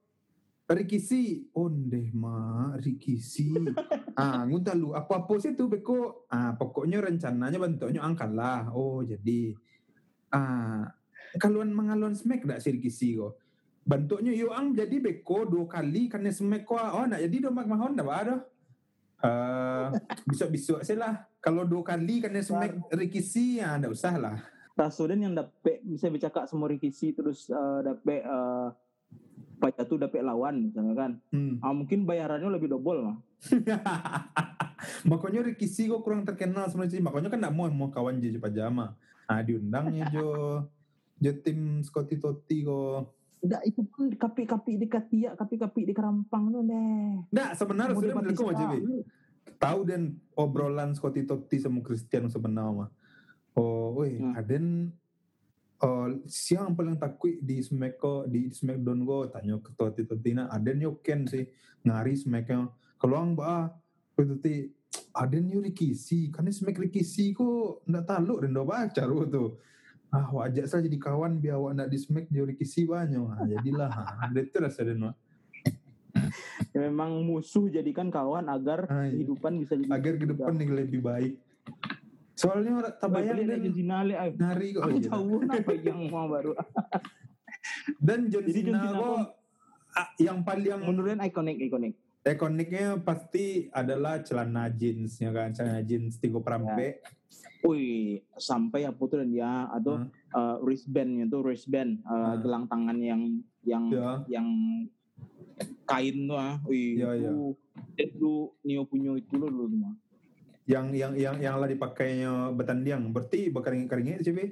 Rikisi, 0.67 1.47
onde 1.55 2.11
ma 2.11 2.75
Rikisi. 2.75 3.55
ah, 4.19 4.43
ngunta 4.43 4.75
lu 4.75 4.99
apa 4.99 5.23
apa 5.23 5.35
sih 5.39 5.55
tuh 5.55 5.71
beko? 5.71 6.27
Ah, 6.27 6.59
pokoknya 6.59 6.99
rencananya 6.99 7.55
bentuknya 7.55 8.03
angkat 8.03 8.35
lah. 8.35 8.75
Oh, 8.75 9.07
jadi 9.07 9.55
ah 10.35 10.91
kaluan 11.39 11.71
mengaluan 11.71 12.19
smack 12.19 12.43
dak 12.43 12.59
si 12.59 12.75
Rikisi 12.75 13.15
kok. 13.15 13.39
Bentuknya 13.87 14.35
yo 14.35 14.51
ang 14.51 14.75
jadi 14.75 14.99
beko 14.99 15.47
dua 15.47 15.71
kali 15.71 16.11
karena 16.11 16.35
smack 16.35 16.67
kok. 16.67 16.83
Oh, 16.83 17.07
nak 17.07 17.23
jadi 17.23 17.47
do 17.47 17.55
mak 17.55 17.71
mahon 17.71 17.95
dah 17.95 18.07
ada. 18.11 18.37
Eh, 19.17 19.87
besok-besok 20.27 20.83
sih 20.83 20.99
lah. 20.99 21.31
Kalau 21.39 21.63
dua 21.63 21.87
kali 21.87 22.19
karena 22.19 22.43
smack 22.43 22.91
Rikisi 22.91 23.63
ya 23.63 23.79
ndak 23.79 23.95
usah 23.95 24.19
lah. 24.19 24.37
Rasuden 24.77 25.25
yang 25.25 25.33
dapet 25.33 25.81
bisa 25.87 26.13
bercakap 26.13 26.45
sama 26.51 26.69
Rikishi 26.69 27.17
terus 27.17 27.49
eh, 27.49 27.81
dapet 27.87 28.27
eh, 28.27 28.69
Pak 29.57 29.73
Jatuh 29.75 29.99
dapet 29.99 30.21
lawan 30.21 30.61
misalnya 30.63 30.95
kan. 30.95 31.11
Hmm. 31.29 31.57
Ah, 31.59 31.73
mungkin 31.73 32.05
bayarannya 32.05 32.49
lebih 32.51 32.69
double 32.69 33.01
mah. 33.03 33.17
makanya 35.05 35.41
Rikisi 35.43 35.87
kok 35.87 36.03
kurang 36.03 36.23
terkenal 36.23 36.69
sebenarnya 36.69 37.01
makanya 37.01 37.29
kan 37.29 37.39
nggak 37.39 37.55
mau 37.55 37.67
mau 37.69 37.89
kawan 37.89 38.19
Jojo 38.19 38.39
Pajama 38.39 38.95
ah 39.27 39.41
diundangnya 39.41 40.09
Jo 40.11 40.29
Jo 41.17 41.33
tim 41.41 41.81
Scotty 41.81 42.17
Totti 42.17 42.63
kok 42.63 43.13
Udah 43.39 43.61
itu 43.63 43.85
pun 43.87 44.11
kapi-kapi 44.11 44.75
di 44.75 44.89
Katiak, 44.89 45.37
kapi-kapi 45.37 45.87
di 45.87 45.93
Kerampang 45.93 46.51
tuh 46.51 46.65
deh. 46.65 47.29
nggak 47.29 47.51
sebenarnya 47.55 47.93
Mau 47.93 48.01
sudah 48.01 48.17
Batista. 48.17 48.53
JB 48.57 48.73
tahu 49.57 49.81
dan 49.85 50.03
obrolan 50.33 50.91
Scotty 50.93 51.23
Totti 51.23 51.57
sama 51.57 51.81
Christian 51.81 52.27
sebenarnya 52.27 52.85
mah 52.85 52.91
oh 53.55 53.97
weh 53.97 54.17
Hmm. 54.17 54.35
Aden 54.35 54.67
oh, 55.83 56.07
siang 56.25 56.73
paling 56.73 56.97
takut 56.97 57.37
di 57.43 57.61
Smack 57.61 58.01
kok 58.01 58.31
di 58.31 58.49
Smackdown 58.49 59.05
kok 59.05 59.25
tanya 59.37 59.61
ke 59.61 59.71
Totti 59.77 60.03
Totti 60.09 60.31
nah 60.33 60.49
Aden 60.49 60.81
yo 60.81 61.01
ken 61.05 61.29
sih 61.29 61.45
ngari 61.85 62.17
Smacknya 62.17 62.71
kalau 62.97 63.17
ang 63.21 63.37
ba 63.37 63.69
Totti 64.17 64.73
Aden 65.17 65.53
yo 65.53 65.61
Rikisi 65.61 66.33
karena 66.33 66.53
Smack 66.53 66.81
Rikisi 66.81 67.37
kok 67.37 67.85
ndak 67.89 68.05
taluk 68.09 68.45
dan 68.45 68.53
ndak 68.53 68.67
baca 68.69 69.03
ru 69.05 69.25
tuh. 69.29 69.51
Ah 70.13 70.31
wajak 70.31 70.71
saya 70.71 70.87
jadi 70.87 70.97
kawan 71.03 71.43
biar 71.43 71.59
awak 71.61 71.73
ndak 71.77 71.89
di 71.93 71.99
Smack 72.01 72.29
yo 72.33 72.49
Rikisi 72.49 72.89
banyak. 72.89 73.21
Ah, 73.27 73.45
jadilah 73.45 73.91
ah, 73.93 74.29
itu 74.33 74.57
rasa 74.57 74.85
Den. 74.85 75.13
Ya, 76.73 76.79
memang 76.89 77.25
musuh 77.25 77.69
jadikan 77.69 78.09
kawan 78.09 78.49
agar 78.49 78.89
Ah, 78.89 79.05
iya. 79.05 79.21
kehidupan 79.21 79.61
bisa 79.61 79.77
lebih 79.77 79.93
agar 79.93 80.13
ke 80.17 80.25
depan 80.29 80.53
lebih 80.57 81.01
baik 81.05 81.35
soalnya 82.37 82.71
orang 82.77 82.95
tak 82.95 83.09
bayang 83.09 83.35
Bayang 83.35 83.49
dan 83.49 83.59
John 83.59 83.75
Cena 83.75 83.99
le, 84.03 84.15
ay. 84.15 84.31
ngari 84.33 84.69
kok 84.71 84.83
Aku 84.83 84.93
aja. 84.95 85.09
tahu 85.11 85.29
apa 85.43 85.73
yang 85.75 86.01
mau 86.07 86.27
baru. 86.29 86.53
dan 88.07 88.21
John 88.29 88.45
Jadi 88.45 88.61
Cena 88.63 88.81
kok 88.87 89.19
ah, 89.91 90.09
yang 90.17 90.39
paling 90.43 90.69
yang 90.69 90.83
Menurut 90.85 91.17
ikonik 91.19 91.57
ikonik. 91.59 91.95
ikoniknya 92.23 93.01
pasti 93.01 93.71
adalah 93.71 94.21
celana 94.21 94.69
jeansnya 94.69 95.31
kan 95.31 95.51
celana 95.51 95.81
jeans 95.81 96.19
tiga 96.19 96.39
perampe 96.39 97.01
Wih, 97.63 98.23
sampai 98.33 98.85
apa 98.85 99.01
tuh 99.01 99.19
dan 99.19 99.29
dia 99.29 99.51
atau 99.69 99.99
Hmm. 99.99 100.11
uh, 100.31 100.57
wristbandnya 100.61 101.27
tuh 101.27 101.43
wristband 101.43 101.99
uh, 102.03 102.13
Hmm. 102.31 102.39
gelang 102.39 102.65
tangan 102.67 102.99
yang 103.01 103.23
yang 103.63 103.85
ya 103.89 104.11
yang 104.29 104.47
kain 105.85 106.27
tuh 106.27 106.37
ah. 106.37 106.61
Wih, 106.63 106.95
Ya, 106.97 107.11
ya. 107.13 107.27
itu 107.27 107.57
itu 107.97 108.33
Neo 108.61 108.85
punya 108.85 109.15
itu 109.15 109.35
loh 109.35 109.49
dulu 109.49 109.73
mah. 109.73 109.95
Yang 110.67 110.91
yang 110.91 111.15
yang 111.15 111.37
yang 111.39 111.57
lah 111.63 111.71
dipakainya 111.71 112.51
betandiang 112.51 113.15
berarti 113.15 113.55
keringnya 113.55 114.19
sih 114.19 114.35
Be? 114.35 114.51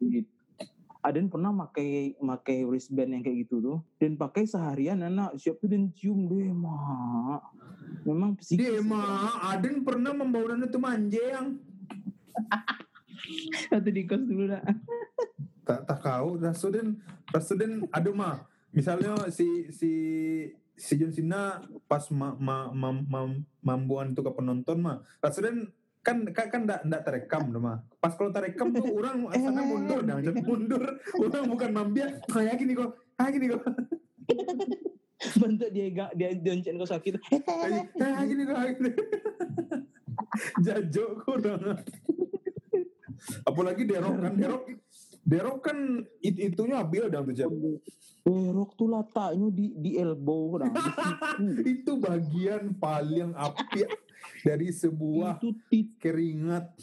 Gitu. 0.00 0.24
Aden 1.04 1.30
pernah 1.30 1.54
pakai 1.54 2.18
pakai 2.18 2.66
wristband 2.66 3.14
yang 3.14 3.22
kayak 3.22 3.46
gitu 3.46 3.62
tuh 3.62 3.78
dan 4.02 4.18
pakai 4.18 4.48
seharian 4.48 5.04
anak 5.06 5.38
siap 5.38 5.62
tuh 5.62 5.70
dan 5.70 5.92
cium 5.94 6.26
deh 6.26 6.50
mah. 6.50 7.38
Memang 8.02 8.34
psikis. 8.40 8.82
mah 8.82 9.54
Aden 9.54 9.86
pernah 9.86 10.10
membawa 10.10 10.58
itu 10.58 10.80
manjang 10.80 11.62
Satu 13.70 13.90
di 13.90 14.02
kos 14.04 14.24
dulu 14.24 14.50
dah. 14.50 14.62
tak 15.66 15.82
tak 15.86 15.98
kau 15.98 16.38
Rasuden 16.38 16.98
Rasuden 17.30 17.90
aduh 17.90 18.14
mah 18.14 18.46
misalnya 18.70 19.30
si 19.34 19.66
si 19.74 19.90
si 20.76 21.00
John 21.00 21.12
Cena 21.12 21.64
pas 21.88 22.04
ma, 22.12 22.36
ma, 22.36 22.70
ma, 22.70 22.92
ma, 22.92 23.20
mambuan 23.64 24.12
itu 24.12 24.20
ke 24.20 24.32
penonton 24.32 24.78
mah 24.80 25.00
Rasuden 25.24 25.72
kan 26.04 26.22
kan 26.30 26.46
kan 26.46 26.60
ndak 26.62 26.80
ndak 26.86 27.02
terekam 27.02 27.50
tuh 27.50 27.58
mah. 27.58 27.82
Pas 27.98 28.14
kalau 28.14 28.30
terekam 28.30 28.70
tuh 28.70 28.86
orang 28.94 29.26
sana 29.42 29.62
mundur 29.66 30.00
dah 30.06 30.22
jadi 30.22 30.38
mundur. 30.38 30.82
Orang 31.18 31.50
bukan 31.50 31.70
mambian 31.74 32.22
kayak 32.30 32.62
gini 32.62 32.78
kok? 32.78 32.94
Kayak 33.18 33.32
gini 33.34 33.46
kok? 33.50 33.62
Bentuk 35.42 35.70
dia 35.74 35.86
gak 35.90 36.10
dia 36.14 36.30
doncen 36.38 36.78
kau 36.78 36.86
sakit. 36.86 37.18
kayak 37.98 38.24
gini 38.30 38.42
kok? 38.46 38.54
Kayak 38.54 38.74
gini 38.78 38.90
jajok 40.62 41.10
kurang 41.24 41.60
apalagi 43.42 43.82
derok 43.88 44.16
kan 44.20 44.32
derok 44.36 44.64
derok 45.26 45.58
kan 45.66 46.06
it, 46.22 46.38
itunya 46.38 46.78
abil 46.78 47.10
dah 47.10 47.20
tuh 47.26 47.34
Jap. 47.34 47.50
Berok 48.22 48.78
tuh 48.78 48.90
letaknya 48.90 49.46
di 49.50 49.66
di 49.74 49.90
elbow 49.98 50.58
siku. 50.62 51.10
itu 51.62 51.92
bagian 51.98 52.74
paling 52.78 53.34
api 53.34 53.86
dari 54.42 54.70
sebuah 54.70 55.42
itu 55.42 55.50
titik, 55.66 55.98
keringat 55.98 56.74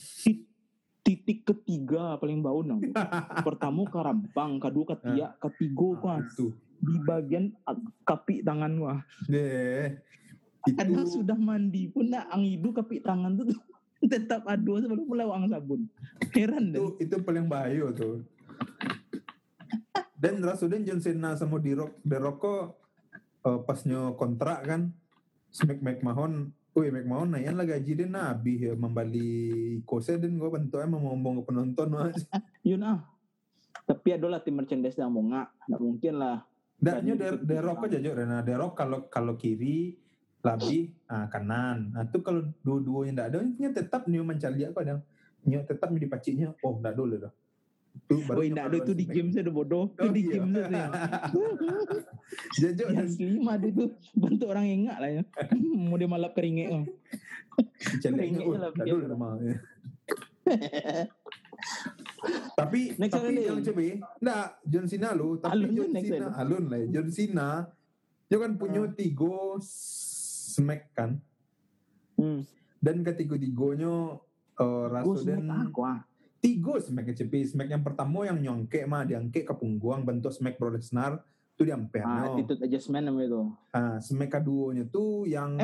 titik 1.03 1.47
ketiga 1.47 2.19
paling 2.19 2.43
bau 2.43 2.63
nang. 2.63 2.79
Pertama 3.47 3.87
karampang, 3.87 4.59
kedua 4.59 4.95
ketiak, 4.95 5.39
ketiga 5.39 5.87
kan 6.03 6.23
itu 6.27 6.51
di 6.83 6.99
bagian 6.99 7.55
ah, 7.63 7.79
kapi 8.03 8.43
tangan 8.43 8.75
wah. 8.83 8.99
deh 9.31 9.95
itu 10.63 10.79
Ada 10.79 11.03
sudah 11.07 11.37
mandi 11.39 11.91
pun 11.91 12.11
nak 12.11 12.27
angidu 12.31 12.71
kapi 12.71 13.03
tangan 13.03 13.35
tuh 13.35 13.47
tetap 14.11 14.43
adu 14.47 14.79
sebelum 14.83 15.07
mulai 15.07 15.27
ang 15.27 15.47
sabun. 15.47 15.87
Heran 16.35 16.71
itu 16.71 16.83
deh. 16.99 17.07
itu 17.07 17.15
paling 17.23 17.47
bahaya 17.47 17.87
tuh 17.95 18.23
dan 20.23 20.39
Rasuden 20.39 20.87
John 20.87 21.03
Cena 21.03 21.35
sama 21.35 21.59
di 21.59 21.75
Rock 21.75 21.99
The 22.07 22.17
Rock 22.17 22.37
kok 22.39 22.63
eh, 23.43 23.59
pasnya 23.67 24.15
kontrak 24.15 24.63
kan 24.63 24.95
Smack 25.51 25.83
McMahon 25.83 26.55
Wih, 26.73 26.89
McMahon 26.89 27.37
nayan 27.37 27.53
lah 27.53 27.69
gaji 27.69 27.93
dia 27.93 28.09
nabi 28.09 28.65
ya 28.65 28.73
membali 28.73 29.77
kose 29.85 30.17
dan 30.17 30.41
gue 30.41 30.49
bentuknya 30.49 30.89
mau 30.89 31.05
ngomong 31.05 31.45
ke 31.45 31.53
penonton 31.53 31.87
mas. 31.93 32.17
Yun 32.65 32.81
ah. 32.81 33.05
Tapi 33.85 34.17
adalah 34.17 34.41
tim 34.41 34.57
merchandise 34.57 34.97
yang 34.97 35.13
mau 35.13 35.21
nggak, 35.21 35.69
nggak 35.69 35.81
mungkin 35.85 36.13
lah. 36.17 36.41
Daknya 36.81 37.13
Tadi 37.13 37.21
der, 37.21 37.35
derok 37.45 37.85
aja 37.85 37.97
jok 38.01 38.15
Rena. 38.17 38.41
Derok 38.41 38.73
kalau 38.73 39.05
kalau 39.05 39.37
kiri 39.37 40.01
lebih 40.41 40.97
ah, 41.13 41.29
kanan. 41.29 41.93
Nah 41.93 42.09
itu 42.09 42.25
kalau 42.25 42.41
dua-duanya 42.65 43.21
ndak 43.21 43.27
ada, 43.29 43.37
nya 43.45 43.69
tetap 43.69 44.09
nio 44.09 44.25
mencari 44.25 44.65
apa 44.65 44.81
dong. 44.81 45.01
Nio 45.45 45.61
tetap 45.69 45.93
di 45.93 46.09
pacinya. 46.09 46.57
Oh 46.65 46.81
ndak 46.81 46.97
dulu 46.97 47.21
dah. 47.21 47.33
Itu 47.93 48.15
Woi, 48.29 48.49
nyo 48.49 48.53
nggak 48.57 48.65
ada 48.67 48.77
kalau 48.77 48.83
itu 48.85 48.93
di 48.93 49.05
game 49.07 49.29
saya 49.31 49.43
udah 49.47 49.55
bodoh. 49.55 49.85
Itu 49.93 50.01
Oh, 50.03 50.11
di 50.11 50.21
iya. 50.21 50.31
game 50.33 50.49
saya. 50.53 50.85
Jajok 52.59 52.87
Ya 52.89 53.03
dan 53.19 53.37
mah 53.41 53.53
ada 53.57 53.67
itu 53.69 53.83
bentuk 54.17 54.47
orang 54.49 54.65
yang 54.67 54.79
enggak 54.85 54.97
lah 54.99 55.09
ya. 55.09 55.23
Mau 55.89 55.95
dia 55.97 56.09
malap 56.09 56.33
oh. 56.33 56.35
celeknya. 56.35 56.67
Oh 56.73 56.83
Keringetnya 58.03 58.59
lah, 58.59 58.71
biar. 58.73 58.97
dulu 59.05 59.15
mah. 59.17 59.31
Tapi 62.53 62.79
Next 62.95 63.13
tapi 63.19 63.33
yang 63.43 63.59
coba 63.59 63.81
ndak 64.23 64.45
John 64.67 64.85
Cena 64.87 65.09
lo, 65.11 65.35
tapi 65.39 65.51
Alun 65.59 65.71
John 65.75 65.91
Cena 65.99 66.27
alun 66.39 66.63
lah. 66.71 66.79
John 66.91 67.07
Cena 67.11 67.49
dia 68.31 68.37
kan 68.39 68.51
punya 68.55 68.81
Ah. 68.87 68.91
tiga 68.95 69.35
smack 69.61 70.89
kan. 70.95 71.19
Hmm. 72.17 72.47
Dan 72.83 73.03
ketiga-tiganya 73.03 74.19
uh, 74.59 74.85
Gue 74.87 74.91
Rasuden 74.91 75.39
smack 75.47 75.67
aku 75.69 75.81
ah. 75.83 75.99
Tiga 76.43 76.75
smack 76.83 77.07
CP. 77.15 77.47
Smack 77.47 77.71
yang 77.71 77.79
pertama 77.79 78.27
yang 78.27 78.35
nyongke 78.35 78.83
mah 78.83 79.07
diangke 79.07 79.47
ke 79.47 79.53
punggung 79.55 80.03
bentuk 80.03 80.35
smack 80.35 80.59
Bro 80.59 80.75
Lesnar 80.75 81.23
itu 81.55 81.63
diamper. 81.63 82.03
Ah, 82.03 82.27
attitude 82.35 82.59
adjustment 82.59 83.07
namanya 83.07 83.31
itu. 83.31 83.43
Ah, 83.71 83.95
smack 84.03 84.35
keduanya 84.35 84.83
tuh 84.91 85.23
yang 85.23 85.55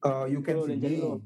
uh, 0.00 0.24
you 0.24 0.40
can 0.40 0.56
see 0.64 0.80
me. 0.80 1.20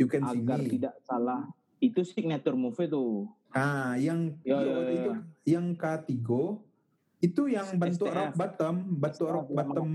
You 0.00 0.08
can 0.08 0.24
see 0.24 0.40
Agar 0.40 0.58
me. 0.64 0.72
tidak 0.72 0.96
salah. 1.04 1.44
Itu 1.76 2.00
signature 2.08 2.56
move 2.56 2.80
itu. 2.80 3.28
Ah, 3.52 4.00
yang 4.00 4.32
Ya, 4.44 4.56
iya, 4.56 4.64
ya, 4.64 4.80
ya, 4.80 4.92
itu 4.92 5.10
yang 5.44 5.66
ketiga 5.76 6.56
itu 7.18 7.42
yang 7.48 7.68
bentuk 7.76 8.08
STF. 8.08 8.16
rock 8.16 8.32
bottom, 8.36 8.74
bentuk 8.96 9.28
rock 9.28 9.48
bottom. 9.52 9.88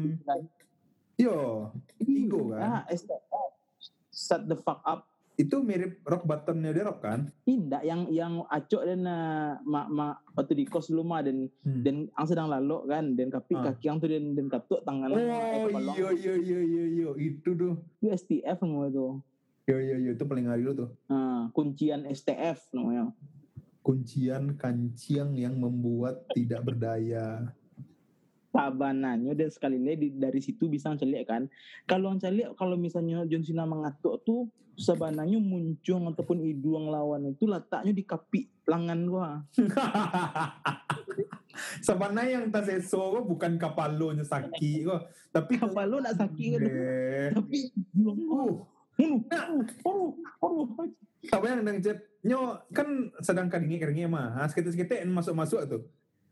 Yo, 1.17 1.69
tiga 1.97 2.39
kan. 2.53 2.61
Ah, 2.61 2.82
STF. 2.89 3.49
Shut 4.11 4.45
the 4.45 4.57
fuck 4.57 4.82
up. 4.84 5.07
Itu 5.41 5.55
mirip 5.59 6.03
rock 6.03 6.23
bottomnya 6.23 6.69
The 6.69 6.81
Rock 6.83 6.99
kan? 7.01 7.19
Tidak 7.41 7.81
yang 7.81 8.05
yang 8.07 8.45
acok 8.45 8.81
dan 8.83 9.01
uh, 9.03 9.57
mak 9.63 9.87
mak 9.87 10.15
waktu 10.31 10.53
di 10.53 10.65
kos 10.65 10.87
dulu 10.87 11.01
mah 11.03 11.21
dan 11.21 11.49
Hmm. 11.61 11.81
dan 11.81 11.95
ang 12.11 12.25
sedang 12.25 12.47
lalu 12.47 12.77
kan 12.85 13.05
dan 13.13 13.27
kaki 13.27 13.53
Ah. 13.55 13.63
kaki 13.67 13.83
yang 13.83 13.97
tuh 13.97 14.07
dan 14.07 14.23
dan 14.31 14.45
katuk 14.47 14.81
tangan 14.81 15.09
Oh 15.09 15.17
eh, 15.17 15.65
kepala. 15.67 15.91
iya 15.91 16.09
iya 16.11 16.33
iya 16.37 16.59
iya 16.61 16.83
iya 16.87 17.07
itu 17.17 17.49
tuh. 17.51 17.73
itu 17.97 18.07
STF 18.11 18.61
namanya 18.61 18.89
itu 18.91 19.07
Iya 19.63 19.77
iya 19.79 19.95
iya 19.99 20.11
itu 20.11 20.23
paling 20.23 20.45
hari 20.45 20.65
tuh. 20.71 20.89
Ah, 21.07 21.49
kuncian 21.51 22.05
STF 22.05 22.69
namanya 22.71 23.13
Kuncian 23.79 24.53
kanciang 24.55 25.33
yang 25.33 25.55
membuat 25.55 26.29
tidak 26.29 26.61
berdaya. 26.63 27.49
Sabananya 28.51 29.31
dan 29.33 29.49
sekali 29.49 29.79
lagi 29.79 30.11
dari 30.11 30.43
situ 30.43 30.67
bisa 30.67 30.91
celik 30.99 31.25
kan. 31.25 31.47
Kalau 31.87 32.19
celik 32.19 32.53
kalau 32.59 32.75
misalnya 32.75 33.23
John 33.25 33.47
Cena 33.47 33.63
mengatuk 33.63 34.21
tuh 34.27 34.51
sabananya 34.75 35.39
muncung 35.39 36.11
ataupun 36.11 36.43
hidung 36.43 36.91
lawan 36.91 37.31
itu 37.31 37.47
letaknya 37.47 37.95
di 37.95 38.03
kapi 38.03 38.51
lengan 38.67 38.99
gua. 39.07 39.29
Sebenarnya 41.85 42.41
yang 42.41 42.47
taseso 42.47 43.11
kok 43.11 43.27
bukan 43.27 43.59
kapalonya 43.59 44.23
saki 44.23 44.87
kok, 44.87 45.11
tapi 45.35 45.59
apa 45.59 45.83
lu 45.83 45.99
nak 45.99 46.15
sakit. 46.15 46.59
Kan 46.63 47.35
tapi 47.35 47.75
belum 47.91 48.17
uh, 48.31 48.55
oh 49.85 49.85
oh 49.85 50.09
oh 50.41 50.65
apa 51.29 51.45
yang 51.45 51.61
nang 51.61 51.77
jet 51.77 52.01
nyo 52.25 52.57
kan 52.73 53.13
sedang 53.21 53.45
keringin 53.45 53.77
keringin 53.77 54.09
mah, 54.09 54.41
ah, 54.41 54.49
sekitar 54.49 54.73
sekitar 54.73 55.05
masuk 55.05 55.37
masuk 55.37 55.61
tuh, 55.69 55.85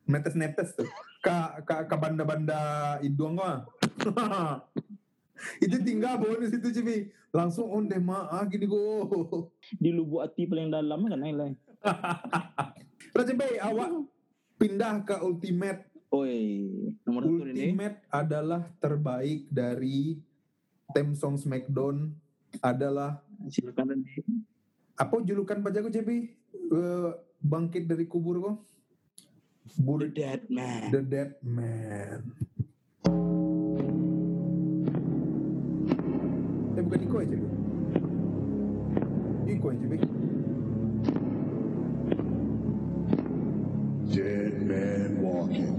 netes 0.10 0.34
netes 0.34 0.74
tuh, 0.74 0.90
ka 1.22 1.62
ka 1.62 1.86
ka 1.86 1.96
banda 1.96 2.26
banda 2.26 2.60
hidung 3.00 3.38
itu 5.64 5.78
tinggal 5.86 6.20
bonus 6.20 6.52
itu 6.52 6.74
cibi. 6.74 7.14
Langsung 7.30 7.70
on 7.70 7.86
deh 7.86 8.02
mah 8.02 8.26
ah, 8.34 8.44
gini 8.50 8.66
go. 8.66 9.06
Di 9.82 9.94
lubuk 9.94 10.26
hati 10.26 10.50
paling 10.50 10.74
dalam 10.74 11.06
kan 11.06 11.22
nilai 11.22 11.54
Raja 13.16 13.34
Bay 13.38 13.62
awak 13.62 14.04
pindah 14.58 15.06
ke 15.06 15.16
ultimate. 15.22 15.86
Oi, 16.10 16.66
nomor 17.06 17.30
satu 17.30 17.46
ini. 17.46 17.70
Ultimate 17.70 18.02
adalah 18.10 18.66
terbaik 18.82 19.46
dari 19.48 20.18
theme 20.92 21.14
song 21.14 21.38
Smackdown. 21.38 22.10
Adalah 22.66 23.22
Silakan 23.48 24.04
apa 25.00 25.16
julukan 25.24 25.64
pajaku 25.64 25.88
JB 25.94 26.10
Eh, 26.70 27.12
bangkit 27.40 27.90
dari 27.90 28.06
kubur 28.06 28.38
kok 28.44 28.56
The 29.78 30.08
Dead 30.08 30.42
Man. 30.50 30.92
The 30.92 31.02
Dead 31.02 31.34
Man 31.44 32.24
eh 36.80 36.84
bukan 36.88 37.00
Iko 37.04 37.16
ya 37.20 37.28
JB 37.28 37.44
Iko 39.52 39.68
ya 39.76 39.78
JB 39.84 39.94
Dead 44.10 44.56
man 44.68 45.12
walking. 45.22 45.76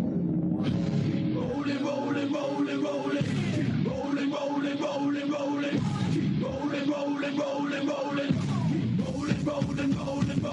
Rolling, 1.34 1.82
rolling, 1.84 2.30
rolling, 2.32 2.80
rolling. 2.82 3.26
Keep 3.52 3.84
rolling, 3.86 4.30
rolling, 4.32 4.78
rolling, 4.80 5.28
rolling. 5.30 5.78
Keep 6.12 6.40
rolling, 6.44 6.86
rolling, 6.88 7.36
rolling, 7.36 7.86
rolling. 7.88 8.32
Keep 8.68 9.00
rolling, 9.04 9.44
rolling, 9.44 9.92
rolling, 9.96 10.42
rolling. 10.42 10.49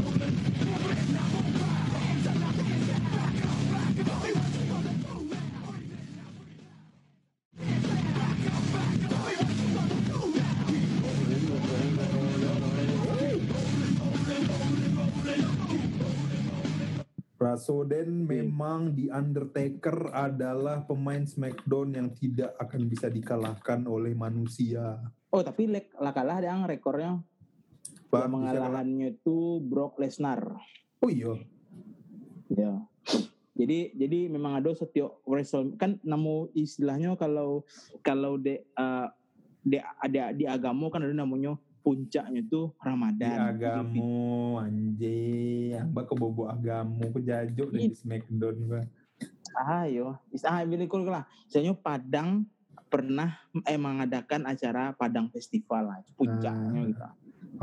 Rasoden 17.57 18.29
memang 18.29 18.93
di 18.93 19.09
Undertaker 19.09 20.13
adalah 20.13 20.85
pemain 20.85 21.25
Smackdown 21.25 21.89
yang 21.89 22.13
tidak 22.13 22.53
akan 22.61 22.85
bisa 22.85 23.09
dikalahkan 23.09 23.81
oleh 23.89 24.13
manusia. 24.13 25.01
Oh, 25.33 25.41
tapi 25.41 25.65
lek 25.65 25.89
lah 25.97 26.13
kalah 26.13 26.37
yang 26.37 26.69
rekornya 26.69 27.17
Pak, 28.13 28.29
mengalahannya 28.29 29.17
itu 29.17 29.57
Brock 29.65 29.97
Lesnar. 29.97 30.53
Oh 31.01 31.09
iya. 31.09 31.33
Ya. 32.53 32.77
Jadi 33.57 33.97
jadi 33.97 34.29
memang 34.29 34.61
ada 34.61 34.69
setiap 34.77 35.17
wrestle 35.25 35.73
kan 35.81 35.97
namu 36.05 36.53
istilahnya 36.53 37.17
kalau 37.17 37.65
kalau 38.05 38.37
de 38.37 38.61
uh, 38.77 39.09
de 39.65 39.81
ada 39.81 40.29
di 40.29 40.45
agama 40.45 40.93
kan 40.93 41.01
ada 41.01 41.09
namanya 41.09 41.57
puncaknya 41.87 42.43
tuh 42.43 42.75
Di 42.75 42.83
Ramadan. 42.83 43.37
agamu 43.47 44.11
anjing, 44.59 45.71
yang 45.71 45.87
bak 45.95 46.11
bobo 46.11 46.51
agamu 46.51 47.15
ku 47.15 47.23
jajuk 47.23 47.71
dari 47.71 47.95
Smackdown 47.95 48.55
gua. 48.67 48.83
Ayo, 49.55 50.19
ah 50.43 50.61
bila 50.67 50.83
kul 50.83 51.07
lah. 51.07 51.23
Saya 51.47 51.71
Padang 51.71 52.43
pernah 52.91 53.39
eh 53.63 53.79
mengadakan 53.79 54.51
acara 54.51 54.91
Padang 54.91 55.31
Festival 55.31 55.87
lah, 55.87 56.03
puncaknya 56.19 56.75
Ah. 56.75 56.87
gitu. 56.91 57.07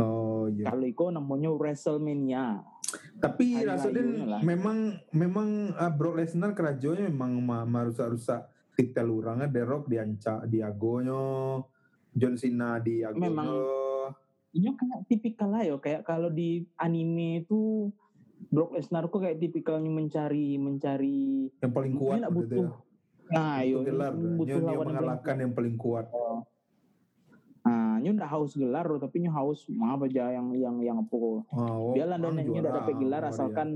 Oh 0.00 0.48
iya. 0.48 0.72
Kalau 0.72 0.86
itu 0.88 1.04
namanya 1.12 1.50
WrestleMania. 1.52 2.64
Tapi 3.20 3.60
lah. 3.60 4.40
memang 4.40 4.96
memang 5.12 5.76
uh, 5.76 5.92
Brock 5.92 6.16
Lesnar 6.16 6.56
kerajonya 6.56 7.12
memang 7.12 7.44
ma, 7.44 7.68
ma 7.68 7.84
rusak-rusak 7.84 8.48
titel 8.72 9.12
urangnya 9.12 9.52
The 9.52 9.62
Rock 9.62 9.86
diancak 9.86 10.48
diagonyo, 10.48 11.60
John 12.10 12.34
Cena 12.40 12.80
diagonyo. 12.80 13.20
Memang. 13.20 13.48
Ini 14.54 14.70
kayak 14.72 15.00
tipikal 15.06 15.50
lah 15.50 15.66
ya, 15.66 15.74
kayak 15.76 16.06
kalau 16.06 16.30
di 16.30 16.62
anime 16.78 17.42
itu 17.42 17.90
Brock 18.48 18.78
Lesnar 18.78 19.10
kok 19.10 19.18
kayak 19.18 19.42
tipikalnya 19.42 19.90
mencari 19.90 20.54
mencari 20.56 21.50
yang 21.58 21.72
paling 21.74 21.94
kuat 21.98 22.22
nak 22.22 22.30
gitu 22.30 22.38
ya. 22.38 22.46
butuh. 22.62 22.70
Nah, 23.24 23.56
Butuh 23.56 23.66
yo 23.66 23.78
gelar. 23.82 24.12
butuh 24.14 24.36
nyo 24.46 24.54
lawan 24.60 24.70
yang 24.70 24.88
mengalahkan 24.94 25.36
yang 25.42 25.52
paling 25.52 25.74
kuat. 25.74 26.06
Nah, 27.64 27.96
nyo 27.98 28.10
ndak 28.12 28.30
haus 28.30 28.52
gelar 28.54 28.84
loh, 28.84 29.00
tapi 29.00 29.24
nyo 29.24 29.32
haus 29.32 29.64
apa 29.66 30.04
aja 30.04 30.24
yang 30.30 30.52
yang 30.52 30.76
yang 30.84 30.96
apa. 31.00 31.16
Oh, 31.48 31.96
Dia 31.96 32.04
orang 32.04 32.36
nyo 32.36 32.60
ndak 32.60 32.74
dapat 32.76 32.94
gelar 33.00 33.22
oh, 33.24 33.26
dia. 33.26 33.32
asalkan 33.32 33.68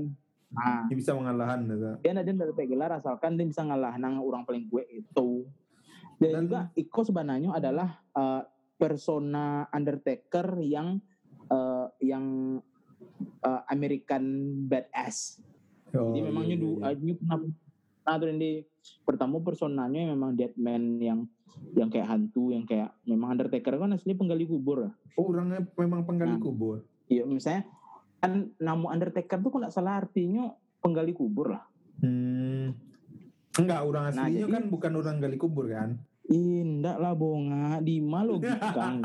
nah, 0.53 0.85
Dia 0.85 0.95
bisa 0.95 1.11
mengalahan 1.11 1.59
gitu. 1.65 1.89
dia 1.99 2.11
ndak 2.13 2.23
ndak 2.29 2.47
dapat 2.53 2.65
gelar 2.69 2.91
asalkan 2.93 3.31
dia 3.35 3.45
bisa 3.49 3.61
ngalah 3.65 3.97
nang 3.97 4.21
orang 4.21 4.45
paling 4.45 4.69
gue 4.69 4.83
itu. 4.93 5.43
Dan, 6.21 6.31
Dan- 6.31 6.43
juga 6.45 6.59
Iko 6.71 7.01
sebenarnya 7.01 7.49
adalah 7.51 7.89
eh, 8.13 8.41
persona 8.79 9.67
Undertaker 9.69 10.63
yang 10.63 11.03
eh, 11.51 11.87
yang 12.01 12.57
eh, 13.43 13.61
American 13.67 14.23
badass. 14.65 15.43
Oh, 15.91 16.13
Jadi 16.13 16.21
memangnya 16.21 16.55
iya, 16.55 16.69
iya. 16.69 16.87
uh, 16.93 16.95
Nyu 16.95 17.13
pernah 17.17 17.39
nah 18.09 18.17
di 18.17 18.61
pertama 19.05 19.37
personanya 19.37 20.01
memang 20.07 20.33
Deadman 20.33 20.97
yang 20.97 21.19
yang 21.73 21.89
kayak 21.89 22.07
hantu 22.09 22.53
yang 22.53 22.63
kayak 22.65 22.93
memang 23.05 23.35
Undertaker 23.37 23.75
kan 23.75 23.93
asli 23.93 24.13
penggali 24.13 24.45
kubur. 24.45 24.89
Oh, 25.17 25.25
orangnya 25.29 25.65
memang 25.77 26.05
penggali 26.05 26.37
Nah. 26.37 26.41
kubur. 26.41 26.85
Iya 27.09 27.25
misalnya 27.25 27.65
kan 28.21 28.53
nama 28.57 28.85
Undertaker 28.93 29.41
tuh 29.41 29.49
kok 29.49 29.59
nggak 29.65 29.73
salah 29.73 29.97
artinya 30.01 30.53
penggali 30.79 31.11
kubur 31.11 31.57
lah. 31.57 31.63
Hmm. 31.99 32.77
Enggak, 33.59 33.81
orang 33.83 34.03
Nah, 34.07 34.29
aslinya 34.29 34.45
jadi- 34.45 34.53
kan 34.55 34.63
bukan 34.69 34.91
orang 34.95 35.15
gali 35.19 35.37
kubur 35.41 35.65
kan. 35.67 35.99
Indah 36.29 37.01
lah 37.01 37.17
bonga 37.17 37.81
di 37.81 37.97
malu 37.97 38.37
kan. 38.37 39.01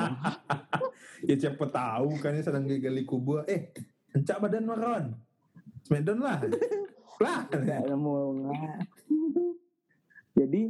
ya 1.28 1.34
siapa 1.40 1.64
tahu 1.72 2.20
kan 2.20 2.36
dia 2.36 2.44
sedang 2.44 2.68
gali 2.68 3.02
kubur. 3.08 3.48
Eh, 3.48 3.72
encak 4.12 4.44
badan 4.44 4.68
maron. 4.68 5.04
Smackdown 5.88 6.20
lah. 6.20 6.38
lah. 7.20 7.40
Ada 7.48 7.96
bonga. 7.96 8.52
Jadi 10.36 10.62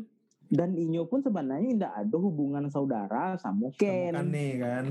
dan 0.54 0.78
Inyo 0.78 1.10
pun 1.10 1.18
sebenarnya 1.18 1.74
tidak 1.74 1.92
ada 1.98 2.16
hubungan 2.22 2.70
saudara 2.70 3.34
sama 3.42 3.74
Ken. 3.74 4.14
Nih 4.30 4.62
kan. 4.62 4.86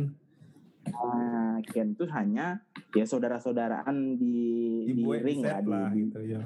Nah, 0.83 1.63
Ken 1.63 1.95
tuh 1.95 2.11
hanya 2.11 2.59
ya 2.91 3.07
saudara-saudaraan 3.07 4.19
di 4.19 4.35
di 4.83 4.99
Dibuat 4.99 5.23
ring 5.23 5.39
lah, 5.39 5.63
di, 5.63 5.71
lah 5.71 5.87
di 5.95 5.99
gitu 6.03 6.19
ya. 6.27 6.43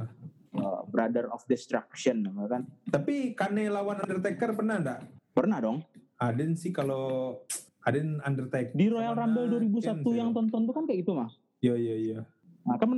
Uh, 0.56 0.86
Brother 0.88 1.28
of 1.34 1.44
Destruction 1.50 2.24
kan. 2.48 2.64
Tapi 2.88 3.36
Kane 3.36 3.68
lawan 3.68 4.00
Undertaker 4.00 4.56
pernah 4.56 4.80
enggak? 4.80 5.00
Pernah 5.36 5.58
dong. 5.60 5.78
Aden 6.18 6.58
sih 6.58 6.74
kalau 6.74 7.38
Aden 7.86 8.20
Undertaker 8.26 8.74
Di 8.74 8.90
Royal 8.90 9.14
Rumble 9.16 9.48
2001 9.70 9.84
Ken 9.84 9.98
sih. 10.02 10.18
yang 10.18 10.32
tonton 10.34 10.62
tuh 10.66 10.74
kan 10.74 10.84
kayak 10.90 11.06
gitu 11.06 11.14
mah. 11.14 11.30
Iya 11.62 11.76
iya 11.78 11.96
iya. 11.96 12.20
Nah, 12.68 12.76
kan 12.76 12.90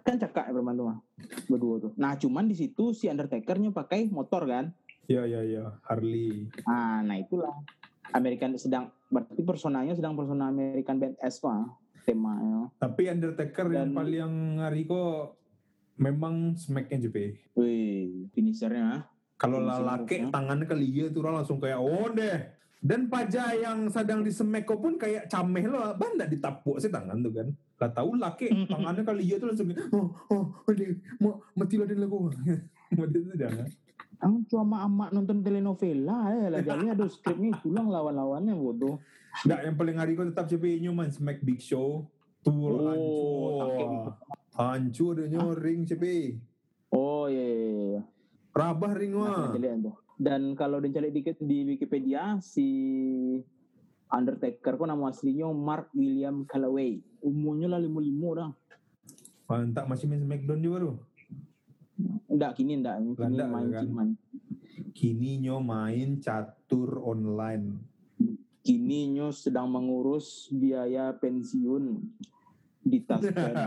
kan 0.00 0.16
cakak 0.16 0.48
ya 0.48 0.52
bermantu 0.56 0.88
mah 0.88 0.98
berdua 1.50 1.76
tuh. 1.78 1.92
Nah, 2.00 2.16
cuman 2.16 2.48
di 2.48 2.56
situ 2.56 2.96
si 2.96 3.10
Undertakernya 3.10 3.70
pakai 3.74 4.08
motor 4.08 4.48
kan. 4.48 4.72
Iya 5.10 5.26
iya 5.26 5.40
iya. 5.44 5.64
Harley. 5.84 6.48
Nah, 6.64 7.04
nah 7.04 7.16
itulah 7.18 7.52
American 8.14 8.56
sedang 8.56 8.90
berarti 9.10 9.42
personanya 9.42 9.92
sedang 9.92 10.14
persona 10.14 10.48
American 10.48 10.98
Badass 11.02 11.42
mah 11.42 11.74
temanya. 12.06 12.72
Tapi 12.80 13.12
Undertaker 13.12 13.66
yang 13.70 13.92
Dan- 13.92 13.96
paling 13.98 14.32
ngari 14.62 14.82
kok 14.88 15.39
memang 16.00 16.56
smacknya 16.56 17.06
JP. 17.06 17.16
Wih, 17.60 18.32
finishernya. 18.32 19.04
Kalau 19.36 19.60
Finishing 19.60 19.84
lalaki 19.84 20.16
tangannya 20.32 20.64
ke 20.68 20.76
tuh 21.12 21.20
orang 21.24 21.44
langsung 21.44 21.60
kayak 21.60 21.80
oh 21.80 22.08
deh. 22.12 22.56
Dan 22.80 23.12
paja 23.12 23.52
yang 23.52 23.92
sedang 23.92 24.24
disemeko 24.24 24.80
pun 24.80 24.96
kayak 24.96 25.28
cameh 25.28 25.68
lo, 25.68 25.92
ban 26.00 26.16
nggak 26.16 26.32
ditapuk 26.32 26.80
sih 26.80 26.88
tangan 26.88 27.20
tuh 27.20 27.32
kan. 27.36 27.48
Lah 27.76 27.90
tahu 27.92 28.16
laki 28.16 28.48
tangannya 28.72 29.04
kali 29.04 29.22
iya 29.28 29.36
tuh 29.36 29.52
langsung 29.52 29.68
oh 29.92 30.08
oh 30.32 30.44
ini 30.72 30.96
mau 31.20 31.36
mati 31.52 31.76
lah 31.76 31.84
dia 31.84 32.00
lagu. 32.00 32.32
Mati 32.90 33.18
itu 33.22 33.36
jangan. 33.36 33.68
Ang 34.20 34.44
cuma 34.50 34.82
amak 34.82 35.14
nonton 35.14 35.46
telenovela 35.46 36.34
ya 36.34 36.46
lah 36.50 36.60
jadi 36.60 36.92
ada 36.92 37.06
skripnya 37.06 37.54
tulang 37.60 37.92
lawan-lawannya 37.92 38.56
bodoh. 38.56 38.96
Nggak 39.44 39.60
yang 39.62 39.76
paling 39.76 39.96
hari 40.00 40.12
kau 40.16 40.26
tetap 40.26 40.48
CP 40.48 40.80
Newman 40.80 41.12
Smack 41.12 41.44
Big 41.44 41.60
Show. 41.60 42.08
Tuh 42.40 42.50
Oh. 42.50 43.68
Sakit. 44.60 44.76
Hancur 44.76 45.14
dia 45.24 45.42
ring 45.56 45.80
CP. 45.88 46.04
Oh 46.92 47.26
iya 47.30 47.44
iya 47.44 47.68
iya. 47.96 48.02
Rabah 48.52 48.92
ring 48.98 49.14
Nah, 49.14 49.56
wah. 49.56 49.96
Dan 50.20 50.52
kalau 50.52 50.84
dicari 50.84 51.08
dikit 51.08 51.40
di 51.40 51.64
Wikipedia 51.64 52.36
si 52.44 52.68
Undertaker 54.10 54.76
kok 54.76 54.84
nama 54.90 55.08
aslinya 55.08 55.48
Mark 55.54 55.88
William 55.96 56.44
Calloway. 56.44 57.00
Umurnya 57.24 57.72
lah 57.72 57.80
lima 57.80 58.04
lima 58.04 58.26
orang. 58.36 58.52
Mantap 59.48 59.88
masih 59.88 60.10
main 60.10 60.20
Smackdown 60.20 60.60
juga 60.60 60.76
tuh. 60.82 60.96
Enggak 62.30 62.52
kini 62.58 62.80
enggak, 62.80 62.96
kini 63.16 63.36
main 63.48 63.68
kan? 63.70 63.82
cuman. 63.86 64.08
Kini 64.92 65.30
nyo 65.40 65.56
main 65.62 66.20
catur 66.20 67.00
online. 67.00 67.80
Kini 68.60 69.16
nyo 69.16 69.32
sedang 69.32 69.72
mengurus 69.72 70.52
biaya 70.52 71.16
pensiun 71.16 72.12
di 72.80 72.98
Tasken. 73.04 73.54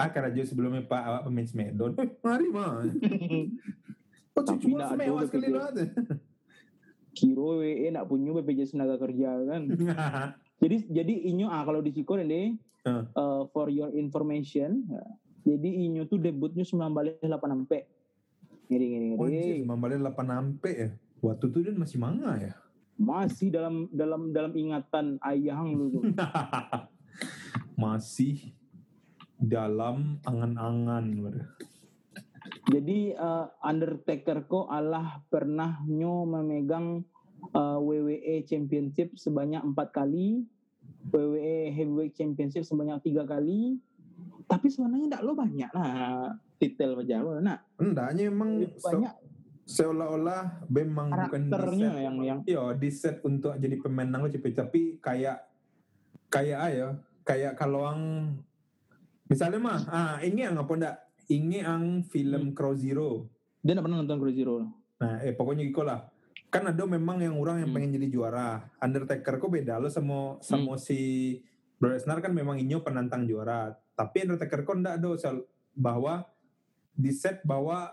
ah 0.00 0.08
karena 0.08 0.32
jauh 0.32 0.48
sebelumnya 0.48 0.82
Pak 0.84 1.02
awak 1.02 1.22
pemain 1.28 1.46
Smackdown. 1.46 1.92
Eh, 2.00 2.08
mari 2.24 2.46
mah. 2.48 2.82
Oh, 4.32 4.42
cucu 4.42 4.80
ada 4.80 4.96
awak 4.96 5.28
sekali 5.28 5.48
lah. 5.52 5.68
Kiro 7.12 7.60
WE 7.60 7.92
nak 7.92 8.08
punya 8.08 8.32
BPJS 8.40 8.72
tenaga 8.72 8.96
kerja 8.96 9.36
kan. 9.44 9.62
Jadi 10.62 10.76
jadi 10.88 11.14
inyo 11.26 11.50
ah 11.50 11.66
kalau 11.66 11.82
di 11.82 11.90
Ciko 11.90 12.14
ini 12.16 12.54
Ah. 12.82 13.06
uh, 13.14 13.42
for 13.54 13.70
your 13.70 13.94
information, 13.94 14.82
ya, 14.90 15.06
jadi 15.54 15.70
inyo 15.86 16.02
tuh 16.10 16.18
debutnya 16.18 16.66
9 16.66 16.90
balik 16.90 17.22
8 17.22 17.30
sampai. 17.30 17.86
Ngiri 18.66 18.86
ngiri 18.90 19.06
Oh, 19.62 19.70
Mambalnya 19.70 20.10
8 20.10 20.26
ampe 20.34 20.70
ya. 20.74 20.90
Waktu 21.22 21.44
itu 21.54 21.58
dia 21.62 21.78
masih 21.78 22.02
manga 22.02 22.34
ya. 22.42 22.58
Masih 23.00 23.48
dalam 23.50 23.88
dalam 23.90 24.30
dalam 24.30 24.52
ingatan 24.52 25.16
ayang 25.22 25.74
lu 25.74 25.86
tuh. 25.92 26.04
masih 27.82 28.52
dalam 29.42 30.22
angan-angan. 30.22 31.06
Jadi 32.70 33.10
uh, 33.18 33.50
Undertaker 33.58 34.46
ko 34.46 34.70
Allah 34.70 35.18
pernah 35.26 35.82
nyo 35.90 36.22
memegang 36.22 37.02
uh, 37.50 37.78
WWE 37.82 38.46
Championship 38.46 39.18
sebanyak 39.18 39.66
empat 39.66 39.90
kali, 39.90 40.46
WWE 41.10 41.74
Heavyweight 41.74 42.14
Championship 42.14 42.62
sebanyak 42.62 43.02
tiga 43.02 43.26
kali. 43.26 43.82
Tapi 44.46 44.66
sebenarnya 44.70 45.10
tidak 45.10 45.22
lo 45.26 45.32
banyak 45.34 45.70
lah 45.74 45.90
titel 46.62 47.02
Jawa. 47.02 47.42
Nah, 47.42 47.58
Hendaknya 47.82 48.30
emang 48.30 48.62
banyak 48.62 49.14
seolah-olah 49.72 50.42
memang 50.68 51.08
bukan 51.08 51.48
karakternya 51.48 51.88
di-set- 51.88 52.04
yang 52.04 52.16
yang 52.20 52.38
Iya, 52.44 52.64
di 52.74 52.90
set 52.90 53.16
untuk 53.22 53.56
jadi 53.56 53.76
pemenang 53.76 54.28
cepet 54.28 54.52
tapi 54.52 54.80
kayak 54.98 55.40
kayak 56.28 56.58
ayo 56.68 56.88
kayak 57.22 57.54
kalau 57.54 57.84
ang 57.84 58.00
misalnya 59.26 59.58
mah 59.58 59.78
ah 59.88 60.16
ini 60.20 60.44
ang 60.44 60.56
apa 60.56 60.72
ndak? 60.74 60.96
Ini 61.24 61.62
ang 61.62 61.84
film 62.04 62.52
Crow 62.52 62.74
Zero. 62.74 63.24
Dia 63.58 63.72
tidak 63.72 63.86
pernah 63.86 63.98
nonton 63.98 64.18
Crow 64.18 64.34
Zero. 64.34 64.56
nah 64.98 65.18
eh 65.18 65.32
pokoknya 65.32 65.64
gitu 65.64 65.82
lah. 65.82 66.06
Kan 66.46 66.62
ada 66.64 66.84
memang 66.84 67.18
yang 67.18 67.34
orang 67.34 67.58
yang 67.58 67.72
Hmm. 67.72 67.76
pengen 67.80 67.96
jadi 67.96 68.08
juara. 68.08 68.48
Undertaker 68.76 69.34
kok 69.36 69.50
beda 69.50 69.76
lo 69.76 69.88
sama 69.88 70.36
sama 70.38 70.76
si 70.76 71.40
Brock 71.74 71.96
Lesnar 71.96 72.20
kan 72.20 72.30
memang 72.30 72.54
inyo 72.54 72.80
penantang 72.80 73.24
juara. 73.24 73.72
Tapi 73.92 74.22
Undertaker 74.22 74.62
kok 74.62 74.76
ndak 74.76 75.00
do? 75.00 75.16
Soal 75.16 75.42
bahwa 75.72 76.28
di 76.92 77.10
set 77.10 77.40
bahwa 77.42 77.88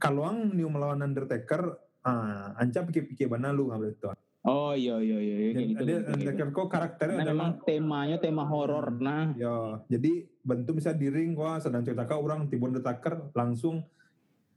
kalau 0.00 0.28
ang 0.28 0.52
new 0.52 0.68
melawan 0.68 1.02
Undertaker 1.04 1.76
ah 2.02 2.52
anca 2.58 2.82
pikir-pikir 2.82 3.30
mana 3.30 3.54
lu 3.54 3.70
nggak 3.70 3.82
betul 3.82 4.14
Oh 4.42 4.74
iya 4.74 4.98
iya 4.98 5.22
iya 5.22 5.36
iya, 5.38 5.50
Dan 5.54 5.62
gitu, 5.70 5.82
gitu, 5.86 5.86
gitu. 5.86 6.10
Undertaker 6.18 6.48
kok 6.50 6.66
karakternya 6.66 7.16
adalah 7.22 7.30
memang 7.30 7.52
temanya 7.62 8.16
tema 8.18 8.42
horor 8.42 8.90
nah. 8.98 9.30
ya 9.38 9.78
jadi 9.86 10.26
bentuk 10.42 10.82
bisa 10.82 10.90
di 10.90 11.06
ring 11.06 11.38
wah 11.38 11.62
sedang 11.62 11.86
cerita 11.86 12.02
kau 12.10 12.26
orang 12.26 12.50
tiba 12.50 12.66
Undertaker 12.66 13.30
langsung 13.38 13.86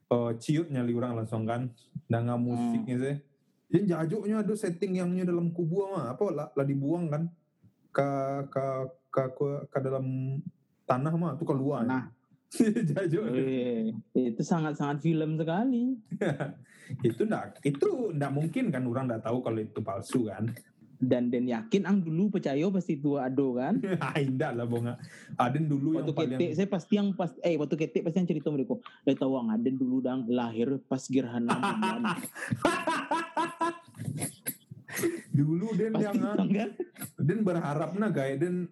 eh, 0.10 0.32
ciut 0.42 0.74
nyali 0.74 0.90
orang 0.98 1.22
langsung 1.22 1.46
kan 1.46 1.70
dan 2.10 2.26
nggak 2.26 2.42
musiknya 2.42 2.98
sih 2.98 3.16
yang 3.78 3.86
jajuknya 3.86 4.42
ada 4.42 4.54
setting 4.58 4.98
yangnya 4.98 5.30
dalam 5.30 5.54
kubu 5.54 5.86
mah 5.90 6.18
apa 6.18 6.24
lah, 6.34 6.48
lah 6.54 6.66
dibuang 6.66 7.06
kan 7.10 7.30
ke 7.94 8.10
ke 8.50 8.66
ke 9.14 9.22
ke, 9.38 9.48
ke 9.70 9.78
dalam 9.86 10.38
tanah 10.90 11.14
mah 11.14 11.38
tuh 11.38 11.46
keluar 11.46 11.86
Nah. 11.86 12.15
jajuk 12.94 13.24
Eh, 13.36 13.92
itu 14.16 14.42
sangat-sangat 14.42 15.04
film 15.04 15.36
sekali. 15.40 15.96
itu 17.08 17.26
ndak 17.26 17.66
itu 17.66 18.14
ndak 18.14 18.30
mungkin 18.30 18.70
kan 18.70 18.86
orang 18.86 19.10
ndak 19.10 19.26
tahu 19.26 19.42
kalau 19.42 19.58
itu 19.58 19.82
palsu 19.82 20.30
kan 20.30 20.54
Dan 20.96 21.28
dan 21.28 21.44
yakin 21.44 21.84
ang 21.84 22.00
dulu 22.00 22.32
percaya 22.32 22.64
pasti 22.72 22.96
itu 22.96 23.20
ado 23.20 23.60
kan. 23.60 23.82
ah 24.06 24.16
indah 24.16 24.56
lah 24.56 24.64
bonga 24.64 24.96
Aden 25.36 25.68
dulu 25.68 26.00
Waktu 26.00 26.14
yang 26.14 26.16
paling 26.16 26.32
ketik 26.40 26.52
saya 26.56 26.68
pasti 26.72 26.94
yang 26.96 27.08
pas 27.12 27.36
eh 27.44 27.60
waktu 27.60 27.76
ketik 27.76 28.02
pasti 28.08 28.18
yang 28.24 28.30
cerita 28.32 28.48
mereka. 28.54 28.80
Saya 29.04 29.16
tahu 29.20 29.34
ang 29.36 29.52
Aden 29.52 29.76
dulu 29.76 30.00
dang 30.00 30.24
lahir 30.32 30.80
pas 30.88 31.04
gerhana 31.12 31.52
bulan. 31.52 32.04
dulu 35.36 35.68
Den 35.76 35.92
dong, 36.00 36.50
kan. 36.54 36.70
Den 37.20 37.40
berharap 37.44 37.92
nah 38.00 38.10
gaya 38.14 38.40
Den 38.40 38.72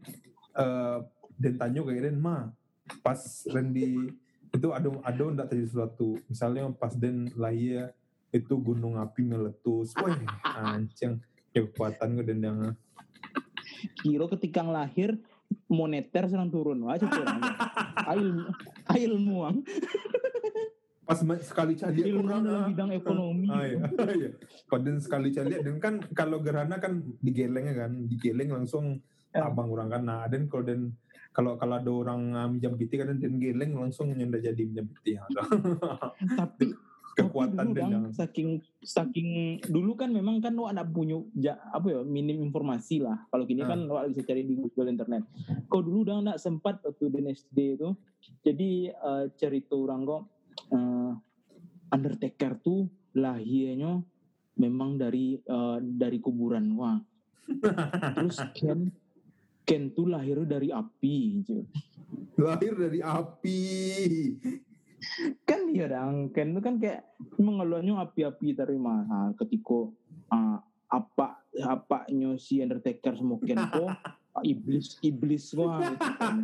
eh 0.56 0.98
Den 1.36 1.60
tanyo 1.60 1.84
kayak 1.84 2.08
Den 2.08 2.22
mah 2.24 2.54
pas 3.02 3.20
Randy 3.50 4.12
itu 4.54 4.68
ada 4.70 4.90
ada 5.02 5.24
ndak 5.34 5.48
terjadi 5.50 5.70
sesuatu 5.70 6.20
misalnya 6.30 6.70
pas 6.76 6.94
Den 6.94 7.32
lahir 7.34 7.90
itu 8.34 8.54
gunung 8.58 8.98
api 8.98 9.26
meletus 9.26 9.94
wah 9.98 10.14
anceng 10.78 11.22
ya 11.54 11.66
kekuatan 11.66 12.20
gue 12.20 12.26
Den 12.28 12.42
jangan 12.42 12.74
Kiro 14.00 14.32
ketika 14.32 14.64
lahir 14.64 15.20
moneter 15.68 16.28
sedang 16.30 16.50
turun. 16.50 16.80
Wah, 16.88 16.96
cukup. 16.96 17.26
Ail 18.94 19.14
muang. 19.20 19.64
Pas 21.04 21.20
sekali 21.44 21.76
cari 21.76 22.00
dalam 22.16 22.48
ah, 22.48 22.68
bidang 22.72 22.92
ekonomi. 22.96 23.48
Ah, 23.52 23.64
iya. 23.68 23.80
iya. 24.24 24.30
Kalau 24.72 24.82
Den 24.82 24.98
sekali 25.04 25.30
cari 25.36 25.60
dan 25.60 25.78
kan 25.84 26.00
kalau 26.16 26.40
gerhana 26.40 26.80
kan 26.80 27.04
digelengnya 27.20 27.88
kan 27.88 28.08
digeleng 28.08 28.52
langsung 28.56 29.04
Ya. 29.34 29.50
abang 29.50 29.66
orang 29.74 29.90
kan 29.90 30.02
nah 30.06 30.30
dan 30.30 30.46
kalau 30.46 30.62
Den 30.62 30.94
kalau 31.34 31.58
kalau 31.58 31.82
ada 31.82 31.90
orang 31.90 32.22
uh, 32.38 32.46
minjam 32.46 32.78
piti 32.78 33.02
kan 33.02 33.10
Den 33.18 33.42
geleng 33.42 33.74
langsung 33.74 34.14
nyenda 34.14 34.38
jadi 34.38 34.62
minjam 34.62 34.86
piti 34.86 35.18
ya. 35.18 35.26
Tapi 36.38 36.70
kekuatan 37.14 37.78
tapi 37.78 37.78
dulu 37.78 37.94
Bang, 37.94 38.06
saking 38.10 38.50
saking 38.82 39.30
dulu 39.70 39.94
kan 39.94 40.10
memang 40.10 40.42
kan 40.42 40.58
lo 40.58 40.66
anak 40.66 40.90
punya 40.90 41.22
ja, 41.38 41.62
apa 41.70 41.86
ya 41.94 42.00
minim 42.02 42.42
informasi 42.42 43.06
lah 43.06 43.22
kalau 43.30 43.46
gini 43.46 43.62
kan 43.62 43.86
lo 43.86 44.02
bisa 44.10 44.26
cari 44.26 44.42
di 44.42 44.58
Google 44.58 44.90
internet 44.90 45.22
kau 45.70 45.86
dulu 45.86 46.10
udah 46.10 46.26
nggak 46.26 46.42
sempat 46.42 46.82
waktu 46.82 47.14
di 47.14 47.22
SD 47.30 47.58
itu 47.78 47.94
jadi 48.42 48.72
eh, 48.98 49.26
cerita 49.38 49.78
orang 49.78 50.10
kok 50.10 50.22
eh, 50.72 51.12
Undertaker 51.94 52.58
tuh 52.64 52.90
lahirnya 53.14 54.02
memang 54.58 54.96
dari 54.96 55.36
eh, 55.38 55.78
dari 55.82 56.18
kuburan. 56.24 56.78
Wah. 56.78 57.00
Terus 58.16 58.40
Ken 58.56 58.88
Ken 59.64 59.96
tuh 59.96 60.12
lahir 60.12 60.44
dari 60.44 60.72
api 60.72 61.16
gitu. 61.44 61.64
lahir 62.36 62.76
dari 62.76 63.00
api. 63.00 63.60
Kan 65.44 65.72
iya 65.72 65.88
dong 65.88 66.32
Ken 66.36 66.56
itu 66.56 66.62
kan 66.64 66.76
kayak 66.80 67.16
mengeluarnya 67.40 68.00
api-api 68.08 68.56
dari 68.56 68.80
mana 68.80 69.32
ketika 69.36 69.88
uh, 70.32 70.58
apa 70.92 71.44
apanya 71.64 72.36
si 72.40 72.60
Undertaker 72.60 73.16
sama 73.16 73.40
Ken 73.44 73.60
kok 73.60 73.92
iblis 74.52 75.00
iblis 75.00 75.52
wah 75.56 75.80
gitu 75.80 76.10
kan. 76.20 76.38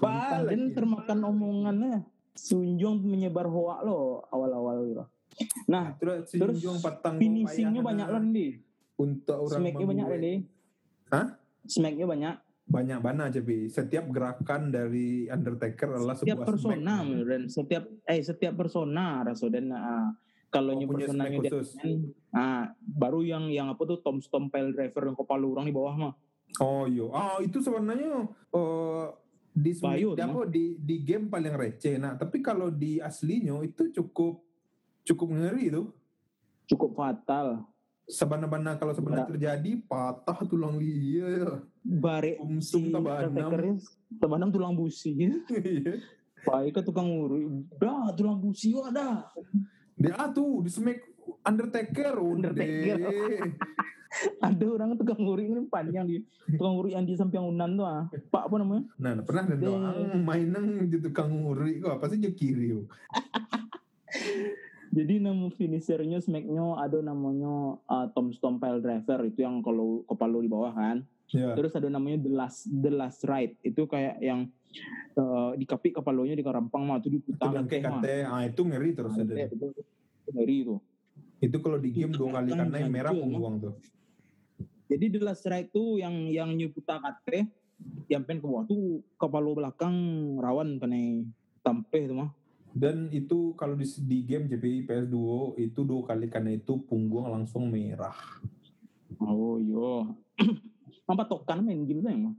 Termakan 0.76 1.18
omongannya 1.28 2.04
Sunjung 2.38 3.02
menyebar 3.02 3.50
hoak 3.50 3.82
lo 3.82 4.22
awal-awal 4.30 4.86
gitu. 4.86 5.04
Nah, 5.66 5.94
terus 5.98 6.30
si 6.30 6.38
terus 6.38 6.62
patang 6.78 7.18
finishingnya 7.18 7.82
payah, 7.82 7.88
banyak 7.90 8.08
nah. 8.10 8.14
lah 8.18 8.22
nih. 8.22 8.52
untuk 8.98 9.38
orang 9.46 9.60
Smacknya 9.62 9.86
banyak 9.86 10.06
nih. 10.18 10.36
Hah? 11.10 11.26
Smacknya 11.66 12.06
banyak. 12.06 12.36
banyak 12.68 13.00
mana 13.00 13.32
tapi 13.32 13.64
setiap 13.72 14.12
gerakan 14.12 14.68
dari 14.68 15.24
Undertaker 15.24 15.88
adalah 15.88 16.12
Setiap 16.12 16.44
sebuah 16.44 16.48
persona 16.52 16.94
smack. 17.00 17.24
dan 17.24 17.42
setiap 17.48 17.84
eh 18.04 18.20
setiap 18.20 18.54
persona 18.60 19.04
rasa 19.24 19.48
dan 19.48 19.72
ah, 19.72 20.12
kalau 20.52 20.76
Oh, 20.76 20.84
personanya 20.84 21.40
khusus. 21.40 21.80
Deadman, 21.80 22.12
ah 22.36 22.68
baru 22.84 23.24
yang 23.24 23.48
yang 23.48 23.72
apa 23.72 23.80
tuh 23.88 24.04
Tom 24.04 24.20
Stomp 24.20 24.52
Pile 24.52 24.76
Driver 24.76 25.00
yang 25.08 25.16
kepala 25.16 25.48
orang 25.48 25.64
di 25.64 25.72
bawah 25.72 25.96
mah. 25.96 26.12
Oh 26.60 26.84
iya, 26.84 27.08
ah 27.08 27.40
itu 27.40 27.56
sebenarnya 27.56 28.28
eh, 28.28 29.06
di 29.54 29.72
di, 29.74 30.04
apa, 30.20 30.44
di 30.46 30.64
di 30.78 30.96
game 31.02 31.26
paling 31.26 31.54
receh. 31.56 31.96
Nah, 31.98 32.14
tapi 32.14 32.38
kalau 32.44 32.70
di 32.70 33.00
aslinya 33.00 33.58
itu 33.64 33.90
cukup 33.90 34.40
cukup 35.04 35.28
ngeri 35.32 35.72
tuh. 35.72 35.88
cukup 36.68 37.00
fatal. 37.00 37.64
Sebenarnya 38.04 38.76
kalau 38.76 38.92
sebenarnya 38.92 39.24
Iya. 39.24 39.32
terjadi 39.32 39.70
patah 39.88 40.36
tulang 40.44 40.76
lia 40.76 41.24
ya. 41.24 41.50
Bare 41.80 42.36
Umsum 42.36 42.92
tabanam. 42.92 43.80
Tabanam 44.20 44.48
tulang 44.52 44.76
busi. 44.76 45.16
Iya. 45.48 45.96
Baik 46.44 46.76
ke 46.76 46.80
tukang 46.84 47.08
urut. 47.08 47.64
Dah 47.80 48.12
tulang 48.12 48.36
busi 48.36 48.76
wah 48.76 48.92
dah. 48.92 49.32
Dia 49.96 50.12
ah 50.14 50.28
tuh 50.28 50.60
di 50.60 50.68
smack 50.68 51.07
Undertaker, 51.44 52.14
udah. 52.16 52.52
Undertaker. 52.52 52.98
Ada 54.40 54.64
orang 54.64 54.96
tukang 54.96 55.20
urut 55.20 55.44
ini 55.44 55.68
panjang 55.68 56.08
di 56.08 56.24
tukang 56.56 56.80
urut 56.80 56.96
yang 56.96 57.04
di 57.04 57.12
samping 57.12 57.44
unan 57.44 57.76
tuh 57.76 57.86
ah. 57.86 58.08
Pak 58.08 58.48
apa 58.48 58.56
namanya? 58.56 58.82
Nah, 58.96 59.12
pernah 59.20 59.44
ada 59.44 59.56
Deh. 59.60 59.68
doang 59.68 60.24
main 60.24 60.48
nang 60.48 60.88
di 60.88 60.96
tukang 60.96 61.28
nguri 61.28 61.84
kok 61.84 62.00
apa 62.00 62.08
sih 62.08 62.16
je 62.16 62.32
kiri. 62.32 62.72
Jadi 64.96 65.20
nama 65.20 65.52
finishernya 65.52 66.24
smacknya 66.24 66.80
ada 66.80 67.04
namanya 67.04 67.76
uh, 67.84 68.06
Tom 68.16 68.32
Stone 68.32 68.56
Pile 68.56 68.80
Driver 68.80 69.20
itu 69.28 69.44
yang 69.44 69.60
kalau 69.60 70.00
kepala 70.08 70.40
di 70.40 70.48
bawah 70.48 70.72
kan. 70.72 71.04
Ya. 71.28 71.52
Terus 71.52 71.76
ada 71.76 71.92
namanya 71.92 72.24
The 72.24 72.32
Last 72.32 72.64
The 72.64 72.88
Last 72.88 73.20
Ride 73.28 73.60
itu 73.60 73.84
kayak 73.84 74.24
yang 74.24 74.48
uh, 75.20 75.52
dikapik 75.52 76.00
kepalanya 76.00 76.32
di 76.32 76.44
karampang 76.44 76.88
mah 76.88 77.04
itu 77.04 77.12
diputar 77.12 77.52
kayak 77.68 77.84
kate, 77.84 78.24
ah 78.24 78.40
itu 78.48 78.64
ngeri 78.64 78.96
terus 78.96 79.20
ada. 79.20 79.36
itu. 79.36 79.68
Itu 81.38 81.62
kalau 81.62 81.78
di 81.78 81.94
game 81.94 82.14
dua 82.14 82.42
kali 82.42 82.50
Kan 82.50 82.66
karena 82.66 82.76
yang 82.82 82.92
merah 82.92 83.12
punggung 83.14 83.56
tuh. 83.62 83.74
Jadi 84.88 85.04
The 85.12 85.20
Last 85.20 85.44
Ride 85.44 85.68
itu 85.68 86.00
yang 86.00 86.32
yang 86.32 86.50
nyuputa 86.56 86.96
kate 86.98 87.46
yang 88.10 88.24
pen 88.26 88.42
ke 88.42 88.46
bawah 88.48 88.66
tuh 88.66 89.04
kepala 89.20 89.52
belakang 89.54 89.94
rawan 90.40 90.80
kena 90.82 91.22
tampeh 91.62 92.08
itu 92.08 92.14
mah. 92.16 92.32
Dan 92.72 93.08
itu 93.12 93.56
kalau 93.56 93.74
di, 93.74 93.86
di 94.06 94.18
game 94.24 94.46
JPI 94.48 94.86
PS2 94.88 95.16
itu 95.60 95.80
dua 95.84 96.02
kali 96.04 96.28
karena 96.28 96.56
itu 96.56 96.78
punggung 96.84 97.28
langsung 97.28 97.68
merah. 97.68 98.16
Oh 99.18 99.56
iya. 99.58 100.14
Apa 101.10 101.24
tokan 101.24 101.64
main 101.64 101.88
game 101.88 102.04
tuh 102.04 102.12
emang? 102.12 102.36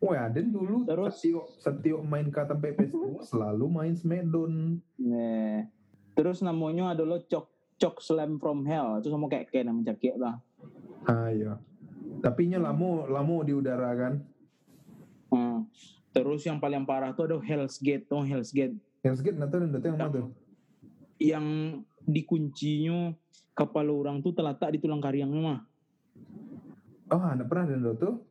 Wah, 0.00 0.32
dan 0.32 0.48
dulu 0.48 0.88
Terus? 0.88 1.20
Setio, 1.20 1.44
Setio 1.60 2.00
main 2.00 2.32
ke 2.32 2.40
sampai 2.40 2.72
PS2 2.72 3.20
selalu 3.30 3.64
main 3.68 3.92
Smackdown. 3.92 4.80
Nah, 4.96 5.68
terus 6.16 6.40
namanya 6.40 6.96
adalah 6.96 7.20
Chok 7.20 7.49
Chok 7.80 8.04
Slam 8.04 8.36
from 8.36 8.68
Hell. 8.68 9.00
Itu 9.00 9.08
sama 9.08 9.26
kayak 9.26 9.48
kayak 9.48 9.72
namanya 9.72 9.96
cakik 9.96 10.14
lah. 10.20 10.36
Ah 11.08 11.32
iya. 11.32 11.56
Tapi 12.20 12.52
nya 12.52 12.60
lamo 12.60 13.08
lamo 13.08 13.40
di 13.40 13.56
udara 13.56 13.90
kan. 13.96 14.14
Hmm. 15.32 15.64
Terus 16.12 16.44
yang 16.44 16.60
paling 16.60 16.84
parah 16.84 17.16
tuh 17.16 17.24
ada 17.30 17.38
Hell's 17.40 17.80
Gate, 17.80 18.04
tuh 18.10 18.26
Hell's 18.26 18.50
Gate 18.50 18.74
Hell's 19.00 19.24
Gate 19.24 19.38
nanti 19.40 19.56
nanti 19.56 19.88
yang 19.88 19.96
mana 19.96 20.12
tuh? 20.12 20.28
yang 21.20 21.46
dikuncinya 22.04 23.12
kepala 23.52 23.92
orang 23.92 24.24
tuh 24.24 24.32
terletak 24.32 24.72
di 24.72 24.78
tulang 24.80 25.04
kariangnya 25.04 25.40
mah. 25.40 25.60
Oh, 27.12 27.20
anda 27.20 27.44
pernah 27.44 27.68
dan 27.68 27.84
tuh? 27.96 28.24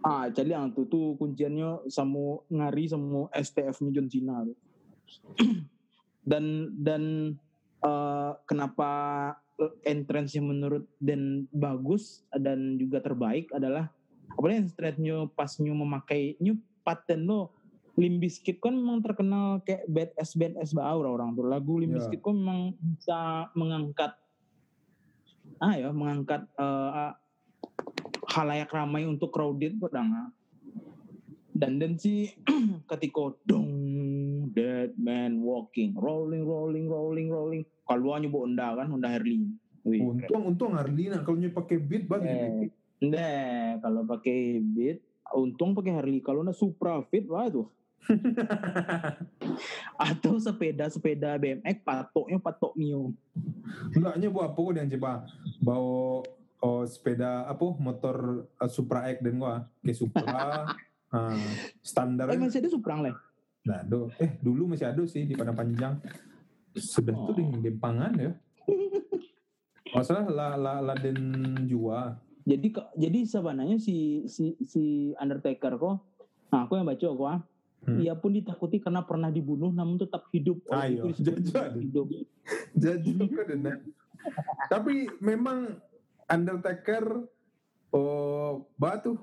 Ah, 0.00 0.30
jadi 0.30 0.54
yang 0.54 0.70
tuh 0.70 0.86
tuh 0.86 1.18
kunciannya 1.18 1.90
sama 1.90 2.42
ngari 2.46 2.86
sama 2.86 3.26
STF-nya 3.34 3.90
John 3.90 4.08
Cena 4.08 4.46
dan 6.30 6.70
dan 6.78 7.34
eh, 7.84 8.32
kenapa 8.44 8.90
entrance-nya 9.84 10.40
menurut 10.40 10.88
dan 10.96 11.44
bagus 11.52 12.24
dan 12.32 12.80
juga 12.80 13.04
terbaik 13.04 13.52
adalah 13.52 13.92
apalagi 14.32 14.72
entrance-nya 14.72 15.28
pasnya 15.36 15.72
memakai 15.76 16.40
new 16.40 16.56
paten 16.80 17.28
lo 17.28 17.52
Limbiskit 18.00 18.62
kan 18.64 18.72
memang 18.72 19.04
terkenal 19.04 19.60
kayak 19.60 19.84
badass 19.84 20.32
badass 20.32 20.72
bau 20.72 21.04
orang 21.04 21.36
tuh. 21.36 21.44
Lagu 21.44 21.76
Limbiskit 21.76 22.24
kan 22.24 22.32
memang 22.32 22.72
bisa 22.80 23.50
mengangkat 23.52 24.16
ah 25.60 25.76
ya 25.76 25.92
mengangkat 25.92 26.48
eh, 26.56 27.12
halayak 28.30 28.72
ramai 28.72 29.04
untuk 29.04 29.28
crowded 29.34 29.76
pedang 29.76 30.32
dan 31.52 31.76
dan 31.76 31.92
si 32.00 32.32
ketika 32.90 33.36
dong 33.44 33.68
dead 34.80 34.96
man 34.96 35.44
walking 35.44 35.92
rolling 35.92 36.40
rolling 36.40 36.88
rolling 36.88 37.28
rolling 37.28 37.62
kalau 37.84 38.16
hanya 38.16 38.32
bawa 38.32 38.48
Honda 38.48 38.66
kan 38.80 38.86
Honda 38.88 39.08
Harley 39.12 39.44
Wih, 39.84 40.00
Untung 40.00 40.42
untung 40.56 40.72
Arlina 40.76 41.24
kalau 41.24 41.40
nyu 41.40 41.56
pakai 41.56 41.80
beat 41.80 42.04
bagus. 42.04 42.28
Eh, 42.28 42.68
Nah, 43.00 43.80
kalau 43.80 44.04
pakai 44.04 44.60
beat, 44.60 45.00
untung 45.32 45.72
pakai 45.72 45.96
Harley. 45.96 46.20
Kalau 46.20 46.44
na 46.44 46.52
Supra 46.52 47.00
Fit, 47.08 47.24
wah 47.24 47.48
tuh. 47.48 47.64
Atau 49.96 50.36
sepeda-sepeda 50.36 51.40
BMX 51.40 51.80
patoknya 51.80 52.36
patok 52.40 52.76
Mio. 52.76 53.16
Enggaknya 53.96 54.28
buat 54.28 54.52
apa 54.52 54.60
kok 54.60 54.72
yang 54.76 54.88
coba 54.96 55.12
bawa 55.60 56.24
oh, 56.60 56.84
sepeda 56.84 57.48
apa 57.48 57.66
motor 57.76 58.48
uh, 58.56 58.70
Supra 58.72 59.08
X 59.12 59.20
dan 59.20 59.36
gua 59.36 59.68
ke 59.84 59.92
Supra 59.92 60.64
ah, 61.16 61.36
standar 61.84 62.32
Eh 62.32 62.40
masih 62.40 62.64
ada 62.64 62.72
Supra 62.72 63.00
lah. 63.00 63.16
Nah 63.60 63.84
do 63.84 64.08
eh 64.16 64.40
dulu 64.40 64.72
masih 64.72 64.88
ada 64.88 65.02
sih 65.04 65.28
di 65.28 65.36
Padang 65.36 65.56
Panjang. 65.56 66.00
Sudah 66.72 67.12
tuh 67.12 67.34
di 67.36 67.44
Gempangan 67.66 68.12
ya. 68.16 68.32
Masalah 69.90 70.24
la 70.30 70.48
la 70.54 70.74
Laden 70.80 71.18
Jua. 71.66 72.14
Jadi 72.46 72.72
jadi 72.96 73.18
sebenarnya 73.26 73.76
si 73.82 74.24
si 74.30 74.56
si 74.64 75.12
Undertaker 75.18 75.76
kok, 75.76 75.96
nah 76.48 76.64
aku 76.64 76.78
yang 76.78 76.86
baca 76.88 77.04
kok, 77.04 77.28
ah, 77.28 77.40
Hmm. 77.80 77.96
ia 77.96 78.12
pun 78.12 78.36
ditakuti 78.36 78.76
karena 78.76 79.00
pernah 79.00 79.32
dibunuh 79.32 79.72
namun 79.72 79.96
tetap 79.96 80.28
hidup. 80.36 80.60
Ayo, 80.68 81.08
itu 81.08 81.24
disebut 81.24 81.48
jajak. 81.48 81.80
hidup. 81.80 82.06
jadi 82.76 83.12
tapi 84.68 85.08
memang 85.16 85.80
Undertaker 86.28 87.24
oh 87.90 88.68
batu. 88.76 89.16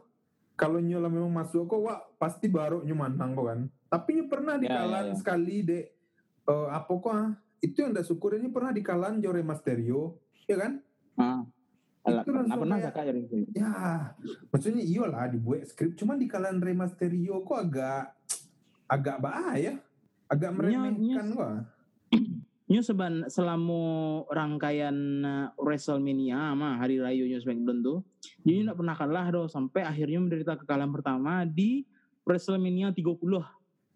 Kalau 0.57 0.81
nyola 0.81 1.05
memang 1.05 1.29
masuk 1.29 1.69
kok 1.69 1.81
wah 1.85 2.01
pasti 2.17 2.49
baru 2.49 2.81
nyu 2.81 2.97
manang 2.97 3.37
kok 3.37 3.45
kan 3.45 3.61
tapi 3.87 4.09
nyu 4.13 4.25
pernah 4.27 4.55
di 4.55 4.65
Ya, 4.65 4.83
ya, 4.83 4.99
ya. 5.03 5.15
sekali 5.15 5.63
dek. 5.63 5.85
Eh, 6.43 6.67
apa 6.69 6.91
kok 6.91 7.09
ah, 7.09 7.31
itu 7.59 7.77
yang 7.77 7.91
ndak 7.91 8.05
syukur 8.05 8.35
ini 8.35 8.47
pernah 8.47 8.71
di 8.71 8.79
kalan 8.79 9.19
Jore 9.19 9.41
Masterio 9.41 10.15
ya 10.45 10.55
kan? 10.57 10.79
Ah. 11.15 11.41
Alah, 12.07 12.23
Itu 12.23 12.31
pernah 12.31 12.55
pernah 12.55 12.77
kayak- 12.79 12.95
ya 12.95 13.11
Ring. 13.11 13.27
ya 13.51 13.71
maksudnya 14.47 14.79
iya 14.79 15.03
lah 15.05 15.27
dibuat 15.27 15.67
skrip. 15.67 15.91
Cuman 15.93 16.15
di 16.15 16.23
kalan 16.25 16.63
Rey 16.63 16.71
Masterio 16.71 17.43
kok 17.43 17.59
agak 17.59 18.15
agak 18.87 19.19
bahaya. 19.19 19.75
Agak 20.27 20.51
meremehkan 20.53 21.31
gua 21.31 21.63
Nyu 22.67 22.83
seban 22.83 23.23
selama 23.27 23.79
rangkaian 24.27 24.95
uh, 25.23 25.47
WrestleMania 25.55 26.51
mah 26.51 26.75
hari 26.77 26.99
raya 26.99 27.23
New 27.23 27.39
SmackDown 27.39 27.79
tuh, 27.79 28.03
jadi 28.43 28.67
nggak 28.67 28.75
pernah 28.75 28.95
kalah 28.95 29.27
doh. 29.27 29.47
Sampai 29.47 29.83
akhirnya 29.83 30.19
menderita 30.19 30.55
kekalahan 30.55 30.91
pertama 30.91 31.43
di 31.43 31.87
WrestleMania 32.23 32.91
30 32.91 33.23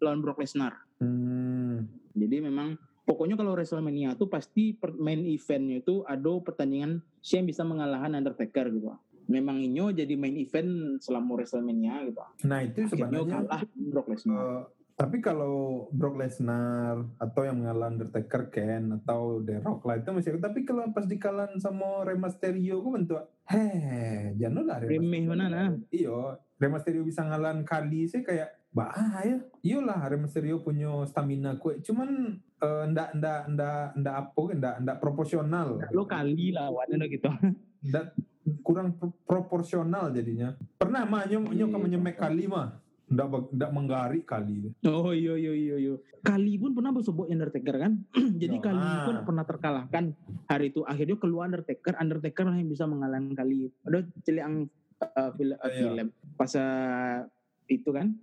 lawan 0.02 0.20
Brock 0.20 0.42
Lesnar. 0.42 0.74
hmm. 0.98 2.02
Jadi 2.12 2.44
memang 2.44 2.76
pokoknya 3.08 3.34
kalau 3.34 3.56
WrestleMania 3.56 4.14
tuh 4.14 4.28
pasti 4.30 4.76
main 5.00 5.24
eventnya 5.26 5.82
itu 5.82 6.04
ada 6.06 6.32
pertandingan 6.44 7.02
siapa 7.24 7.42
yang 7.42 7.46
bisa 7.48 7.62
mengalahkan 7.64 8.12
Undertaker 8.18 8.66
gitu. 8.68 8.92
Memang 9.30 9.62
inyo 9.62 9.94
jadi 9.94 10.18
main 10.18 10.34
event 10.34 10.98
selama 10.98 11.38
WrestleMania 11.38 12.10
gitu. 12.10 12.20
nah 12.44 12.60
itu 12.60 12.84
Akhirnya 12.84 12.90
sebenarnya 12.90 13.36
kalah 13.46 13.62
Brock 13.94 14.08
Lesnar. 14.10 14.36
Eh, 14.36 14.62
tapi 14.92 15.24
kalau 15.24 15.88
Brock 15.90 16.20
Lesnar 16.20 17.00
atau 17.16 17.42
yang 17.42 17.64
mengalah 17.64 17.90
Undertaker 17.90 18.52
Ken 18.52 19.02
atau 19.02 19.40
The 19.40 19.64
Rock 19.64 19.82
lah 19.88 19.98
itu 19.98 20.10
masih 20.12 20.38
tapi 20.38 20.68
kalau 20.68 20.86
pas 20.92 21.08
dikalan 21.08 21.56
sama 21.58 22.04
Rey 22.04 22.18
Mysterio 22.20 22.84
gue 22.84 22.92
bentuk 22.92 23.18
heh 23.48 24.36
jangan 24.36 24.62
lah 24.62 24.78
Rey 24.84 25.00
Remeh 25.00 25.26
Mysterio. 25.26 25.30
mana 25.32 25.44
nah. 25.48 25.70
iyo 25.88 26.36
Rey 26.60 26.70
Mysterio 26.70 27.02
bisa 27.02 27.24
ngalahin 27.24 27.64
kali 27.64 28.04
sih 28.06 28.20
kayak 28.20 28.61
bahaya 28.72 29.36
iyalah 29.60 30.00
Rey 30.08 30.16
Mysterio 30.16 30.56
punya 30.58 30.88
stamina 31.04 31.54
kue 31.54 31.76
cuman 31.80 32.40
eh, 32.58 32.84
ndak 32.88 33.08
ndak 33.14 33.40
ndak 33.52 33.84
ndak 33.94 34.14
apa 34.16 34.42
ndak 34.56 34.74
ndak 34.80 34.96
proporsional 34.96 35.76
Lo 35.92 36.08
kali 36.08 36.50
lah 36.50 36.72
wadah 36.72 37.04
gitu. 37.04 37.28
ndak 37.92 38.16
kurang 38.64 38.96
pro- 38.96 39.14
proporsional 39.22 40.08
jadinya 40.08 40.56
pernah 40.74 41.04
mah 41.04 41.28
nyom 41.28 41.52
nyom 41.52 41.68
kamu 41.68 41.86
nyemek 41.92 42.16
kali 42.16 42.48
mah 42.48 42.80
ndak 43.06 43.28
ndak 43.52 43.70
menggari 43.70 44.24
kali 44.24 44.72
Oh 44.82 45.12
iya 45.12 45.36
iya 45.36 45.52
iya 45.52 45.76
iya. 45.78 45.94
Kali 46.24 46.56
pun 46.56 46.72
pernah 46.72 46.94
bersebut 46.94 47.28
Undertaker 47.28 47.76
kan. 47.76 47.92
Jadi 48.40 48.56
Ya. 48.56 48.62
Kali 48.62 48.88
pun 49.04 49.16
pernah 49.26 49.44
terkalahkan 49.44 50.04
hari 50.46 50.70
itu. 50.70 50.80
Akhirnya 50.86 51.18
keluar 51.18 51.50
Undertaker. 51.50 51.92
Undertaker 51.98 52.46
yang 52.48 52.70
bisa 52.70 52.86
mengalahkan 52.86 53.34
Kali. 53.34 53.68
Ada 53.84 54.06
celiang 54.22 54.64
uh, 55.02 55.30
film, 55.34 55.52
uh, 55.52 55.66
Iya. 55.66 55.82
film. 55.82 56.06
Pas 56.38 56.52
uh, 56.54 57.26
itu 57.66 57.90
kan. 57.90 58.16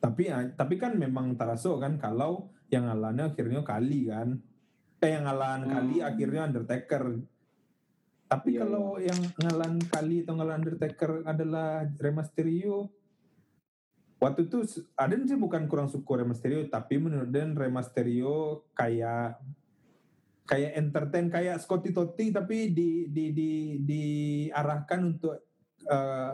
Tapi 0.00 0.22
ya- 0.26 0.52
tapi 0.52 0.74
kan 0.74 0.96
memang 0.96 1.36
teraso 1.36 1.76
kan 1.76 1.94
kalau 1.94 2.48
yang 2.72 2.88
ngalahnya 2.88 3.30
akhirnya 3.30 3.60
kali 3.60 4.08
kan 4.08 4.40
eh 4.98 5.10
yang 5.10 5.24
ngalahin 5.24 5.64
Hmm. 5.64 5.72
kali 5.72 5.96
akhirnya 6.00 6.40
Undertaker 6.44 7.04
tapi 8.26 8.48
Iya, 8.54 8.62
kalau 8.62 8.96
yang 8.96 9.20
ngalahin 9.36 9.80
kali 9.84 10.22
atau 10.22 10.34
ngalahin 10.34 10.60
Undertaker 10.62 11.10
adalah 11.24 11.68
Rey 11.98 12.12
Mysterio 12.12 12.88
waktu 14.16 14.46
itu 14.46 14.60
Aden 14.94 15.24
sih 15.24 15.34
bukan 15.34 15.64
kurang 15.66 15.88
suka 15.88 16.20
Rey 16.20 16.28
Mysterio 16.28 16.64
tapi 16.66 16.96
menurut 16.96 17.28
Den 17.28 17.52
Rey 17.52 17.68
Mysterio 17.68 18.64
kayak 18.72 19.40
kayak 20.44 20.72
entertain 20.74 21.28
kayak 21.28 21.58
Scotty 21.58 21.90
Totti 21.90 22.28
tapi 22.28 22.70
di 22.70 23.06
di 23.06 23.30
di 23.30 23.50
diarahkan 23.80 25.00
untuk 25.06 25.36
eh, 25.80 26.32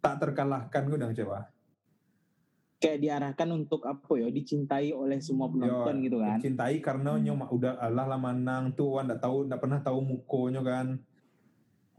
tak 0.00 0.14
terkalahkan 0.16 0.82
gue 0.86 0.96
udah 0.96 1.12
coba. 1.14 1.38
Kayak 2.80 2.98
diarahkan 3.04 3.48
untuk 3.52 3.84
apa 3.84 4.12
ya? 4.16 4.32
Dicintai 4.32 4.96
oleh 4.96 5.20
semua 5.20 5.52
penonton 5.52 6.00
gitu 6.00 6.16
kan. 6.24 6.40
Cintai 6.40 6.80
karena 6.80 7.12
Hmm. 7.12 7.22
nyoma 7.22 7.46
udah 7.52 7.76
Allah 7.76 8.08
lah 8.08 8.16
manang 8.16 8.72
tuh 8.72 8.96
wan 8.96 9.04
ndak 9.04 9.20
tahu 9.20 9.44
ndak 9.44 9.60
pernah 9.60 9.78
tahu 9.84 10.00
mukonya 10.00 10.64
kan. 10.64 10.96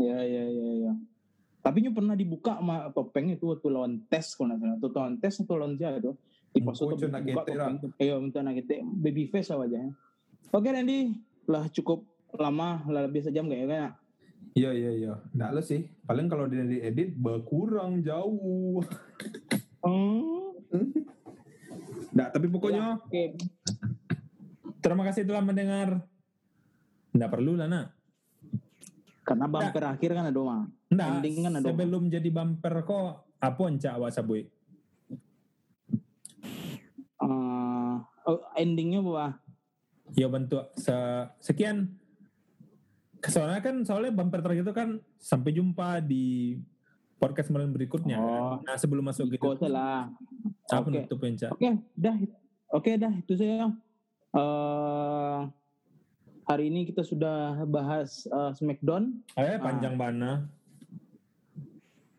Ya 0.01 0.17
ya 0.25 0.43
ya 0.49 0.69
ya. 0.89 0.93
Tapi 1.61 1.85
nyu 1.85 1.93
pernah 1.93 2.17
dibuka 2.17 2.57
sama 2.57 2.89
topeng 2.89 3.29
itu 3.29 3.53
waktu 3.53 3.69
lawan 3.69 4.01
tes 4.09 4.33
kalau 4.33 4.57
nggak 4.57 4.81
salah. 4.81 4.89
Lawan 4.97 5.15
tes 5.21 5.33
atau 5.37 5.55
lawan 5.61 5.77
siapa 5.77 6.01
tuh? 6.01 6.17
Di 6.49 6.59
pos 6.65 6.81
itu 6.81 6.97
topeng 6.97 7.77
itu. 7.77 7.87
Iya, 8.01 8.17
minta 8.17 8.41
nak 8.41 8.57
gete. 8.57 8.81
Baby 8.81 9.29
face 9.29 9.53
lah 9.53 9.61
wajahnya. 9.61 9.93
Oke 10.51 10.67
Randy, 10.73 11.13
lah 11.45 11.69
cukup 11.69 12.03
lama, 12.33 12.81
lah 12.89 13.05
lebih 13.05 13.21
sejam 13.21 13.45
kayaknya 13.45 13.69
kan. 13.69 13.91
Iya 14.57 14.73
iya 14.73 14.91
iya. 14.91 15.13
Ndak 15.31 15.49
lo 15.53 15.61
sih. 15.61 15.85
Paling 16.09 16.27
kalau 16.27 16.49
dia 16.49 16.65
diedit 16.65 17.13
berkurang 17.15 18.01
jauh. 18.01 18.83
Hmm. 19.85 20.50
Nggak, 22.15 22.29
tapi 22.35 22.47
pokoknya 22.51 22.99
Oke. 22.99 23.35
Terima 24.81 25.05
kasih 25.05 25.23
telah 25.29 25.45
mendengar. 25.45 26.01
Nggak 27.13 27.31
perlu 27.31 27.53
lah 27.53 27.69
nak. 27.69 27.93
Karena 29.21 29.45
bumper 29.45 29.83
akhir 29.85 30.09
kan 30.17 30.25
ada 30.33 30.41
mah. 30.41 30.65
Nggak, 30.89 31.07
Ending 31.07 31.35
kan 31.45 31.53
ada. 31.61 31.65
sebelum 31.69 32.03
jadi 32.09 32.29
bumper 32.33 32.73
kok 32.83 33.07
apa 33.37 33.61
encak 33.69 33.93
awak 33.95 34.11
sabui? 34.11 34.49
Eh, 37.21 37.93
oh, 38.25 38.39
endingnya 38.57 39.05
apa? 39.05 39.37
Ya 40.17 40.27
bentuk 40.27 40.73
se- 40.75 41.29
sekian. 41.39 41.93
Soalnya 43.21 43.61
kan 43.61 43.85
soalnya 43.85 44.11
bumper 44.11 44.41
terakhir 44.41 44.65
itu 44.65 44.73
kan 44.73 44.89
sampai 45.21 45.53
jumpa 45.53 46.01
di 46.01 46.57
podcast 47.21 47.53
malam 47.53 47.69
berikutnya. 47.69 48.17
Oh. 48.17 48.57
Nah 48.65 48.81
sebelum 48.81 49.05
masuk 49.05 49.29
gitu, 49.29 49.45
lah. 49.69 50.09
apa 50.65 50.89
Oke. 50.89 51.05
Oke, 51.53 51.77
dah. 51.93 52.17
Oke, 52.73 52.97
dah 52.97 53.13
itu 53.13 53.37
saya. 53.37 53.69
Eh 54.33 55.39
hari 56.49 56.73
ini 56.73 56.89
kita 56.89 57.05
sudah 57.05 57.61
bahas 57.69 58.25
eh, 58.25 58.51
Smackdown. 58.57 59.21
Eh 59.37 59.61
panjang 59.61 59.93
bana. 59.93 60.49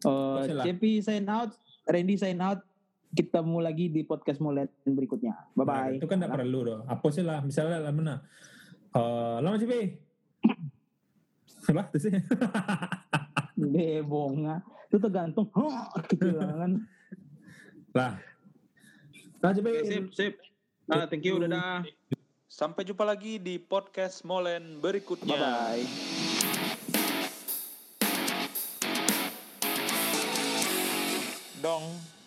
Eh 0.06 0.38
Oke 0.38 0.54
lah. 0.54 0.70
CP 0.70 1.02
sign 1.02 1.26
out, 1.26 1.50
Randy 1.90 2.14
sign 2.14 2.38
out. 2.38 2.62
Kita 3.12 3.44
mau 3.44 3.60
lagi 3.60 3.92
di 3.92 4.00
podcast 4.06 4.40
mulai 4.40 4.64
berikutnya. 4.88 5.36
Bye 5.52 5.68
bye. 5.68 5.76
Nah, 5.76 5.92
itu 6.00 6.08
kan 6.08 6.16
tidak 6.16 6.32
perlu 6.32 6.64
doh. 6.64 6.80
Apa 6.88 7.12
sih 7.12 7.20
lah, 7.20 7.44
misalnya 7.44 7.76
lah 7.82 7.92
mana? 7.92 8.24
Eh, 8.94 9.36
lama 9.42 9.58
sih 9.60 9.68
itu 9.68 10.00
sih. 11.98 12.12
Bebonga. 13.70 14.58
Itu 14.90 14.98
tergantung. 14.98 15.46
Hah, 15.54 15.92
kecilangan. 16.08 16.82
lah. 17.94 18.14
Lah 19.42 19.50
Oke, 19.50 19.58
Cipi. 19.58 19.72
sip, 19.86 20.04
sip. 20.14 20.34
Ah, 20.86 21.06
thank 21.06 21.22
you, 21.22 21.38
dadah. 21.38 21.82
Sampai 22.46 22.84
jumpa 22.84 23.02
lagi 23.02 23.40
di 23.40 23.56
podcast 23.58 24.22
Molen 24.22 24.78
berikutnya. 24.78 25.34
Bye 25.34 25.40
bye. 25.40 25.82
Dong. 31.58 32.21